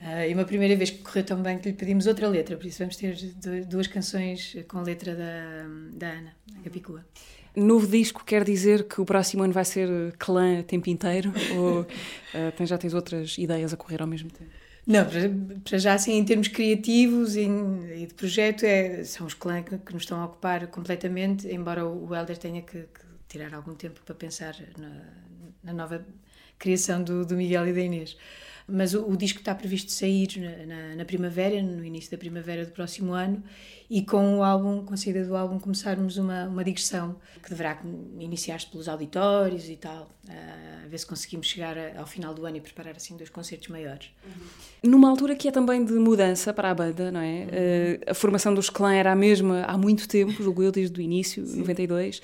Uh, 0.00 0.28
e 0.28 0.34
uma 0.34 0.44
primeira 0.44 0.74
vez 0.74 0.90
que 0.90 0.98
correu 0.98 1.24
tão 1.24 1.40
bem 1.40 1.58
que 1.58 1.68
lhe 1.68 1.74
pedimos 1.74 2.08
outra 2.08 2.28
letra, 2.28 2.56
por 2.56 2.66
isso 2.66 2.80
vamos 2.80 2.96
ter 2.96 3.16
duas 3.66 3.86
canções 3.86 4.56
com 4.66 4.82
letra 4.82 5.14
da, 5.14 5.66
da 5.92 6.08
Ana, 6.08 6.36
a 6.58 6.62
Capicua. 6.64 7.06
Novo 7.54 7.86
disco 7.86 8.24
quer 8.24 8.42
dizer 8.42 8.88
que 8.88 9.00
o 9.00 9.04
próximo 9.04 9.44
ano 9.44 9.52
vai 9.52 9.64
ser 9.64 9.88
clã 10.18 10.58
o 10.60 10.62
tempo 10.64 10.90
inteiro? 10.90 11.32
ou 11.56 11.82
uh, 11.82 12.66
já 12.66 12.76
tens 12.76 12.94
outras 12.94 13.38
ideias 13.38 13.72
a 13.72 13.76
correr 13.76 14.02
ao 14.02 14.08
mesmo 14.08 14.30
tempo? 14.30 14.50
Não, 14.84 15.04
para, 15.04 15.78
já, 15.78 15.94
assim, 15.94 16.14
em 16.14 16.24
termos 16.24 16.48
criativos 16.48 17.36
e, 17.36 17.42
e 17.42 18.06
de 18.06 18.14
projeto, 18.14 18.64
é, 18.64 19.04
são 19.04 19.26
os 19.26 19.34
clãs 19.34 19.64
que, 19.64 19.78
que, 19.78 19.92
nos 19.92 20.02
estão 20.02 20.20
a 20.20 20.26
ocupar 20.26 20.66
completamente, 20.66 21.46
embora 21.46 21.86
o 21.86 22.12
Helder 22.14 22.36
tenha 22.36 22.62
que, 22.62 22.80
que 22.80 23.00
tirar 23.28 23.54
algum 23.54 23.74
tempo 23.74 24.00
para 24.04 24.14
pensar 24.14 24.56
na, 24.76 24.90
na 25.62 25.72
nova 25.72 26.04
criação 26.58 27.02
do, 27.02 27.24
do 27.24 27.36
Miguel 27.36 27.68
e 27.68 27.72
da 27.72 27.80
Inês. 27.80 28.16
Mas 28.66 28.94
o, 28.94 29.08
o 29.08 29.16
disco 29.16 29.38
está 29.38 29.54
previsto 29.54 29.92
sair 29.92 30.28
na, 30.36 30.66
na, 30.66 30.96
na, 30.96 31.04
primavera, 31.04 31.62
no 31.62 31.84
início 31.84 32.10
da 32.10 32.18
primavera 32.18 32.64
do 32.64 32.72
próximo 32.72 33.12
ano, 33.12 33.42
e 33.92 34.00
com 34.00 34.38
o 34.38 34.42
álbum, 34.42 34.86
com 34.86 34.94
a 34.94 34.96
saída 34.96 35.22
do 35.22 35.36
álbum, 35.36 35.58
começarmos 35.58 36.16
uma, 36.16 36.46
uma 36.46 36.64
digressão 36.64 37.14
que 37.42 37.50
deverá 37.50 37.78
iniciar-se 38.18 38.66
pelos 38.68 38.88
auditórios 38.88 39.68
e 39.68 39.76
tal, 39.76 40.08
a 40.30 40.88
ver 40.88 40.96
se 40.96 41.04
conseguimos 41.04 41.46
chegar 41.46 41.76
ao 41.98 42.06
final 42.06 42.32
do 42.32 42.46
ano 42.46 42.56
e 42.56 42.60
preparar 42.62 42.96
assim 42.96 43.18
dois 43.18 43.28
concertos 43.28 43.68
maiores. 43.68 44.08
Numa 44.82 45.10
altura 45.10 45.36
que 45.36 45.46
é 45.46 45.50
também 45.50 45.84
de 45.84 45.92
mudança 45.92 46.54
para 46.54 46.70
a 46.70 46.74
banda, 46.74 47.12
não 47.12 47.20
é? 47.20 47.40
Uhum. 47.42 48.10
a 48.12 48.14
formação 48.14 48.54
dos 48.54 48.70
clãs 48.70 48.96
era 48.96 49.12
a 49.12 49.16
mesma 49.16 49.62
há 49.64 49.76
muito 49.76 50.08
tempo, 50.08 50.42
julgo 50.42 50.62
eu, 50.62 50.72
desde 50.72 50.98
o 50.98 51.02
início, 51.02 51.44
Sim. 51.44 51.58
92. 51.58 52.22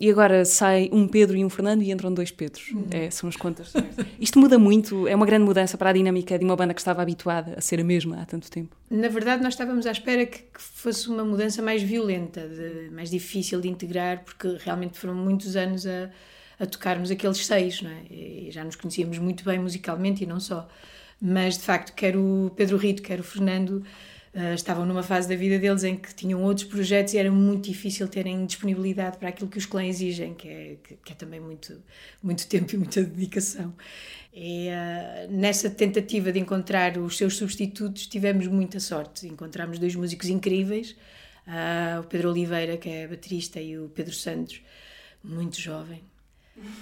E 0.00 0.10
agora 0.10 0.46
sai 0.46 0.88
um 0.90 1.06
Pedro 1.06 1.36
e 1.36 1.44
um 1.44 1.50
Fernando 1.50 1.82
e 1.82 1.92
entram 1.92 2.14
dois 2.14 2.30
Pedros. 2.30 2.70
Uhum. 2.70 2.86
É, 2.90 3.10
são 3.10 3.28
as 3.28 3.36
contas. 3.36 3.74
Isto 4.18 4.38
muda 4.38 4.58
muito, 4.58 5.06
é 5.06 5.14
uma 5.14 5.26
grande 5.26 5.44
mudança 5.44 5.76
para 5.76 5.90
a 5.90 5.92
dinâmica 5.92 6.38
de 6.38 6.44
uma 6.46 6.56
banda 6.56 6.72
que 6.72 6.80
estava 6.80 7.02
habituada 7.02 7.52
a 7.58 7.60
ser 7.60 7.78
a 7.80 7.84
mesma 7.84 8.22
há 8.22 8.24
tanto 8.24 8.50
tempo. 8.50 8.74
Na 8.92 9.08
verdade, 9.08 9.42
nós 9.42 9.54
estávamos 9.54 9.86
à 9.86 9.90
espera 9.90 10.26
que, 10.26 10.40
que 10.40 10.60
fosse 10.60 11.08
uma 11.08 11.24
mudança 11.24 11.62
mais 11.62 11.82
violenta, 11.82 12.46
de, 12.46 12.90
mais 12.90 13.08
difícil 13.08 13.58
de 13.58 13.66
integrar, 13.66 14.22
porque 14.22 14.58
realmente 14.60 14.98
foram 14.98 15.14
muitos 15.14 15.56
anos 15.56 15.86
a, 15.86 16.10
a 16.60 16.66
tocarmos 16.66 17.10
aqueles 17.10 17.38
seis, 17.46 17.80
não 17.80 17.90
é? 17.90 18.02
E 18.10 18.50
já 18.50 18.62
nos 18.62 18.76
conhecíamos 18.76 19.16
muito 19.16 19.44
bem 19.44 19.58
musicalmente 19.58 20.24
e 20.24 20.26
não 20.26 20.38
só. 20.38 20.68
Mas, 21.18 21.56
de 21.56 21.62
facto, 21.62 21.94
quer 21.94 22.18
o 22.18 22.52
Pedro 22.54 22.76
Rito, 22.76 23.00
quer 23.00 23.18
o 23.18 23.22
Fernando 23.22 23.82
Uh, 24.34 24.54
estavam 24.54 24.86
numa 24.86 25.02
fase 25.02 25.28
da 25.28 25.36
vida 25.36 25.58
deles 25.58 25.84
em 25.84 25.94
que 25.94 26.14
tinham 26.14 26.42
outros 26.42 26.66
projetos 26.66 27.12
e 27.12 27.18
era 27.18 27.30
muito 27.30 27.68
difícil 27.68 28.08
terem 28.08 28.46
disponibilidade 28.46 29.18
para 29.18 29.28
aquilo 29.28 29.50
que 29.50 29.58
os 29.58 29.66
clãs 29.66 29.96
exigem, 29.96 30.32
que 30.32 30.48
é, 30.48 30.76
que, 30.82 30.96
que 31.04 31.12
é 31.12 31.14
também 31.14 31.38
muito, 31.38 31.82
muito 32.22 32.46
tempo 32.48 32.74
e 32.74 32.78
muita 32.78 33.02
dedicação. 33.04 33.74
E 34.32 34.68
uh, 34.68 35.30
nessa 35.30 35.68
tentativa 35.68 36.32
de 36.32 36.38
encontrar 36.38 36.96
os 36.96 37.18
seus 37.18 37.36
substitutos, 37.36 38.06
tivemos 38.06 38.46
muita 38.46 38.80
sorte. 38.80 39.28
Encontramos 39.28 39.78
dois 39.78 39.94
músicos 39.94 40.30
incríveis, 40.30 40.96
uh, 41.46 42.00
o 42.00 42.04
Pedro 42.04 42.30
Oliveira, 42.30 42.78
que 42.78 42.88
é 42.88 43.06
baterista, 43.06 43.60
e 43.60 43.78
o 43.78 43.90
Pedro 43.90 44.14
Santos, 44.14 44.62
muito 45.22 45.60
jovem, 45.60 46.02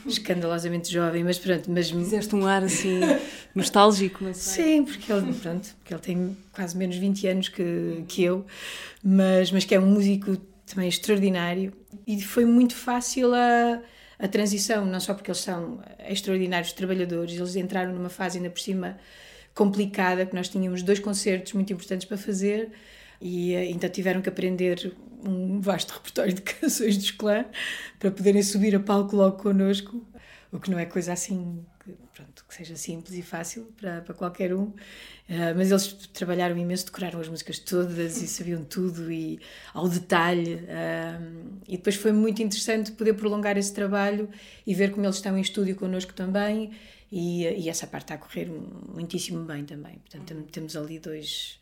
escandalosamente 0.06 0.92
jovem, 0.92 1.24
mas 1.24 1.38
pronto. 1.38 1.70
Mas... 1.70 1.90
Fizeste 1.90 2.34
um 2.34 2.46
ar 2.46 2.64
assim 2.64 3.00
nostálgico. 3.54 4.24
Sim, 4.34 4.84
porque 4.84 5.12
ele, 5.12 5.32
pronto, 5.32 5.74
porque 5.78 5.94
ele 5.94 6.02
tem 6.02 6.36
quase 6.52 6.76
menos 6.76 6.96
20 6.96 7.26
anos 7.28 7.48
que, 7.48 8.04
que 8.08 8.22
eu, 8.22 8.44
mas, 9.02 9.50
mas 9.50 9.64
que 9.64 9.74
é 9.74 9.80
um 9.80 9.86
músico 9.86 10.36
também 10.66 10.88
extraordinário 10.88 11.72
e 12.06 12.20
foi 12.22 12.44
muito 12.44 12.74
fácil 12.74 13.34
a, 13.34 13.80
a 14.18 14.28
transição, 14.28 14.86
não 14.86 15.00
só 15.00 15.14
porque 15.14 15.30
eles 15.30 15.40
são 15.40 15.80
extraordinários 16.08 16.72
trabalhadores, 16.72 17.34
eles 17.34 17.56
entraram 17.56 17.92
numa 17.92 18.08
fase 18.08 18.38
ainda 18.38 18.50
por 18.50 18.60
cima 18.60 18.98
complicada, 19.54 20.24
que 20.24 20.34
nós 20.34 20.48
tínhamos 20.48 20.82
dois 20.82 21.00
concertos 21.00 21.52
muito 21.54 21.72
importantes 21.72 22.06
para 22.06 22.16
fazer 22.16 22.70
e 23.20 23.54
então 23.54 23.88
tiveram 23.90 24.22
que 24.22 24.28
aprender 24.28 24.94
um 25.24 25.60
vasto 25.60 25.92
repertório 25.94 26.32
de 26.32 26.42
canções 26.42 26.96
dos 26.96 27.10
clã 27.10 27.44
para 27.98 28.10
poderem 28.10 28.42
subir 28.42 28.74
a 28.74 28.80
palco 28.80 29.16
logo 29.16 29.36
connosco, 29.36 30.04
o 30.50 30.58
que 30.58 30.70
não 30.70 30.78
é 30.78 30.86
coisa 30.86 31.12
assim 31.12 31.64
pronto, 32.14 32.44
que 32.46 32.54
seja 32.54 32.76
simples 32.76 33.16
e 33.16 33.22
fácil 33.22 33.72
para, 33.80 34.00
para 34.02 34.14
qualquer 34.14 34.54
um. 34.54 34.64
Uh, 34.64 35.54
mas 35.56 35.70
eles 35.70 35.92
trabalharam 36.12 36.56
imenso, 36.56 36.86
decoraram 36.86 37.20
as 37.20 37.28
músicas 37.28 37.58
todas 37.58 38.20
e 38.20 38.26
sabiam 38.26 38.64
tudo 38.64 39.10
e 39.10 39.40
ao 39.72 39.88
detalhe. 39.88 40.56
Uh, 40.56 41.60
e 41.68 41.76
depois 41.76 41.96
foi 41.96 42.12
muito 42.12 42.42
interessante 42.42 42.92
poder 42.92 43.14
prolongar 43.14 43.56
esse 43.56 43.72
trabalho 43.72 44.28
e 44.66 44.74
ver 44.74 44.90
como 44.90 45.06
eles 45.06 45.16
estão 45.16 45.36
em 45.36 45.40
estúdio 45.40 45.76
connosco 45.76 46.12
também. 46.12 46.72
E, 47.12 47.44
e 47.44 47.68
essa 47.68 47.86
parte 47.86 48.04
está 48.04 48.14
a 48.14 48.18
correr 48.18 48.46
muitíssimo 48.46 49.44
bem 49.44 49.64
também. 49.64 49.98
Portanto, 49.98 50.34
temos 50.50 50.76
ali 50.76 50.98
dois 50.98 51.59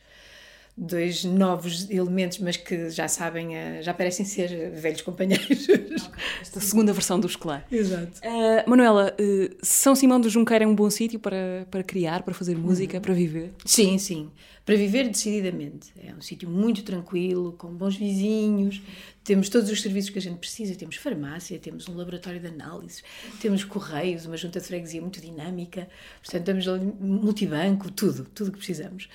dois 0.79 1.25
novos 1.25 1.91
elementos, 1.91 2.39
mas 2.39 2.57
que 2.57 2.89
já 2.89 3.09
sabem, 3.09 3.57
eh, 3.57 3.83
já 3.83 3.93
parecem 3.93 4.25
ser 4.25 4.71
velhos 4.71 5.03
companheiros. 5.03 5.67
Esta 6.41 6.61
segunda 6.61 6.93
versão 6.93 7.19
dos 7.19 7.35
clã. 7.35 7.63
Exato. 7.71 8.21
Uh, 8.25 8.71
Manuela, 8.71 9.15
uh, 9.19 9.57
São 9.61 9.97
Simão 9.97 10.21
do 10.21 10.31
Junqueiro 10.31 10.65
é 10.65 10.67
um 10.67 10.75
bom 10.75 10.89
sítio 10.89 11.19
para, 11.19 11.67
para 11.69 11.83
criar, 11.83 12.23
para 12.23 12.33
fazer 12.33 12.57
música, 12.57 12.99
uhum. 12.99 13.03
para 13.03 13.15
viver? 13.15 13.51
Sim, 13.65 13.99
sim. 13.99 14.31
Para 14.69 14.77
viver 14.77 15.09
decididamente. 15.09 15.95
É 15.99 16.13
um 16.13 16.21
sítio 16.21 16.47
muito 16.47 16.83
tranquilo, 16.83 17.55
com 17.55 17.69
bons 17.69 17.97
vizinhos, 17.97 18.83
temos 19.25 19.49
todos 19.49 19.71
os 19.71 19.81
serviços 19.81 20.11
que 20.11 20.19
a 20.19 20.21
gente 20.21 20.37
precisa, 20.37 20.75
temos 20.75 20.97
farmácia, 20.97 21.59
temos 21.59 21.89
um 21.89 21.97
laboratório 21.97 22.39
de 22.39 22.49
análises, 22.49 23.03
temos 23.41 23.65
correios, 23.65 24.27
uma 24.27 24.37
junta 24.37 24.61
de 24.61 24.67
freguesia 24.67 25.01
muito 25.01 25.23
dinâmica, 25.23 25.89
portanto 26.23 26.45
temos 26.45 26.67
multibanco, 27.01 27.91
tudo, 27.91 28.27
tudo 28.35 28.53
que 28.53 28.59
precisamos. 28.59 29.09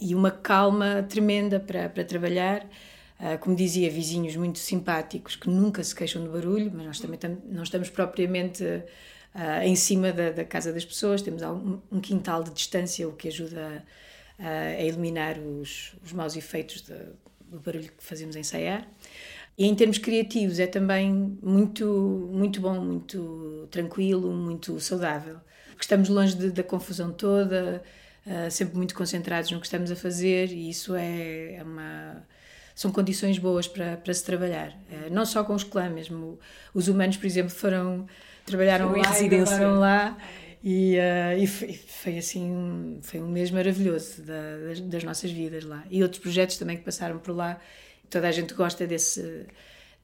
E 0.00 0.14
uma 0.14 0.30
calma 0.30 1.02
tremenda 1.02 1.58
para, 1.58 1.88
para 1.88 2.04
trabalhar, 2.04 2.64
uh, 3.18 3.36
como 3.40 3.56
dizia, 3.56 3.90
vizinhos 3.90 4.36
muito 4.36 4.60
simpáticos 4.60 5.34
que 5.34 5.50
nunca 5.50 5.82
se 5.82 5.92
queixam 5.92 6.22
do 6.22 6.30
barulho, 6.30 6.70
mas 6.72 6.86
nós 6.86 7.00
também 7.00 7.18
tam, 7.18 7.36
não 7.50 7.64
estamos 7.64 7.90
propriamente 7.90 8.62
uh, 8.62 9.62
em 9.64 9.74
cima 9.74 10.12
da, 10.12 10.30
da, 10.30 10.44
casa 10.44 10.72
das 10.72 10.84
pessoas, 10.84 11.20
temos 11.20 11.42
um, 11.42 11.80
um, 11.90 12.00
quintal 12.00 12.44
de 12.44 12.52
distância, 12.52 13.08
o 13.08 13.12
que 13.12 13.26
ajuda 13.26 13.60
a, 13.60 14.09
a 14.40 14.80
eliminar 14.80 15.38
os, 15.38 15.94
os 16.02 16.12
maus 16.12 16.34
efeitos 16.34 16.80
de, 16.82 16.94
do 17.50 17.60
barulho 17.60 17.90
que 17.96 18.02
fazemos 18.02 18.34
ensaiar. 18.36 18.88
E 19.58 19.66
em 19.66 19.74
termos 19.74 19.98
criativos 19.98 20.58
é 20.58 20.66
também 20.66 21.38
muito, 21.42 22.30
muito 22.32 22.60
bom, 22.60 22.80
muito 22.80 23.68
tranquilo, 23.70 24.32
muito 24.32 24.80
saudável. 24.80 25.36
Porque 25.68 25.82
estamos 25.82 26.08
longe 26.08 26.34
de, 26.34 26.50
da 26.50 26.62
confusão 26.62 27.12
toda, 27.12 27.82
uh, 28.26 28.50
sempre 28.50 28.76
muito 28.76 28.94
concentrados 28.94 29.50
no 29.50 29.60
que 29.60 29.66
estamos 29.66 29.90
a 29.90 29.96
fazer 29.96 30.50
e 30.50 30.70
isso 30.70 30.94
é, 30.94 31.56
é 31.56 31.62
uma 31.62 32.26
são 32.74 32.90
condições 32.90 33.38
boas 33.38 33.68
para, 33.68 33.98
para 33.98 34.14
se 34.14 34.24
trabalhar. 34.24 34.70
Uh, 34.90 35.12
não 35.12 35.26
só 35.26 35.44
com 35.44 35.54
os 35.54 35.62
clãs, 35.64 35.92
mesmo 35.92 36.38
os 36.72 36.88
humanos, 36.88 37.18
por 37.18 37.26
exemplo, 37.26 37.50
foram 37.50 38.06
trabalharam 38.46 38.92
lá, 38.92 39.12
foram 39.46 39.78
lá 39.78 40.16
e, 40.62 40.96
uh, 40.96 41.38
e, 41.38 41.46
foi, 41.46 41.72
foi, 41.72 42.18
assim 42.18 42.98
foi 43.02 43.20
um 43.20 43.28
mês 43.28 43.50
maravilhoso 43.50 44.22
da, 44.22 44.58
das, 44.68 44.80
das, 44.80 45.04
nossas 45.04 45.30
vidas 45.30 45.64
lá 45.64 45.84
e 45.90 46.02
outros 46.02 46.20
projetos 46.20 46.58
também 46.58 46.76
que 46.76 46.82
passaram 46.82 47.18
por 47.18 47.34
lá 47.34 47.58
toda 48.10 48.28
a 48.28 48.32
gente 48.32 48.52
gosta 48.52 48.86
desse 48.86 49.46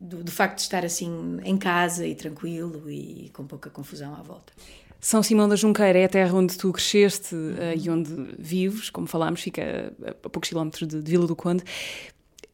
do, 0.01 0.23
do, 0.23 0.31
facto 0.31 0.57
de 0.57 0.63
estar 0.63 0.85
assim 0.85 1.39
em 1.45 1.57
casa 1.57 2.07
e 2.07 2.15
tranquilo 2.15 2.91
e 2.91 3.31
com 3.33 3.47
pouca 3.47 3.71
confusão 3.71 4.15
à 4.15 4.23
volta. 4.23 4.53
São 5.01 5.23
Simão 5.23 5.49
da 5.49 5.57
Junqueira 5.57 5.99
é 5.99 6.05
a 6.05 6.09
terra 6.09 6.35
onde 6.35 6.57
tu 6.57 6.73
cresceste 6.73 7.35
uh, 7.35 7.77
e 7.77 7.89
onde 7.91 8.11
vives, 8.39 8.91
como 8.91 9.07
falámos, 9.07 9.41
fica 9.41 9.93
a 10.23 10.29
poucos 10.29 10.49
quilómetros 10.49 10.89
de, 10.89 11.03
de 11.03 11.11
Vila 11.11 11.27
do 11.27 11.37
Conde. 11.37 11.63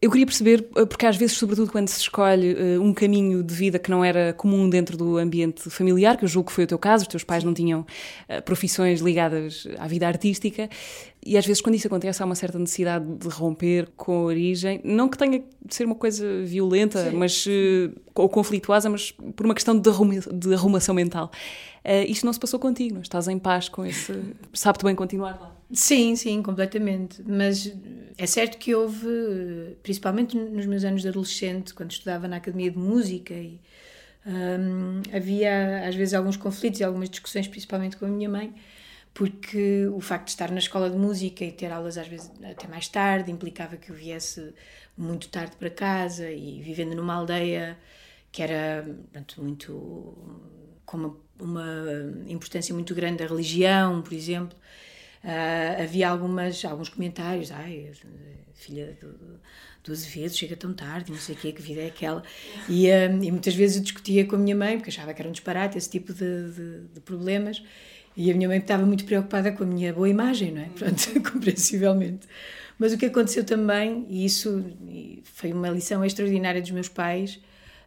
Eu 0.02 0.10
queria 0.10 0.26
perceber, 0.26 0.68
eh, 0.74 0.84
porque 0.84 1.06
às 1.06 1.16
vezes, 1.16 1.36
sobretudo 1.36 1.70
quando 1.70 1.86
se 1.86 2.00
escolhe 2.00 2.54
uh, 2.54 2.82
um 2.82 2.92
caminho 2.92 3.40
de 3.40 3.54
vida 3.54 3.78
que 3.78 3.88
não 3.88 4.04
era 4.04 4.32
comum 4.32 4.68
dentro 4.68 4.96
do 4.96 5.16
ambiente 5.16 5.70
familiar, 5.70 6.16
que 6.16 6.24
eu 6.24 6.28
julgo 6.28 6.48
que 6.48 6.52
foi 6.52 6.64
o 6.64 6.66
teu 6.66 6.76
caso, 6.76 7.02
os 7.02 7.08
teus 7.08 7.22
pais 7.22 7.44
não 7.44 7.54
tinham 7.54 7.82
uh, 7.82 8.42
profissões 8.44 9.00
ligadas 9.00 9.68
à 9.78 9.86
vida 9.86 10.08
artística, 10.08 10.68
e 11.24 11.36
às 11.36 11.46
vezes 11.46 11.62
quando 11.62 11.76
isso 11.76 11.86
acontece 11.86 12.22
há 12.22 12.26
uma 12.26 12.34
certa 12.34 12.58
necessidade 12.58 13.04
de 13.04 13.28
romper 13.28 13.88
com 13.96 14.12
a 14.12 14.22
origem, 14.22 14.80
não 14.82 15.08
que 15.08 15.16
tenha 15.16 15.42
de 15.64 15.74
ser 15.74 15.84
uma 15.84 15.94
coisa 15.94 16.42
violenta, 16.42 17.10
Sim. 17.10 17.16
mas 17.16 17.46
uh, 17.46 17.92
ou 18.14 18.28
conflituosa, 18.28 18.90
mas 18.90 19.12
por 19.12 19.46
uma 19.46 19.54
questão 19.54 19.78
de, 19.78 19.88
arruma, 19.88 20.14
de 20.14 20.54
arrumação 20.54 20.94
mental. 20.94 21.30
Uh, 21.84 22.04
isto 22.08 22.26
não 22.26 22.32
se 22.32 22.40
passou 22.40 22.58
contigo, 22.58 22.94
não 22.94 23.02
estás 23.02 23.28
em 23.28 23.38
paz 23.38 23.68
com 23.68 23.86
esse. 23.86 24.12
Sabe-te 24.52 24.84
bem 24.84 24.94
continuar 24.94 25.38
lá? 25.40 25.56
Sim, 25.72 26.16
sim, 26.16 26.42
completamente. 26.42 27.22
Mas 27.26 27.72
é 28.18 28.26
certo 28.26 28.58
que 28.58 28.74
houve, 28.74 29.06
principalmente 29.82 30.36
nos 30.36 30.66
meus 30.66 30.84
anos 30.84 31.02
de 31.02 31.08
adolescente, 31.08 31.72
quando 31.72 31.92
estudava 31.92 32.28
na 32.28 32.36
Academia 32.36 32.70
de 32.70 32.78
Música, 32.78 33.32
e, 33.32 33.58
um, 34.26 35.02
havia 35.16 35.86
às 35.86 35.94
vezes 35.94 36.14
alguns 36.14 36.36
conflitos 36.36 36.80
e 36.80 36.84
algumas 36.84 37.08
discussões, 37.08 37.48
principalmente 37.48 37.96
com 37.96 38.04
a 38.04 38.08
minha 38.08 38.28
mãe, 38.28 38.52
porque 39.14 39.86
o 39.88 40.00
facto 40.00 40.26
de 40.26 40.30
estar 40.30 40.50
na 40.50 40.58
escola 40.58 40.88
de 40.88 40.96
música 40.96 41.44
e 41.44 41.52
ter 41.52 41.70
aulas 41.70 41.98
às 41.98 42.08
vezes 42.08 42.30
até 42.42 42.66
mais 42.66 42.88
tarde 42.88 43.30
implicava 43.30 43.76
que 43.76 43.90
eu 43.90 43.96
viesse 43.96 44.54
muito 44.96 45.28
tarde 45.28 45.56
para 45.56 45.70
casa 45.70 46.30
e 46.30 46.60
vivendo 46.62 46.94
numa 46.94 47.14
aldeia 47.14 47.78
que 48.30 48.42
era 48.42 48.82
portanto, 48.84 49.42
muito 49.42 50.16
com 50.86 50.96
uma, 50.96 51.16
uma, 51.38 51.66
importância 52.26 52.74
muito 52.74 52.94
grande 52.94 53.18
da 53.18 53.26
religião, 53.26 54.02
por 54.02 54.14
exemplo. 54.14 54.56
Uh, 55.22 55.82
havia 55.82 56.08
algumas, 56.08 56.64
alguns 56.64 56.88
comentários, 56.88 57.52
ai, 57.52 57.92
filha 58.54 58.96
do, 59.00 59.40
do 59.84 59.92
Azevedo 59.92 60.34
chega 60.34 60.56
tão 60.56 60.72
tarde, 60.72 61.12
não 61.12 61.18
sei 61.18 61.34
o 61.34 61.38
que, 61.38 61.52
que 61.52 61.62
vida 61.62 61.82
é 61.82 61.86
aquela. 61.86 62.22
E, 62.68 62.90
um, 62.90 63.22
e, 63.22 63.30
muitas 63.30 63.54
vezes 63.54 63.76
eu 63.76 63.82
discutia 63.82 64.26
com 64.26 64.36
a 64.36 64.38
minha 64.38 64.56
mãe, 64.56 64.76
porque 64.76 64.90
achava 64.90 65.12
que 65.14 65.20
era 65.20 65.28
um 65.28 65.32
disparate 65.32 65.78
esse 65.78 65.90
tipo 65.90 66.12
de, 66.12 66.50
de, 66.52 66.80
de 66.94 67.00
problemas. 67.00 67.62
E 68.16 68.30
a 68.30 68.34
minha 68.34 68.48
mãe 68.48 68.58
estava 68.58 68.84
muito 68.84 69.04
preocupada 69.04 69.52
com 69.52 69.64
a 69.64 69.66
minha 69.66 69.92
boa 69.92 70.08
imagem, 70.08 70.52
não 70.52 70.62
é? 70.62 70.68
Pronto, 70.76 71.20
compreensivelmente. 71.32 72.26
Mas 72.78 72.92
o 72.92 72.98
que 72.98 73.06
aconteceu 73.06 73.44
também, 73.44 74.06
e 74.08 74.24
isso 74.24 74.64
foi 75.24 75.52
uma 75.52 75.68
lição 75.68 76.04
extraordinária 76.04 76.60
dos 76.60 76.70
meus 76.70 76.88
pais, 76.88 77.40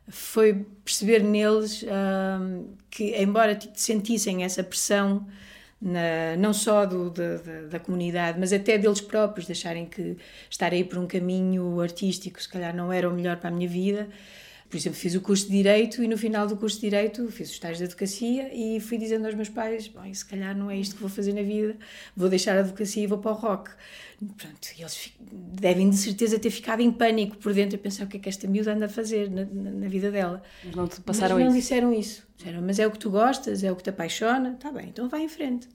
foi 0.08 0.66
perceber 0.84 1.24
neles 1.24 1.84
um, 1.84 2.66
que, 2.90 3.16
embora 3.22 3.58
sentissem 3.74 4.44
essa 4.44 4.64
pressão, 4.64 5.28
na, 5.82 6.36
não 6.38 6.54
só 6.54 6.86
do, 6.86 7.10
da, 7.10 7.38
da, 7.70 7.80
comunidade, 7.80 8.40
mas 8.40 8.54
até 8.54 8.78
deles 8.78 9.02
próprios, 9.02 9.46
de 9.46 9.52
acharem 9.52 9.86
que 9.86 10.18
estar 10.50 10.72
aí 10.72 10.84
por 10.84 10.98
um 10.98 11.06
caminho 11.06 11.80
artístico 11.82 12.42
se 12.42 12.48
calhar 12.48 12.76
não 12.76 12.92
era 12.92 13.10
o 13.10 13.14
melhor 13.14 13.38
para 13.38 13.50
a 13.50 13.54
minha 13.54 13.68
vida, 13.68 14.08
por 14.70 14.78
exemplo, 14.78 14.98
fiz 14.98 15.14
o 15.16 15.22
curso 15.22 15.46
de 15.46 15.52
Direito 15.52 16.04
e 16.04 16.08
no 16.08 16.18
final 16.18 16.48
do 16.48 16.58
curso 16.58 16.78
de 16.78 16.82
Direito 16.90 17.30
fiz 17.32 17.50
os 17.50 17.54
estágios 17.54 17.78
de 17.78 17.84
Advocacia 17.86 18.50
e 18.54 18.80
fui 18.80 18.98
dizendo 18.98 19.26
aos 19.26 19.36
meus 19.36 19.50
pais: 19.50 19.88
Bom, 19.88 20.12
se 20.12 20.26
calhar 20.26 20.58
não 20.58 20.72
é 20.72 20.78
isto 20.78 20.96
que 20.96 21.02
vou 21.02 21.10
fazer 21.10 21.34
na 21.34 21.44
vida, 21.44 21.78
vou 22.16 22.28
deixar 22.30 22.58
a 22.58 22.62
Advocacia 22.62 23.04
e 23.04 23.08
vou 23.08 23.20
para 23.20 23.32
o 23.32 23.36
rock. 23.36 23.72
Pronto, 24.38 24.68
e 24.78 24.82
eles 24.82 25.14
devem 25.20 25.90
de 25.90 25.98
certeza 25.98 26.40
ter 26.40 26.50
ficado 26.50 26.82
em 26.82 26.92
pânico 26.92 27.38
por 27.38 27.54
dentro 27.54 27.76
a 27.76 27.80
pensar 27.80 28.06
o 28.06 28.08
que 28.08 28.18
é 28.18 28.20
que 28.20 28.30
esta 28.30 28.48
miúda 28.48 28.74
anda 28.74 28.86
a 28.86 28.90
fazer 28.90 29.30
na, 29.30 29.46
na, 29.46 29.72
na 29.72 29.88
vida 29.88 30.10
dela. 30.10 30.42
Mas 30.64 30.76
não 30.76 30.88
te 30.88 31.00
passaram 31.02 31.36
mas 31.36 31.46
não 31.46 31.52
isso? 31.52 31.62
disseram 31.62 31.94
isso. 31.94 32.28
Disseram, 32.36 32.62
mas 32.62 32.80
é 32.80 32.88
o 32.88 32.92
que 32.92 33.00
tu 33.00 33.10
gostas, 33.10 33.64
é 33.64 33.72
o 33.72 33.76
que 33.76 33.84
te 33.84 33.90
apaixona, 33.90 34.54
está 34.54 34.72
bem, 34.72 34.88
então 34.88 35.08
vai 35.08 35.22
em 35.22 35.30
frente. 35.30 35.68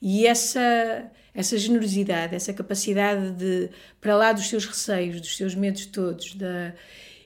E 0.00 0.26
essa, 0.26 1.10
essa 1.32 1.56
generosidade, 1.56 2.34
essa 2.34 2.52
capacidade 2.52 3.30
de, 3.32 3.70
para 4.00 4.16
lá 4.16 4.32
dos 4.32 4.48
seus 4.48 4.66
receios, 4.66 5.20
dos 5.20 5.36
seus 5.36 5.54
medos 5.54 5.86
todos, 5.86 6.34
da 6.34 6.74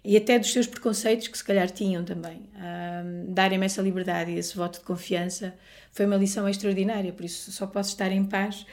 e 0.07 0.17
até 0.17 0.39
dos 0.39 0.53
seus 0.53 0.69
preconceitos 0.69 1.27
que 1.27 1.37
se 1.37 1.43
calhar 1.43 1.69
tinham 1.69 2.05
também. 2.05 2.43
Um, 2.55 3.33
Darem-me 3.33 3.67
essa 3.67 3.83
liberdade 3.83 4.31
e 4.31 4.39
esse 4.39 4.57
voto 4.57 4.79
de 4.79 4.85
confiança 4.85 5.53
foi 5.91 6.07
uma 6.07 6.17
lição 6.17 6.49
extraordinária, 6.49 7.13
por 7.13 7.25
isso 7.25 7.51
só 7.51 7.67
posso 7.67 7.91
estar 7.91 8.13
em 8.13 8.25
paz 8.25 8.65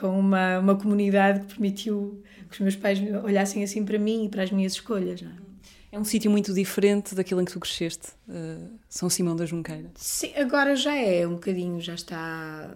com 0.00 0.18
uma, 0.18 0.58
uma 0.58 0.74
comunidade 0.74 1.40
que 1.40 1.46
permitiu 1.46 2.20
que 2.48 2.54
os 2.54 2.60
meus 2.60 2.76
pais 2.76 2.98
olhassem 3.22 3.62
assim 3.62 3.84
para 3.84 3.98
mim 3.98 4.24
e 4.24 4.28
para 4.28 4.42
as 4.42 4.50
minhas 4.50 4.72
escolhas. 4.72 5.22
É? 5.22 5.96
é? 5.96 5.98
um 5.98 6.04
sítio 6.04 6.28
muito 6.28 6.52
diferente 6.52 7.14
daquilo 7.14 7.40
em 7.40 7.44
que 7.44 7.52
tu 7.52 7.60
cresceste, 7.60 8.08
uh, 8.28 8.70
São 8.88 9.08
Simão 9.08 9.36
da 9.36 9.46
Junqueira. 9.46 9.92
Sim, 9.94 10.32
agora 10.34 10.74
já 10.74 10.96
é 10.96 11.24
um 11.24 11.34
bocadinho, 11.34 11.80
já 11.80 11.94
está 11.94 12.74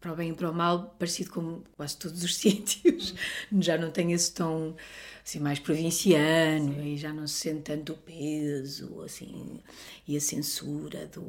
para 0.00 0.12
o 0.12 0.16
bem 0.16 0.30
e 0.30 0.34
para 0.34 0.50
o 0.50 0.54
mal, 0.54 0.94
parecido 0.98 1.30
com 1.30 1.62
quase 1.76 1.96
todos 1.96 2.24
os 2.24 2.34
sítios. 2.36 3.14
Já 3.60 3.76
não 3.78 3.90
tem 3.90 4.12
esse 4.12 4.32
tom 4.32 4.74
assim, 5.28 5.40
mais 5.40 5.58
provinciano 5.58 6.72
Sim. 6.72 6.94
e 6.94 6.96
já 6.96 7.12
não 7.12 7.26
se 7.26 7.34
sente 7.34 7.60
tanto 7.60 7.92
o 7.92 7.96
peso 7.96 9.02
assim, 9.02 9.60
e 10.06 10.16
a 10.16 10.20
censura 10.20 11.06
do, 11.06 11.22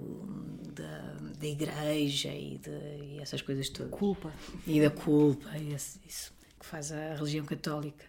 da, 0.73 1.17
da 1.37 1.45
igreja 1.45 2.29
e, 2.29 2.57
de, 2.57 3.15
e 3.15 3.19
essas 3.19 3.41
coisas 3.41 3.67
todas. 3.67 3.91
Culpa. 3.91 4.33
E 4.65 4.79
da 4.79 4.89
culpa, 4.89 5.49
isso, 5.57 5.99
isso 6.07 6.33
que 6.57 6.65
faz 6.65 6.93
a 6.93 7.15
religião 7.15 7.45
católica. 7.45 8.05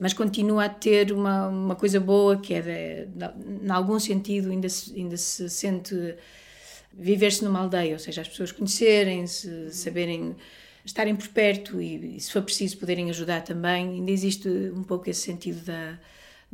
Mas 0.00 0.14
continua 0.14 0.64
a 0.64 0.68
ter 0.68 1.12
uma, 1.12 1.48
uma 1.48 1.76
coisa 1.76 2.00
boa 2.00 2.38
que 2.38 2.54
é, 2.54 3.06
de, 3.06 3.64
em 3.64 3.70
algum 3.70 4.00
sentido, 4.00 4.50
ainda 4.50 4.68
se, 4.70 4.94
ainda 4.96 5.16
se 5.18 5.50
sente 5.50 6.16
viver-se 6.92 7.44
numa 7.44 7.60
aldeia, 7.60 7.92
ou 7.92 7.98
seja, 7.98 8.22
as 8.22 8.28
pessoas 8.28 8.52
conhecerem-se, 8.52 9.70
saberem 9.70 10.34
estarem 10.84 11.16
por 11.16 11.28
perto 11.28 11.80
e, 11.80 12.16
e, 12.16 12.20
se 12.20 12.30
for 12.30 12.42
preciso, 12.42 12.76
poderem 12.78 13.10
ajudar 13.10 13.42
também. 13.42 13.94
Ainda 13.94 14.10
existe 14.10 14.48
um 14.48 14.82
pouco 14.82 15.08
esse 15.08 15.20
sentido 15.20 15.64
da, 15.64 15.98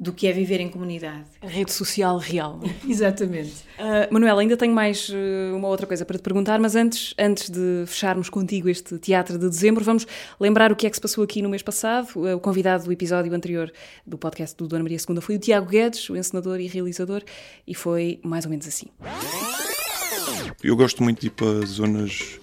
do 0.00 0.12
que 0.12 0.26
é 0.26 0.32
viver 0.32 0.60
em 0.60 0.68
comunidade. 0.68 1.26
A 1.42 1.46
rede 1.46 1.72
social 1.72 2.16
real. 2.16 2.60
Exatamente. 2.88 3.64
Uh, 3.78 4.12
Manuela, 4.12 4.40
ainda 4.40 4.56
tenho 4.56 4.74
mais 4.74 5.10
uh, 5.10 5.54
uma 5.54 5.68
outra 5.68 5.86
coisa 5.86 6.06
para 6.06 6.16
te 6.16 6.22
perguntar, 6.22 6.58
mas 6.58 6.74
antes, 6.74 7.12
antes 7.18 7.50
de 7.50 7.84
fecharmos 7.86 8.30
contigo 8.30 8.68
este 8.68 8.98
teatro 8.98 9.38
de 9.38 9.48
dezembro, 9.48 9.84
vamos 9.84 10.06
lembrar 10.38 10.72
o 10.72 10.76
que 10.76 10.86
é 10.86 10.90
que 10.90 10.96
se 10.96 11.02
passou 11.02 11.22
aqui 11.22 11.42
no 11.42 11.50
mês 11.50 11.62
passado. 11.62 12.08
Uh, 12.16 12.36
o 12.36 12.40
convidado 12.40 12.84
do 12.84 12.92
episódio 12.92 13.32
anterior 13.34 13.70
do 14.06 14.16
podcast 14.16 14.56
do 14.56 14.66
Dona 14.66 14.84
Maria 14.84 14.98
II 14.98 15.20
foi 15.20 15.36
o 15.36 15.38
Tiago 15.38 15.68
Guedes, 15.68 16.08
o 16.08 16.16
encenador 16.16 16.60
e 16.60 16.66
realizador, 16.66 17.22
e 17.66 17.74
foi 17.74 18.20
mais 18.22 18.44
ou 18.44 18.50
menos 18.50 18.66
assim. 18.66 18.86
Eu 20.62 20.76
gosto 20.76 21.02
muito 21.02 21.20
de 21.20 21.26
ir 21.26 21.30
para 21.30 21.66
zonas 21.66 22.38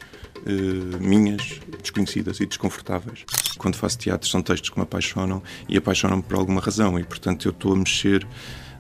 uh, 0.48 1.04
minhas, 1.04 1.60
desconhecidas 1.82 2.40
e 2.40 2.46
desconfortáveis. 2.46 3.26
Quando 3.58 3.76
faço 3.76 3.98
teatro, 3.98 4.28
são 4.28 4.42
textos 4.42 4.70
que 4.70 4.78
me 4.78 4.84
apaixonam 4.84 5.42
e 5.68 5.78
apaixonam-me 5.78 6.24
por 6.24 6.38
alguma 6.38 6.62
razão, 6.62 6.98
e 6.98 7.04
portanto 7.04 7.48
eu 7.48 7.52
estou 7.52 7.74
a 7.74 7.76
mexer 7.76 8.26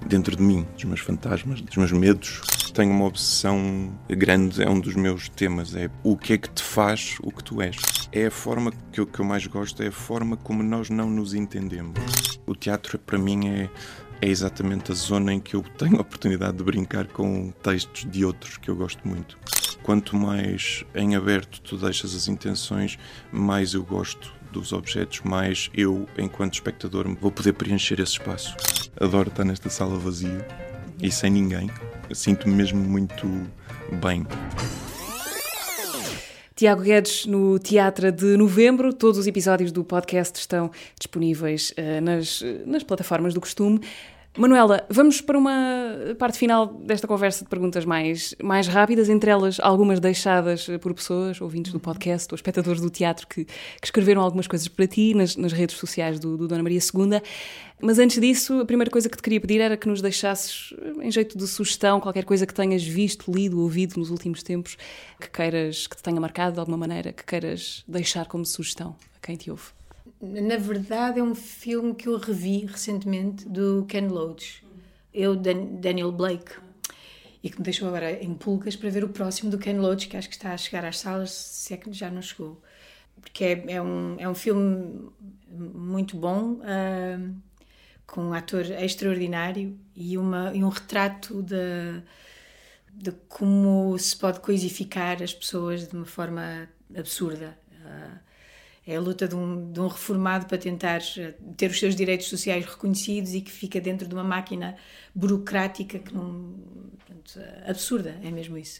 dentro 0.05 0.36
de 0.36 0.41
mim, 0.41 0.65
dos 0.74 0.84
meus 0.84 0.99
fantasmas, 0.99 1.61
dos 1.61 1.76
meus 1.76 1.91
medos. 1.91 2.41
Tenho 2.74 2.91
uma 2.91 3.05
obsessão 3.05 3.91
grande, 4.07 4.61
é 4.61 4.70
um 4.70 4.80
dos 4.80 4.95
meus 4.95 5.30
temas, 5.30 5.76
é 5.76 5.89
o 6.03 6.15
que 6.15 6.34
é 6.34 6.38
que 6.38 6.49
te 6.49 6.61
faz 6.61 7.18
o 7.24 7.32
que 7.32 7.43
tu 7.43 7.61
és. 7.61 7.76
É 8.11 8.28
a 8.28 8.32
forma 8.32 8.72
que 8.91 8.99
eu, 8.99 9.07
que 9.07 9.20
eu 9.20 9.26
mais 9.26 9.45
gosto, 9.47 9.82
é 9.82 9.88
a 9.88 9.91
forma 9.91 10.38
como 10.38 10.61
nós 10.61 10.89
não 10.89 11.09
nos 11.09 11.34
entendemos. 11.34 11.99
O 12.45 12.55
teatro, 12.55 12.99
para 12.99 13.18
mim, 13.18 13.47
é 13.47 13.70
é 14.22 14.28
exatamente 14.28 14.91
a 14.91 14.95
zona 14.95 15.34
em 15.34 15.39
que 15.39 15.55
eu 15.55 15.63
tenho 15.78 15.97
a 15.97 16.01
oportunidade 16.01 16.57
de 16.57 16.63
brincar 16.63 17.07
com 17.07 17.51
textos 17.63 18.09
de 18.09 18.26
outros 18.26 18.57
que 18.57 18.70
eu 18.70 18.76
gosto 18.76 19.07
muito. 19.07 19.38
Quanto 19.84 20.15
mais 20.15 20.84
em 20.95 21.15
aberto 21.15 21.61
tu 21.61 21.78
deixas 21.78 22.15
as 22.15 22.28
intenções, 22.28 22.97
mais 23.32 23.74
eu 23.74 23.84
gosto 23.84 24.34
dos 24.51 24.74
objetos, 24.74 25.22
mais 25.22 25.70
eu, 25.74 26.07
enquanto 26.18 26.55
espectador, 26.55 27.07
vou 27.20 27.32
poder 27.32 27.53
preencher 27.53 27.99
esse 27.99 28.13
espaço. 28.13 28.55
Adoro 28.99 29.30
estar 29.30 29.45
nesta 29.45 29.70
sala 29.70 29.97
vazia 29.97 30.45
e 31.01 31.11
sem 31.11 31.30
ninguém. 31.30 31.70
Sinto-me 32.13 32.53
mesmo 32.53 32.80
muito 32.80 33.26
bem. 34.01 34.26
Tiago 36.58 36.82
Guedes 36.82 37.28
no 37.28 37.60
Teatro 37.60 38.12
de 38.12 38.36
Novembro. 38.36 38.91
Todos 38.91 39.20
os 39.20 39.28
episódios 39.28 39.72
do 39.72 39.84
podcast 39.84 40.39
estão 40.39 40.72
disponíveis 40.97 41.72
uh, 41.78 42.01
nas, 42.01 42.43
nas 42.66 42.82
plataformas 42.82 43.36
do 43.36 43.39
costume. 43.39 43.80
Manuela, 44.38 44.86
vamos 44.88 45.20
para 45.20 45.36
uma 45.36 46.14
parte 46.20 46.38
final 46.38 46.68
desta 46.68 47.08
conversa 47.08 47.44
de 47.44 47.50
perguntas 47.50 47.84
mais, 47.86 48.36
mais 48.42 48.68
rápidas, 48.68 49.10
entre 49.10 49.32
elas 49.32 49.60
algumas 49.60 50.00
deixadas 50.00 50.68
por 50.80 50.94
pessoas, 50.94 51.42
ouvintes 51.42 51.72
do 51.72 51.80
podcast 51.80 52.32
ou 52.32 52.36
espectadores 52.36 52.80
do 52.80 52.92
teatro 52.92 53.26
que, 53.28 53.46
que 53.46 53.54
escreveram 53.84 54.22
algumas 54.22 54.46
coisas 54.46 54.68
para 54.68 54.86
ti 54.86 55.16
nas, 55.16 55.36
nas 55.36 55.52
redes 55.52 55.76
sociais 55.78 56.20
do, 56.20 56.38
do, 56.38 56.48
Dona 56.48 56.62
Maria 56.62 56.80
II. 56.80 57.20
Mas 57.82 57.98
antes 57.98 58.22
disso, 58.22 58.60
a 58.60 58.66
primeira 58.66 58.92
coisa 58.92 59.10
que 59.10 59.18
te 59.18 59.24
queria 59.24 59.42
pedir 59.42 59.60
era 59.60 59.76
que 59.76 59.88
nos 59.88 60.04
deixasses, 60.04 60.72
em 61.02 61.10
jeito 61.10 61.36
de 61.36 61.48
sugestão, 61.48 62.00
qualquer 62.00 62.24
coisa 62.24 62.46
que 62.46 62.54
tenhas 62.54 62.84
visto, 62.84 63.32
lido, 63.32 63.60
ouvido 63.60 64.00
nos 64.00 64.12
últimos 64.12 64.44
tempos, 64.44 64.78
que 65.20 65.32
queiras, 65.32 65.88
que 65.88 65.96
te 65.96 66.04
tenha 66.04 66.22
marcado 66.22 66.54
de 66.54 66.60
alguma 66.60 66.78
maneira, 66.78 67.12
que 67.12 67.26
queiras 67.26 67.84
deixar 67.88 68.28
como 68.28 68.46
sugestão 68.46 68.96
a 69.16 69.26
quem 69.26 69.36
te 69.36 69.50
ouve 69.50 69.76
na 70.22 70.57
verdade, 70.57 71.20
é 71.20 71.24
um 71.24 71.36
filme 71.36 71.93
que 71.93 72.07
eu 72.07 72.18
revi 72.18 72.65
recentemente 72.65 73.47
do 73.47 73.86
Ken 73.88 74.07
Loach, 74.07 74.65
eu, 75.13 75.36
Daniel 75.36 76.11
Blake, 76.11 76.53
e 77.43 77.49
que 77.49 77.57
me 77.57 77.63
deixou 77.63 77.88
agora 77.88 78.11
em 78.11 78.34
pulgas 78.34 78.76
para 78.76 78.89
ver 78.89 79.03
o 79.03 79.09
próximo 79.09 79.51
do 79.51 79.59
Ken 79.59 79.78
Loach, 79.78 80.07
que 80.07 80.18
acho 80.18 80.28
que 80.28 80.36
está 80.36 80.53
a 80.53 80.57
chegar 80.57 80.84
às 80.84 80.99
salas, 80.99 81.32
se 81.32 81.74
é 81.74 81.78
que 81.78 81.91
já 81.93 82.09
não 82.09 82.22
chegou. 82.22 82.61
Porque 83.22 83.43
é, 83.43 83.74
é 83.74 83.82
um, 83.82 84.15
é 84.20 84.28
um 84.28 84.36
filme 84.36 85.11
muito 85.49 86.18
bom, 86.18 86.53
uh, 86.53 87.36
com 88.05 88.22
um 88.22 88.34
ator 88.34 88.65
extraordinário 88.72 89.78
e, 89.95 90.18
uma, 90.18 90.51
e 90.53 90.63
um 90.63 90.70
retrato 90.70 91.43
de, 91.43 92.01
de 92.93 93.11
como 93.28 93.97
se 93.99 94.15
pode 94.15 94.39
coisificar 94.39 95.22
as 95.22 95.34
pessoas 95.34 95.88
de 95.88 95.95
uma 95.95 96.05
forma 96.05 96.68
absurda. 96.95 97.57
Uh, 97.72 98.26
é 98.88 98.96
a 98.96 99.02
luta 99.02 99.28
de 99.28 99.36
um, 99.36 99.72
de 99.72 99.82
um 99.82 99.88
reformado 99.88 100.46
para 100.46 100.58
tentar 100.58 101.02
eh, 101.18 101.34
ter 101.58 101.70
os 101.70 101.78
seus 101.78 101.94
direitos 101.94 102.30
sociais 102.30 102.66
reconhecidos 102.66 103.34
e 103.34 103.42
que 103.42 103.52
fica 103.52 103.82
dentro 103.82 104.08
de 104.08 104.14
uma 104.14 104.24
máquina 104.24 104.78
burocrática 105.14 106.00
que 106.00 106.14
não, 106.14 106.56
portanto, 106.98 107.40
absurda, 107.68 108.18
é 108.24 108.32
mesmo 108.32 108.58
isso. 108.58 108.80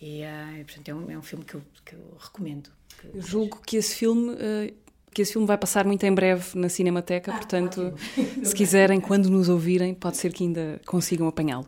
E, 0.00 0.22
uh, 0.22 0.64
portanto, 0.66 0.88
é 0.90 0.94
um, 0.94 1.10
é 1.10 1.18
um 1.18 1.22
filme 1.22 1.42
que 1.42 1.54
eu, 1.54 1.62
que 1.84 1.94
eu 1.94 2.16
recomendo. 2.18 2.68
Que 3.00 3.16
eu 3.16 3.22
julgo 3.22 3.62
que 3.66 3.78
esse 3.78 3.94
filme. 3.94 4.34
Uh, 4.34 4.86
que 5.10 5.22
esse 5.22 5.32
filme 5.32 5.46
vai 5.46 5.56
passar 5.56 5.86
muito 5.86 6.04
em 6.04 6.12
breve 6.12 6.44
na 6.54 6.68
Cinemateca, 6.68 7.32
ah, 7.32 7.36
portanto, 7.36 7.94
se 8.44 8.54
quiserem, 8.54 9.00
quando 9.00 9.30
nos 9.30 9.48
ouvirem, 9.48 9.94
pode 9.94 10.18
ser 10.18 10.30
que 10.30 10.44
ainda 10.44 10.78
consigam 10.84 11.26
apanhá-lo. 11.26 11.66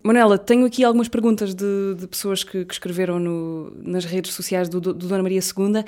Manuela, 0.00 0.38
tenho 0.38 0.64
aqui 0.64 0.84
algumas 0.84 1.08
perguntas 1.08 1.56
de, 1.56 1.96
de 1.98 2.06
pessoas 2.06 2.44
que, 2.44 2.64
que 2.64 2.72
escreveram 2.72 3.18
no, 3.18 3.72
nas 3.82 4.04
redes 4.04 4.32
sociais 4.32 4.68
do, 4.68 4.80
do, 4.80 4.94
Dona 4.94 5.24
Maria 5.24 5.40
II. 5.40 5.84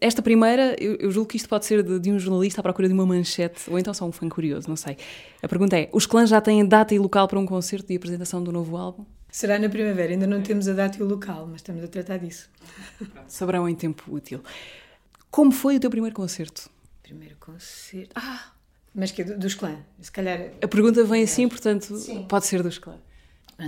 Esta 0.00 0.22
primeira, 0.22 0.74
eu, 0.82 0.96
eu, 0.96 1.10
julgo 1.10 1.28
que 1.28 1.36
isto 1.36 1.48
pode 1.48 1.66
ser 1.66 1.82
de, 1.82 1.98
de, 1.98 2.10
um 2.10 2.18
jornalista 2.18 2.60
à 2.60 2.62
procura 2.62 2.88
de 2.88 2.94
uma 2.94 3.04
manchete, 3.04 3.68
ou 3.68 3.78
então 3.78 3.92
só 3.92 4.06
um 4.06 4.12
fã 4.12 4.28
curioso, 4.30 4.66
não 4.66 4.76
sei. 4.76 4.96
A 5.42 5.48
pergunta 5.48 5.78
é: 5.78 5.90
os 5.92 6.06
clãs 6.06 6.30
já 6.30 6.40
têm 6.40 6.64
data 6.64 6.94
e 6.94 6.98
local 6.98 7.28
para 7.28 7.38
um 7.38 7.44
concerto 7.44 7.88
de 7.88 7.96
apresentação 7.96 8.42
do 8.42 8.50
novo 8.50 8.76
álbum? 8.78 9.04
Será 9.30 9.58
na 9.58 9.68
primavera, 9.68 10.12
ainda 10.12 10.26
não 10.26 10.42
temos 10.42 10.66
a 10.68 10.72
data 10.72 10.98
e 10.98 11.02
o 11.02 11.06
local, 11.06 11.46
mas 11.46 11.56
estamos 11.56 11.84
a 11.84 11.88
tratar 11.88 12.16
disso. 12.16 12.48
Saberão 13.28 13.68
em 13.68 13.74
tempo 13.74 14.02
útil. 14.08 14.42
Como 15.30 15.52
foi 15.52 15.76
o 15.76 15.80
teu 15.80 15.90
primeiro 15.90 16.16
concerto? 16.16 16.70
Primeiro 17.02 17.36
concerto. 17.38 18.12
Ah! 18.14 18.52
Mas 18.92 19.12
que 19.12 19.22
é 19.22 19.24
dos 19.24 19.54
clãs? 19.54 19.78
Se 20.00 20.10
calhar. 20.10 20.50
A 20.60 20.66
pergunta 20.66 21.04
vem 21.04 21.22
assim, 21.22 21.48
portanto, 21.48 21.94
Sim. 21.96 22.24
pode 22.28 22.46
ser 22.46 22.62
dos 22.62 22.78
clãs 22.78 22.98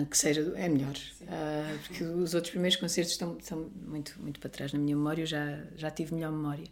que 0.09 0.17
seja 0.17 0.53
é 0.57 0.69
melhor. 0.69 0.95
Uh, 1.23 1.79
porque 1.87 2.05
os 2.05 2.35
outros 2.35 2.51
primeiros 2.51 2.77
concertos 2.77 3.13
estão, 3.13 3.37
estão, 3.39 3.71
muito 3.87 4.15
muito 4.21 4.41
para 4.41 4.51
trás. 4.51 4.73
Na 4.73 4.79
minha 4.79 4.97
memória 4.97 5.23
eu 5.23 5.27
já 5.27 5.59
já 5.77 5.91
tive 5.91 6.15
melhor 6.15 6.33
memória. 6.33 6.67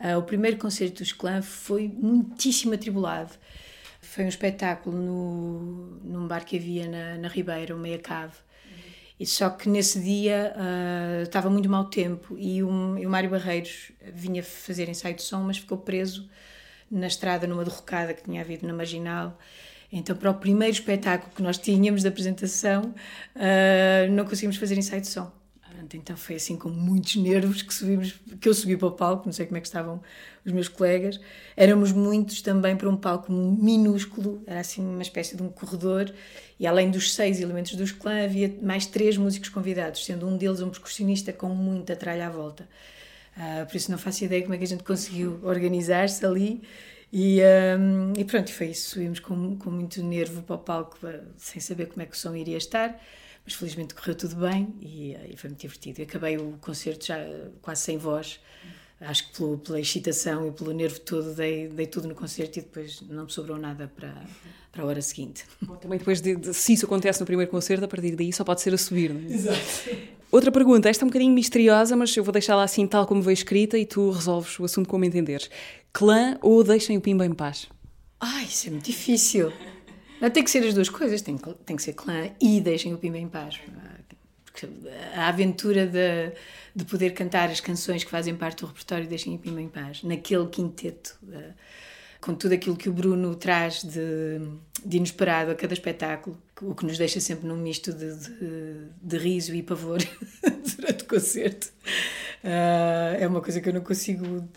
Uh, 0.00 0.18
o 0.18 0.22
primeiro 0.22 0.56
concerto 0.56 1.02
dos 1.02 1.12
Clã 1.12 1.42
foi 1.42 1.88
muitíssimo 1.88 2.74
atribulado. 2.74 3.32
Foi 4.00 4.24
um 4.24 4.28
espetáculo 4.28 4.96
no 4.96 6.00
num 6.04 6.26
bar 6.26 6.44
que 6.44 6.56
havia 6.56 6.88
na, 6.88 7.18
na 7.18 7.28
Ribeira 7.28 7.74
o 7.74 7.78
Meia 7.78 7.98
Cave. 7.98 8.34
E 9.18 9.26
só 9.26 9.48
que 9.48 9.68
nesse 9.68 10.00
dia 10.00 10.52
uh, 10.56 11.22
estava 11.22 11.48
muito 11.48 11.68
mau 11.68 11.84
tempo 11.84 12.36
e, 12.36 12.62
um, 12.64 12.98
e 12.98 13.06
o 13.06 13.10
Mário 13.10 13.30
Barreiros 13.30 13.92
vinha 14.12 14.42
fazer 14.42 14.88
ensaio 14.88 15.14
de 15.14 15.22
som 15.22 15.40
mas 15.42 15.58
ficou 15.58 15.78
preso 15.78 16.28
na 16.90 17.06
estrada 17.06 17.46
numa 17.46 17.64
derrocada 17.64 18.12
que 18.12 18.24
tinha 18.24 18.40
havido 18.40 18.66
na 18.66 18.74
Marginal 18.74 19.38
então, 19.98 20.16
para 20.16 20.30
o 20.30 20.34
primeiro 20.34 20.72
espetáculo 20.72 21.32
que 21.34 21.42
nós 21.42 21.56
tínhamos 21.56 22.02
de 22.02 22.08
apresentação, 22.08 22.94
uh, 23.36 24.10
não 24.10 24.24
conseguimos 24.24 24.56
fazer 24.56 24.76
ensaio 24.76 25.00
de 25.00 25.08
som. 25.08 25.30
Então 25.92 26.16
foi 26.16 26.36
assim 26.36 26.56
com 26.56 26.68
muitos 26.68 27.16
nervos 27.16 27.62
que 27.62 27.72
subimos, 27.72 28.14
que 28.40 28.48
eu 28.48 28.54
subi 28.54 28.76
para 28.76 28.88
o 28.88 28.92
palco, 28.92 29.26
não 29.26 29.32
sei 29.32 29.46
como 29.46 29.58
é 29.58 29.60
que 29.60 29.66
estavam 29.66 30.00
os 30.44 30.50
meus 30.50 30.66
colegas. 30.66 31.20
Éramos 31.56 31.92
muitos 31.92 32.40
também 32.40 32.76
para 32.76 32.88
um 32.88 32.96
palco 32.96 33.30
minúsculo, 33.30 34.42
era 34.46 34.60
assim 34.60 34.82
uma 34.82 35.02
espécie 35.02 35.36
de 35.36 35.42
um 35.42 35.48
corredor, 35.48 36.12
e 36.58 36.66
além 36.66 36.90
dos 36.90 37.14
seis 37.14 37.40
elementos 37.40 37.74
dos 37.74 37.92
clã, 37.92 38.24
havia 38.24 38.56
mais 38.62 38.86
três 38.86 39.16
músicos 39.16 39.48
convidados, 39.50 40.04
sendo 40.04 40.26
um 40.26 40.36
deles 40.36 40.60
um 40.60 40.70
percussionista 40.70 41.32
com 41.32 41.48
muita 41.48 41.94
tralha 41.94 42.26
à 42.26 42.30
volta. 42.30 42.68
Uh, 43.36 43.66
por 43.66 43.76
isso 43.76 43.90
não 43.90 43.98
faço 43.98 44.24
ideia 44.24 44.42
como 44.42 44.54
é 44.54 44.58
que 44.58 44.64
a 44.64 44.68
gente 44.68 44.84
conseguiu 44.84 45.40
organizar-se 45.42 46.24
ali 46.24 46.62
e, 47.16 47.40
um, 47.78 48.12
e 48.18 48.24
pronto, 48.24 48.52
foi 48.52 48.70
isso. 48.70 48.90
Subimos 48.90 49.20
com, 49.20 49.56
com 49.56 49.70
muito 49.70 50.02
nervo 50.02 50.42
para 50.42 50.56
o 50.56 50.58
palco, 50.58 50.98
sem 51.36 51.60
saber 51.60 51.86
como 51.86 52.02
é 52.02 52.06
que 52.06 52.16
o 52.16 52.18
som 52.18 52.34
iria 52.34 52.56
estar, 52.56 53.00
mas 53.44 53.54
felizmente 53.54 53.94
correu 53.94 54.16
tudo 54.16 54.34
bem 54.34 54.74
e, 54.80 55.16
e 55.30 55.36
foi 55.36 55.50
muito 55.50 55.60
divertido. 55.60 56.00
Eu 56.00 56.06
acabei 56.06 56.36
o 56.36 56.58
concerto 56.60 57.06
já 57.06 57.16
quase 57.62 57.82
sem 57.82 57.98
voz, 57.98 58.40
acho 59.00 59.28
que 59.28 59.36
pelo, 59.36 59.58
pela 59.58 59.80
excitação 59.80 60.48
e 60.48 60.50
pelo 60.50 60.72
nervo 60.72 60.98
todo, 60.98 61.32
dei, 61.34 61.68
dei 61.68 61.86
tudo 61.86 62.08
no 62.08 62.16
concerto 62.16 62.58
e 62.58 62.62
depois 62.62 63.00
não 63.02 63.26
me 63.26 63.30
sobrou 63.30 63.58
nada 63.58 63.88
para, 63.94 64.12
para 64.72 64.82
a 64.82 64.86
hora 64.86 65.00
seguinte. 65.00 65.44
Bom, 65.62 65.76
também 65.76 65.98
depois, 65.98 66.20
de, 66.20 66.34
de, 66.34 66.52
se 66.52 66.72
isso 66.72 66.84
acontece 66.84 67.20
no 67.20 67.26
primeiro 67.26 67.48
concerto, 67.48 67.84
a 67.84 67.88
partir 67.88 68.16
daí 68.16 68.32
só 68.32 68.42
pode 68.42 68.60
ser 68.60 68.74
a 68.74 68.78
subir, 68.78 69.14
não 69.14 69.20
é? 69.20 69.32
Exato. 69.32 70.14
Outra 70.32 70.50
pergunta, 70.50 70.88
esta 70.88 71.04
é 71.04 71.06
um 71.06 71.10
bocadinho 71.10 71.32
misteriosa, 71.32 71.94
mas 71.94 72.16
eu 72.16 72.24
vou 72.24 72.32
deixá-la 72.32 72.64
assim 72.64 72.88
tal 72.88 73.06
como 73.06 73.22
veio 73.22 73.34
escrita 73.34 73.78
e 73.78 73.86
tu 73.86 74.10
resolves 74.10 74.58
o 74.58 74.64
assunto 74.64 74.88
como 74.88 75.04
entenderes. 75.04 75.48
Clã 75.94 76.36
ou 76.42 76.64
deixem 76.64 76.98
o 76.98 77.00
Pimba 77.00 77.24
em 77.24 77.32
paz? 77.32 77.68
Ai, 78.18 78.46
isso 78.46 78.66
é 78.66 78.70
muito 78.72 78.86
difícil. 78.86 79.52
Não 80.20 80.28
tem 80.28 80.42
que 80.42 80.50
ser 80.50 80.66
as 80.66 80.74
duas 80.74 80.88
coisas, 80.88 81.22
tem, 81.22 81.38
tem 81.64 81.76
que 81.76 81.82
ser 81.84 81.92
clã 81.92 82.30
e 82.40 82.60
deixem 82.60 82.92
o 82.92 82.98
Pimba 82.98 83.16
em 83.16 83.28
paz. 83.28 83.60
Porque 84.44 84.68
a 85.14 85.28
aventura 85.28 85.86
de, 85.86 86.32
de 86.74 86.84
poder 86.84 87.14
cantar 87.14 87.48
as 87.48 87.60
canções 87.60 88.02
que 88.02 88.10
fazem 88.10 88.34
parte 88.34 88.62
do 88.62 88.66
repertório 88.66 89.06
Deixem 89.06 89.36
o 89.36 89.38
Pimba 89.38 89.62
em 89.62 89.68
paz, 89.68 90.02
naquele 90.02 90.48
quinteto, 90.48 91.16
eh, 91.32 91.52
com 92.20 92.34
tudo 92.34 92.54
aquilo 92.54 92.76
que 92.76 92.88
o 92.88 92.92
Bruno 92.92 93.36
traz 93.36 93.84
de, 93.84 94.40
de 94.84 94.96
inesperado 94.96 95.52
a 95.52 95.54
cada 95.54 95.74
espetáculo, 95.74 96.36
o 96.60 96.74
que 96.74 96.84
nos 96.86 96.98
deixa 96.98 97.20
sempre 97.20 97.46
num 97.46 97.56
misto 97.56 97.92
de, 97.92 98.16
de, 98.16 98.86
de 99.00 99.18
riso 99.18 99.54
e 99.54 99.62
pavor 99.62 99.98
durante 100.76 101.04
o 101.04 101.06
concerto. 101.06 101.68
Uh, 102.42 103.14
é 103.20 103.26
uma 103.28 103.40
coisa 103.40 103.60
que 103.60 103.68
eu 103.68 103.72
não 103.72 103.80
consigo 103.80 104.48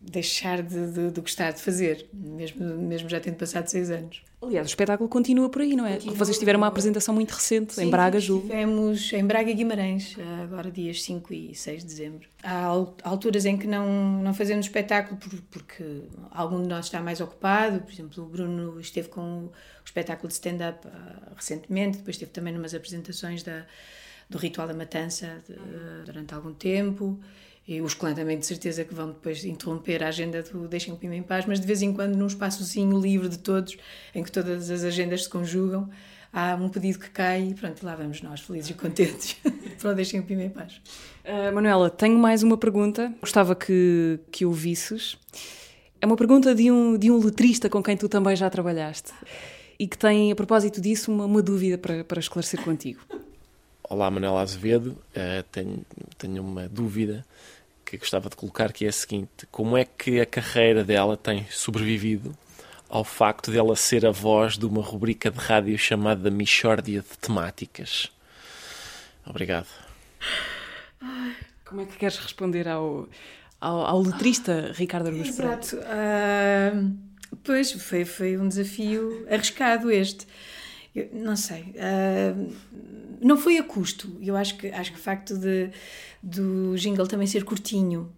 deixar 0.00 0.62
de, 0.62 0.92
de, 0.92 1.10
de, 1.10 1.20
gostar 1.20 1.50
de 1.50 1.60
fazer, 1.60 2.08
mesmo, 2.12 2.64
mesmo 2.78 3.08
já 3.08 3.20
tendo 3.20 3.36
passado 3.36 3.68
seis 3.68 3.90
anos. 3.90 4.22
Aliás, 4.40 4.66
o 4.66 4.70
espetáculo 4.70 5.06
continua 5.10 5.50
por 5.50 5.60
aí, 5.60 5.76
não 5.76 5.84
é? 5.84 5.94
Continua, 5.94 6.14
Vocês 6.16 6.38
tiveram 6.38 6.58
uma 6.58 6.68
apresentação 6.68 7.14
muito 7.14 7.32
recente 7.32 7.74
sim, 7.74 7.84
em 7.84 7.90
Braga, 7.90 8.18
julgo. 8.18 8.46
Tivemos 8.46 9.12
em 9.12 9.26
Braga 9.26 9.50
e 9.50 9.54
Guimarães, 9.54 10.16
agora 10.42 10.70
dias 10.70 11.02
5 11.02 11.34
e 11.34 11.54
6 11.54 11.82
de 11.82 11.86
dezembro. 11.86 12.28
Há 12.42 12.64
alturas 13.02 13.44
em 13.44 13.58
que 13.58 13.66
não, 13.66 14.22
não 14.22 14.32
fazemos 14.32 14.64
espetáculo 14.64 15.20
porque 15.50 16.04
algum 16.30 16.62
de 16.62 16.68
nós 16.68 16.86
está 16.86 17.02
mais 17.02 17.20
ocupado, 17.20 17.80
por 17.80 17.92
exemplo, 17.92 18.24
o 18.24 18.26
Bruno 18.26 18.80
esteve 18.80 19.08
com 19.08 19.44
o 19.44 19.52
espetáculo 19.84 20.28
de 20.28 20.34
stand-up 20.34 20.86
uh, 20.86 21.34
recentemente, 21.36 21.98
depois 21.98 22.16
esteve 22.16 22.30
também 22.30 22.54
numas 22.54 22.74
apresentações 22.74 23.42
da, 23.42 23.66
do 24.30 24.38
Ritual 24.38 24.66
da 24.66 24.72
Matança 24.72 25.42
de, 25.46 25.54
durante 26.06 26.32
algum 26.32 26.54
tempo 26.54 27.20
e 27.70 27.80
os 27.80 27.94
clãs 27.94 28.16
também 28.16 28.36
de 28.36 28.44
certeza 28.44 28.84
que 28.84 28.92
vão 28.92 29.06
depois 29.10 29.44
interromper 29.44 30.02
a 30.02 30.08
agenda 30.08 30.42
do 30.42 30.66
Deixem 30.66 30.92
o 30.92 30.96
Pima 30.96 31.14
em 31.14 31.22
Paz, 31.22 31.46
mas 31.46 31.60
de 31.60 31.66
vez 31.68 31.82
em 31.82 31.92
quando 31.92 32.16
num 32.16 32.26
espaçozinho 32.26 33.00
livre 33.00 33.28
de 33.28 33.38
todos, 33.38 33.76
em 34.12 34.24
que 34.24 34.32
todas 34.32 34.68
as 34.72 34.82
agendas 34.82 35.22
se 35.22 35.28
conjugam, 35.30 35.88
há 36.32 36.56
um 36.56 36.68
pedido 36.68 36.98
que 36.98 37.08
cai 37.10 37.50
e 37.50 37.54
pronto, 37.54 37.86
lá 37.86 37.94
vamos 37.94 38.22
nós, 38.22 38.40
felizes 38.40 38.70
e 38.70 38.74
contentes, 38.74 39.36
para 39.78 39.92
o 39.92 39.94
Deixem 39.94 40.18
o 40.18 40.24
Pima 40.24 40.42
em 40.42 40.50
Paz. 40.50 40.80
Uh, 41.24 41.54
Manuela, 41.54 41.88
tenho 41.88 42.18
mais 42.18 42.42
uma 42.42 42.58
pergunta, 42.58 43.14
gostava 43.20 43.54
que, 43.54 44.18
que 44.32 44.44
ouvisses. 44.44 45.16
É 46.00 46.06
uma 46.06 46.16
pergunta 46.16 46.52
de 46.52 46.72
um, 46.72 46.98
de 46.98 47.08
um 47.08 47.24
letrista 47.24 47.68
com 47.70 47.80
quem 47.80 47.96
tu 47.96 48.08
também 48.08 48.34
já 48.34 48.50
trabalhaste 48.50 49.12
e 49.78 49.86
que 49.86 49.96
tem, 49.96 50.32
a 50.32 50.34
propósito 50.34 50.80
disso, 50.80 51.12
uma, 51.12 51.24
uma 51.24 51.40
dúvida 51.40 51.78
para, 51.78 52.02
para 52.02 52.18
esclarecer 52.18 52.60
contigo. 52.64 53.00
Olá, 53.88 54.10
Manuela 54.10 54.40
Azevedo. 54.40 54.96
Uh, 55.16 55.42
tenho, 55.52 55.84
tenho 56.16 56.42
uma 56.42 56.68
dúvida 56.68 57.24
que 57.90 57.98
gostava 57.98 58.30
de 58.30 58.36
colocar, 58.36 58.72
que 58.72 58.84
é 58.84 58.88
a 58.88 58.92
seguinte: 58.92 59.46
como 59.50 59.76
é 59.76 59.84
que 59.84 60.20
a 60.20 60.26
carreira 60.26 60.84
dela 60.84 61.16
tem 61.16 61.44
sobrevivido 61.50 62.36
ao 62.88 63.04
facto 63.04 63.50
de 63.50 63.58
ela 63.58 63.74
ser 63.74 64.06
a 64.06 64.10
voz 64.10 64.56
de 64.56 64.64
uma 64.64 64.82
rubrica 64.82 65.30
de 65.30 65.38
rádio 65.38 65.76
chamada 65.76 66.30
Michórdia 66.30 67.00
de 67.02 67.18
Temáticas? 67.18 68.10
Obrigado. 69.26 69.66
Como 71.64 71.80
é 71.80 71.84
que 71.84 71.96
queres 71.96 72.18
responder 72.18 72.68
ao, 72.68 73.08
ao, 73.60 73.80
ao 73.86 74.02
letrista 74.02 74.72
Ricardo 74.74 75.08
Argus 75.08 75.28
Exato. 75.28 75.76
Uh, 75.76 76.96
pois, 77.44 77.72
foi, 77.72 78.04
foi 78.04 78.36
um 78.36 78.48
desafio 78.48 79.26
arriscado 79.28 79.90
este. 79.90 80.26
Eu, 80.94 81.08
não 81.12 81.36
sei. 81.36 81.74
Uh, 81.76 82.52
não 83.20 83.36
foi 83.36 83.58
a 83.58 83.62
custo. 83.62 84.16
Eu 84.20 84.36
acho 84.36 84.56
que, 84.56 84.68
acho 84.68 84.92
que 84.92 84.98
o 84.98 85.02
facto 85.02 85.36
de, 85.36 85.70
do 86.22 86.74
jingle 86.76 87.06
também 87.06 87.26
ser 87.26 87.44
curtinho, 87.44 88.12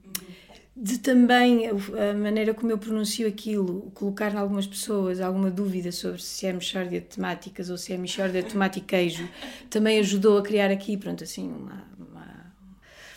de 0.74 0.98
também 0.98 1.68
a 1.68 2.14
maneira 2.14 2.54
como 2.54 2.72
eu 2.72 2.78
pronuncio 2.78 3.28
aquilo, 3.28 3.90
colocar 3.94 4.32
em 4.32 4.38
algumas 4.38 4.66
pessoas 4.66 5.20
alguma 5.20 5.50
dúvida 5.50 5.92
sobre 5.92 6.22
se 6.22 6.46
é 6.46 6.52
mexórdia 6.52 7.00
de 7.00 7.06
temáticas 7.06 7.68
ou 7.68 7.76
se 7.76 7.92
é 7.92 7.98
mexórdia 7.98 8.42
de 8.42 8.48
tomate 8.48 8.78
e 8.78 8.82
queijo, 8.82 9.28
também 9.68 9.98
ajudou 9.98 10.38
a 10.38 10.42
criar 10.42 10.70
aqui, 10.70 10.96
pronto, 10.96 11.22
assim, 11.22 11.46
uma, 11.46 11.84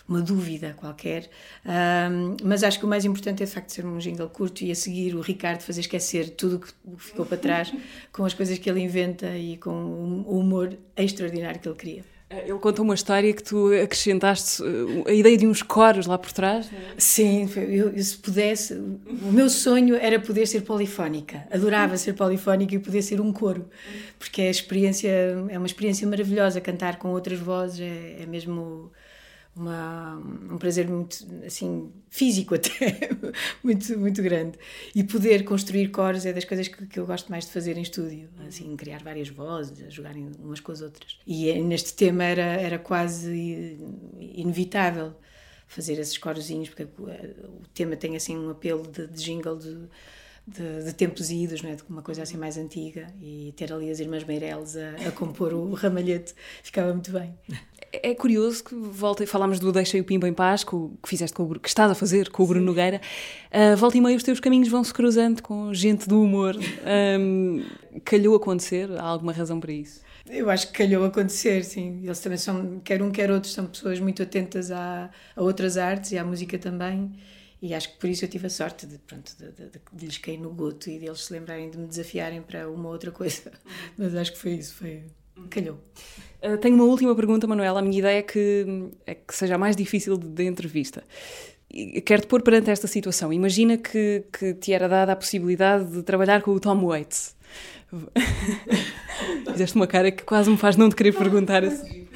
uma 0.07 0.21
dúvida 0.21 0.75
qualquer. 0.77 1.29
Um, 1.65 2.37
mas 2.43 2.63
acho 2.63 2.79
que 2.79 2.85
o 2.85 2.87
mais 2.87 3.05
importante 3.05 3.43
é 3.43 3.45
de 3.45 3.51
facto 3.51 3.69
ser 3.69 3.85
um 3.85 3.97
jingle 3.97 4.29
curto 4.29 4.63
e 4.63 4.71
a 4.71 4.75
seguir 4.75 5.15
o 5.15 5.21
Ricardo 5.21 5.61
fazer 5.61 5.81
esquecer 5.81 6.29
tudo 6.29 6.57
o 6.57 6.59
que 6.59 6.73
ficou 6.97 7.25
para 7.25 7.37
trás 7.37 7.73
com 8.13 8.23
as 8.25 8.33
coisas 8.33 8.57
que 8.57 8.69
ele 8.69 8.81
inventa 8.81 9.35
e 9.35 9.57
com 9.57 9.71
o 9.71 10.39
humor 10.39 10.77
extraordinário 10.95 11.59
que 11.59 11.67
ele 11.67 11.75
cria. 11.75 12.15
Eh, 12.29 12.49
ele 12.49 12.59
conta 12.59 12.81
uma 12.81 12.93
história 12.93 13.31
que 13.33 13.43
tu 13.43 13.71
acrescentaste 13.71 14.63
eh, 14.63 15.09
a 15.09 15.13
ideia 15.13 15.37
de 15.37 15.45
uns 15.45 15.61
coros 15.61 16.05
lá 16.05 16.17
por 16.17 16.31
trás. 16.31 16.69
Sim, 16.97 17.49
eu, 17.55 17.89
eu, 17.89 18.03
se 18.03 18.17
pudesse, 18.17 18.73
o 18.73 19.31
meu 19.31 19.49
sonho 19.49 19.95
era 19.95 20.19
poder 20.19 20.47
ser 20.47 20.61
polifónica. 20.61 21.47
Adorava 21.51 21.97
ser 21.97 22.13
polifónica 22.13 22.75
e 22.75 22.79
poder 22.79 23.01
ser 23.01 23.21
um 23.21 23.31
coro, 23.31 23.69
porque 24.17 24.41
é, 24.41 24.47
a 24.47 24.51
experiência, 24.51 25.09
é 25.49 25.57
uma 25.57 25.67
experiência 25.67 26.07
maravilhosa 26.07 26.59
cantar 26.59 26.97
com 26.97 27.09
outras 27.09 27.39
vozes, 27.39 27.79
é, 27.81 28.23
é 28.23 28.25
mesmo 28.25 28.91
uma, 29.55 30.17
um 30.51 30.57
prazer 30.57 30.87
muito 30.87 31.25
assim 31.45 31.91
físico 32.09 32.55
até 32.55 33.09
muito 33.63 33.97
muito 33.97 34.21
grande 34.21 34.57
e 34.93 35.03
poder 35.03 35.43
construir 35.45 35.89
cores 35.89 36.25
é 36.25 36.33
das 36.33 36.43
coisas 36.43 36.67
que, 36.67 36.85
que, 36.85 36.99
eu 36.99 37.05
gosto 37.05 37.29
mais 37.31 37.45
de 37.45 37.51
fazer 37.51 37.77
em 37.77 37.81
estúdio 37.81 38.29
assim 38.47 38.75
criar 38.75 39.01
várias 39.01 39.29
vozes 39.29 39.93
jogarem 39.93 40.29
umas 40.39 40.59
com 40.59 40.71
as 40.71 40.81
outras 40.81 41.17
e 41.25 41.49
é, 41.49 41.59
neste 41.61 41.93
tema 41.93 42.23
era 42.23 42.43
era 42.43 42.77
quase 42.77 43.77
inevitável 44.19 45.13
fazer 45.67 45.99
esses 45.99 46.17
corozinhos 46.17 46.69
porque 46.69 46.83
o 46.83 47.67
tema 47.73 47.95
tem 47.95 48.15
assim 48.15 48.37
um 48.37 48.49
apelo 48.49 48.83
de, 48.83 49.07
de 49.07 49.23
jingle 49.23 49.57
de, 49.57 49.87
de, 50.47 50.83
de, 50.83 50.93
tempos 50.93 51.31
idos, 51.31 51.61
não 51.61 51.71
é? 51.71 51.75
de 51.75 51.83
uma 51.89 52.01
coisa 52.01 52.21
assim 52.21 52.37
mais 52.37 52.57
antiga, 52.57 53.07
e 53.21 53.53
ter 53.57 53.73
ali 53.73 53.89
as 53.89 53.99
irmãs 53.99 54.23
Meireles 54.23 54.75
a, 54.77 55.07
a 55.07 55.11
compor 55.11 55.53
o 55.53 55.73
ramalhete 55.73 56.35
ficava 56.61 56.93
muito 56.93 57.11
bem. 57.11 57.35
É 58.01 58.15
curioso 58.15 58.63
que 58.63 58.75
volta, 58.75 59.25
falámos 59.27 59.59
do 59.59 59.71
Deixa 59.71 59.97
o 59.97 60.03
Pimba 60.03 60.27
em 60.27 60.33
Paz, 60.33 60.63
que, 60.63 60.75
que 61.01 61.09
fizeste 61.09 61.35
com 61.35 61.43
o, 61.43 61.59
que 61.59 61.67
estás 61.67 61.91
a 61.91 61.95
fazer 61.95 62.29
com 62.29 62.43
o 62.43 62.47
Bruno 62.47 62.65
Nogueira. 62.65 63.01
Uh, 63.51 63.75
volta 63.77 63.97
e 63.97 64.01
meia 64.01 64.15
os 64.15 64.23
teus 64.23 64.39
caminhos 64.39 64.67
vão 64.67 64.83
se 64.83 64.93
cruzando 64.93 65.41
com 65.41 65.73
gente 65.73 66.07
do 66.07 66.21
humor. 66.21 66.55
Um, 67.19 67.63
calhou 68.03 68.35
acontecer? 68.35 68.91
Há 68.97 69.03
alguma 69.03 69.31
razão 69.31 69.59
para 69.59 69.71
isso? 69.71 70.01
Eu 70.27 70.49
acho 70.49 70.71
que 70.71 70.79
calhou 70.79 71.05
acontecer, 71.05 71.63
sim. 71.63 72.01
Eles 72.03 72.19
também 72.19 72.37
são, 72.37 72.79
quer 72.79 73.01
um, 73.01 73.11
quer 73.11 73.29
outro, 73.29 73.49
são 73.49 73.65
pessoas 73.67 73.99
muito 73.99 74.23
atentas 74.23 74.71
a, 74.71 75.09
a 75.35 75.41
outras 75.41 75.77
artes 75.77 76.11
e 76.11 76.17
à 76.17 76.23
música 76.23 76.57
também. 76.57 77.11
E 77.61 77.73
acho 77.73 77.93
que 77.93 77.99
por 77.99 78.09
isso 78.09 78.25
eu 78.25 78.29
tive 78.29 78.47
a 78.47 78.49
sorte 78.49 78.85
de, 78.85 78.97
pronto, 78.97 79.35
de, 79.37 79.51
de, 79.51 79.69
de, 79.69 79.81
de 79.93 80.05
lhes 80.05 80.17
cair 80.17 80.37
no 80.37 80.51
goto 80.51 80.89
e 80.89 80.99
deles 80.99 81.25
se 81.25 81.33
lembrarem 81.33 81.69
de 81.69 81.77
me 81.77 81.87
desafiarem 81.87 82.41
para 82.41 82.69
uma 82.69 82.89
outra 82.89 83.11
coisa. 83.11 83.51
Mas 83.97 84.15
acho 84.15 84.33
que 84.33 84.37
foi 84.37 84.51
isso, 84.53 84.73
foi. 84.75 85.03
Calhou. 85.49 85.79
Uh, 86.43 86.57
tenho 86.57 86.75
uma 86.75 86.85
última 86.85 87.15
pergunta, 87.15 87.47
Manuela. 87.47 87.79
A 87.79 87.83
minha 87.83 87.99
ideia 87.99 88.19
é 88.19 88.21
que, 88.21 88.65
é 89.05 89.15
que 89.15 89.35
seja 89.35 89.55
a 89.55 89.57
mais 89.57 89.75
difícil 89.75 90.17
de, 90.17 90.27
de 90.27 90.43
entrevista. 90.43 91.03
Quero-te 92.05 92.27
pôr 92.27 92.41
perante 92.41 92.69
esta 92.69 92.87
situação. 92.87 93.33
Imagina 93.33 93.77
que, 93.77 94.23
que 94.31 94.53
te 94.53 94.71
era 94.71 94.87
dada 94.87 95.11
a 95.11 95.15
possibilidade 95.15 95.91
de 95.91 96.03
trabalhar 96.03 96.41
com 96.41 96.51
o 96.51 96.59
Tom 96.59 96.85
Waits. 96.85 97.35
Fizeste 99.51 99.75
uma 99.75 99.87
cara 99.87 100.11
que 100.11 100.23
quase 100.23 100.49
me 100.49 100.57
faz 100.57 100.75
não 100.75 100.89
te 100.89 100.95
querer 100.95 101.13
perguntar 101.13 101.63
assim. 101.63 102.07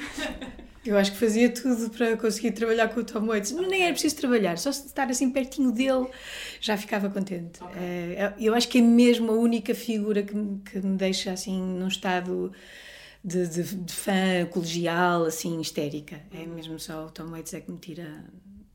Eu 0.84 0.96
acho 0.96 1.12
que 1.12 1.18
fazia 1.18 1.50
tudo 1.50 1.90
para 1.90 2.16
conseguir 2.16 2.52
trabalhar 2.52 2.88
com 2.88 3.00
o 3.00 3.04
Tom 3.04 3.26
Waits. 3.26 3.52
Nem 3.52 3.82
era 3.82 3.92
preciso 3.92 4.16
trabalhar, 4.16 4.56
só 4.56 4.70
estar 4.70 5.08
assim 5.10 5.30
pertinho 5.30 5.72
dele 5.72 6.06
já 6.60 6.76
ficava 6.76 7.10
contente. 7.10 7.62
Okay. 7.62 7.82
É, 7.82 8.34
eu 8.38 8.54
acho 8.54 8.66
que 8.68 8.78
é 8.78 8.82
mesmo 8.82 9.30
a 9.30 9.34
única 9.34 9.74
figura 9.74 10.22
que 10.22 10.34
me 10.34 10.96
deixa 10.96 11.32
assim 11.32 11.60
num 11.60 11.88
estado 11.88 12.50
de, 13.22 13.46
de, 13.46 13.62
de, 13.62 13.92
fã 13.92 14.46
colegial, 14.50 15.24
assim, 15.24 15.60
histérica. 15.60 16.22
É 16.32 16.46
mesmo 16.46 16.78
só 16.78 17.06
o 17.06 17.10
Tom 17.10 17.30
Waits 17.30 17.54
é 17.54 17.60
que 17.60 17.70
me 17.70 17.78
tira 17.78 18.24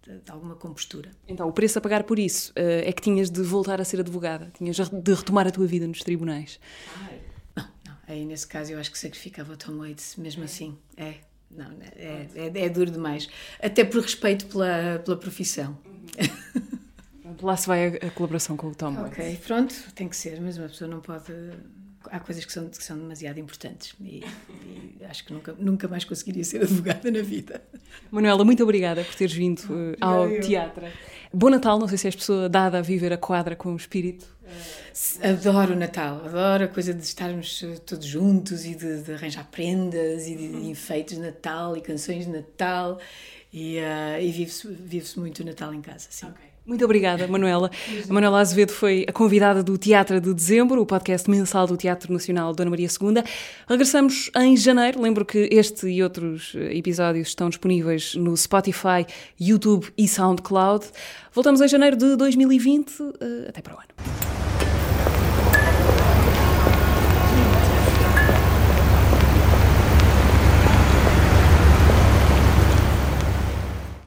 de, 0.04 0.32
alguma 0.32 0.56
compostura. 0.56 1.12
Então, 1.28 1.48
o 1.48 1.52
preço 1.52 1.80
a 1.80 1.82
pagar 1.82 2.04
por 2.04 2.20
isso 2.20 2.52
uh, 2.52 2.84
é 2.86 2.92
que 2.92 3.02
tinhas 3.02 3.30
de 3.30 3.42
voltar 3.42 3.82
a 3.82 3.86
ser 3.86 4.00
advogada, 4.00 4.52
tinhas 4.58 4.78
de 4.78 5.14
retomar 5.14 5.48
a 5.48 5.52
tua 5.52 5.66
vida 5.66 5.88
nos 5.88 6.00
tribunais. 6.00 6.60
Ai. 6.98 7.22
Não, 7.56 7.68
não, 7.88 7.98
aí 8.08 8.26
nesse 8.26 8.48
caso 8.48 8.72
eu 8.72 8.80
acho 8.80 8.92
que 8.92 9.00
sacrificava 9.00 9.54
o 9.54 9.58
Tom 9.58 9.78
Waits, 9.78 10.16
mesmo 10.18 10.44
é. 10.44 10.46
assim. 10.46 10.78
É. 10.96 11.16
Não, 11.50 11.72
é, 11.96 12.28
é, 12.36 12.66
é, 12.66 12.70
duro 12.70 12.92
demais. 12.92 13.30
Até 13.62 13.86
por 13.86 14.02
respeito 14.02 14.46
pela, 14.48 15.00
pela 15.04 15.16
profissão. 15.16 15.78
Lá 17.42 17.58
se 17.58 17.68
vai 17.68 17.88
a, 17.88 18.08
a 18.08 18.12
colaboração 18.12 18.56
com 18.56 18.68
o 18.68 18.76
Tom. 18.76 18.94
Ok, 19.06 19.40
pronto, 19.46 19.74
tem 19.94 20.08
que 20.08 20.16
ser, 20.16 20.40
mas 20.42 20.58
uma 20.58 20.68
pessoa 20.68 20.90
não 20.90 21.02
pode. 21.02 21.32
Há 22.12 22.20
coisas 22.20 22.46
que 22.46 22.52
são, 22.52 22.70
que 22.70 22.84
são 22.84 22.98
demasiado 22.98 23.40
importantes 23.40 23.96
e, 24.02 24.24
e 25.00 25.06
acho 25.06 25.26
que 25.26 25.34
nunca, 25.34 25.56
nunca 25.58 25.88
mais 25.88 26.04
conseguiria 26.04 26.44
ser 26.44 26.62
advogada 26.64 27.10
na 27.12 27.22
vida. 27.22 27.62
Manuela, 28.12 28.44
muito 28.44 28.64
obrigada 28.64 29.04
por 29.04 29.16
teres 29.16 29.34
vindo 29.34 29.60
uh, 29.62 29.96
ao 30.00 30.40
teatro. 30.40 30.86
Bom 31.34 31.50
Natal, 31.50 31.78
não 31.78 31.88
sei 31.88 31.98
se 31.98 32.08
és 32.08 32.16
pessoa 32.16 32.48
dada 32.48 32.80
a 32.80 32.82
viver 32.82 33.12
a 33.12 33.18
quadra 33.18 33.56
com 33.56 33.74
o 33.74 33.76
espírito. 33.76 34.26
Adoro 35.22 35.74
o 35.74 35.76
Natal, 35.76 36.22
adoro 36.24 36.64
a 36.64 36.68
coisa 36.68 36.94
de 36.94 37.04
estarmos 37.04 37.64
todos 37.86 38.06
juntos 38.06 38.66
e 38.66 38.76
de, 38.76 39.02
de 39.02 39.14
arranjar 39.14 39.48
prendas 39.52 40.28
e 40.28 40.36
de, 40.36 40.48
de, 40.48 40.70
enfeites 40.70 41.18
de 41.18 41.22
Natal 41.22 41.76
e 41.76 41.82
canções 41.82 42.26
de 42.26 42.32
Natal 42.32 43.00
e, 43.52 43.80
uh, 43.80 44.22
e 44.22 44.32
vive-se 44.32 44.68
vive 44.68 45.08
muito 45.18 45.40
o 45.42 45.46
Natal 45.46 45.74
em 45.74 45.82
casa, 45.82 46.08
sim. 46.10 46.28
Okay. 46.28 46.45
Muito 46.66 46.84
obrigada, 46.84 47.28
Manuela. 47.28 47.70
A 48.10 48.14
Manuela 48.14 48.40
Azevedo 48.40 48.72
foi 48.72 49.06
a 49.08 49.12
convidada 49.12 49.62
do 49.62 49.78
Teatro 49.78 50.20
de 50.20 50.34
Dezembro, 50.34 50.82
o 50.82 50.86
podcast 50.86 51.30
mensal 51.30 51.68
do 51.68 51.78
Teatro 51.78 52.12
Nacional 52.12 52.54
Dona 52.56 52.72
Maria 52.72 52.88
II. 52.88 53.24
Regressamos 53.68 54.32
em 54.36 54.58
janeiro. 54.58 55.00
Lembro 55.00 55.24
que 55.24 55.48
este 55.52 55.88
e 55.88 56.02
outros 56.02 56.54
eh, 56.56 56.76
episódios 56.76 57.28
estão 57.28 57.50
disponíveis 57.50 58.16
no 58.16 58.36
Spotify, 58.36 59.06
YouTube 59.40 59.88
e 59.96 60.08
SoundCloud. 60.08 60.86
Voltamos 61.32 61.62
em 61.62 61.68
janeiro 61.68 61.96
de 61.96 62.16
2020. 62.16 62.92
Eh, 63.22 63.50
até 63.50 63.62
para 63.62 63.76
o 63.76 63.78
ano. 63.78 64.35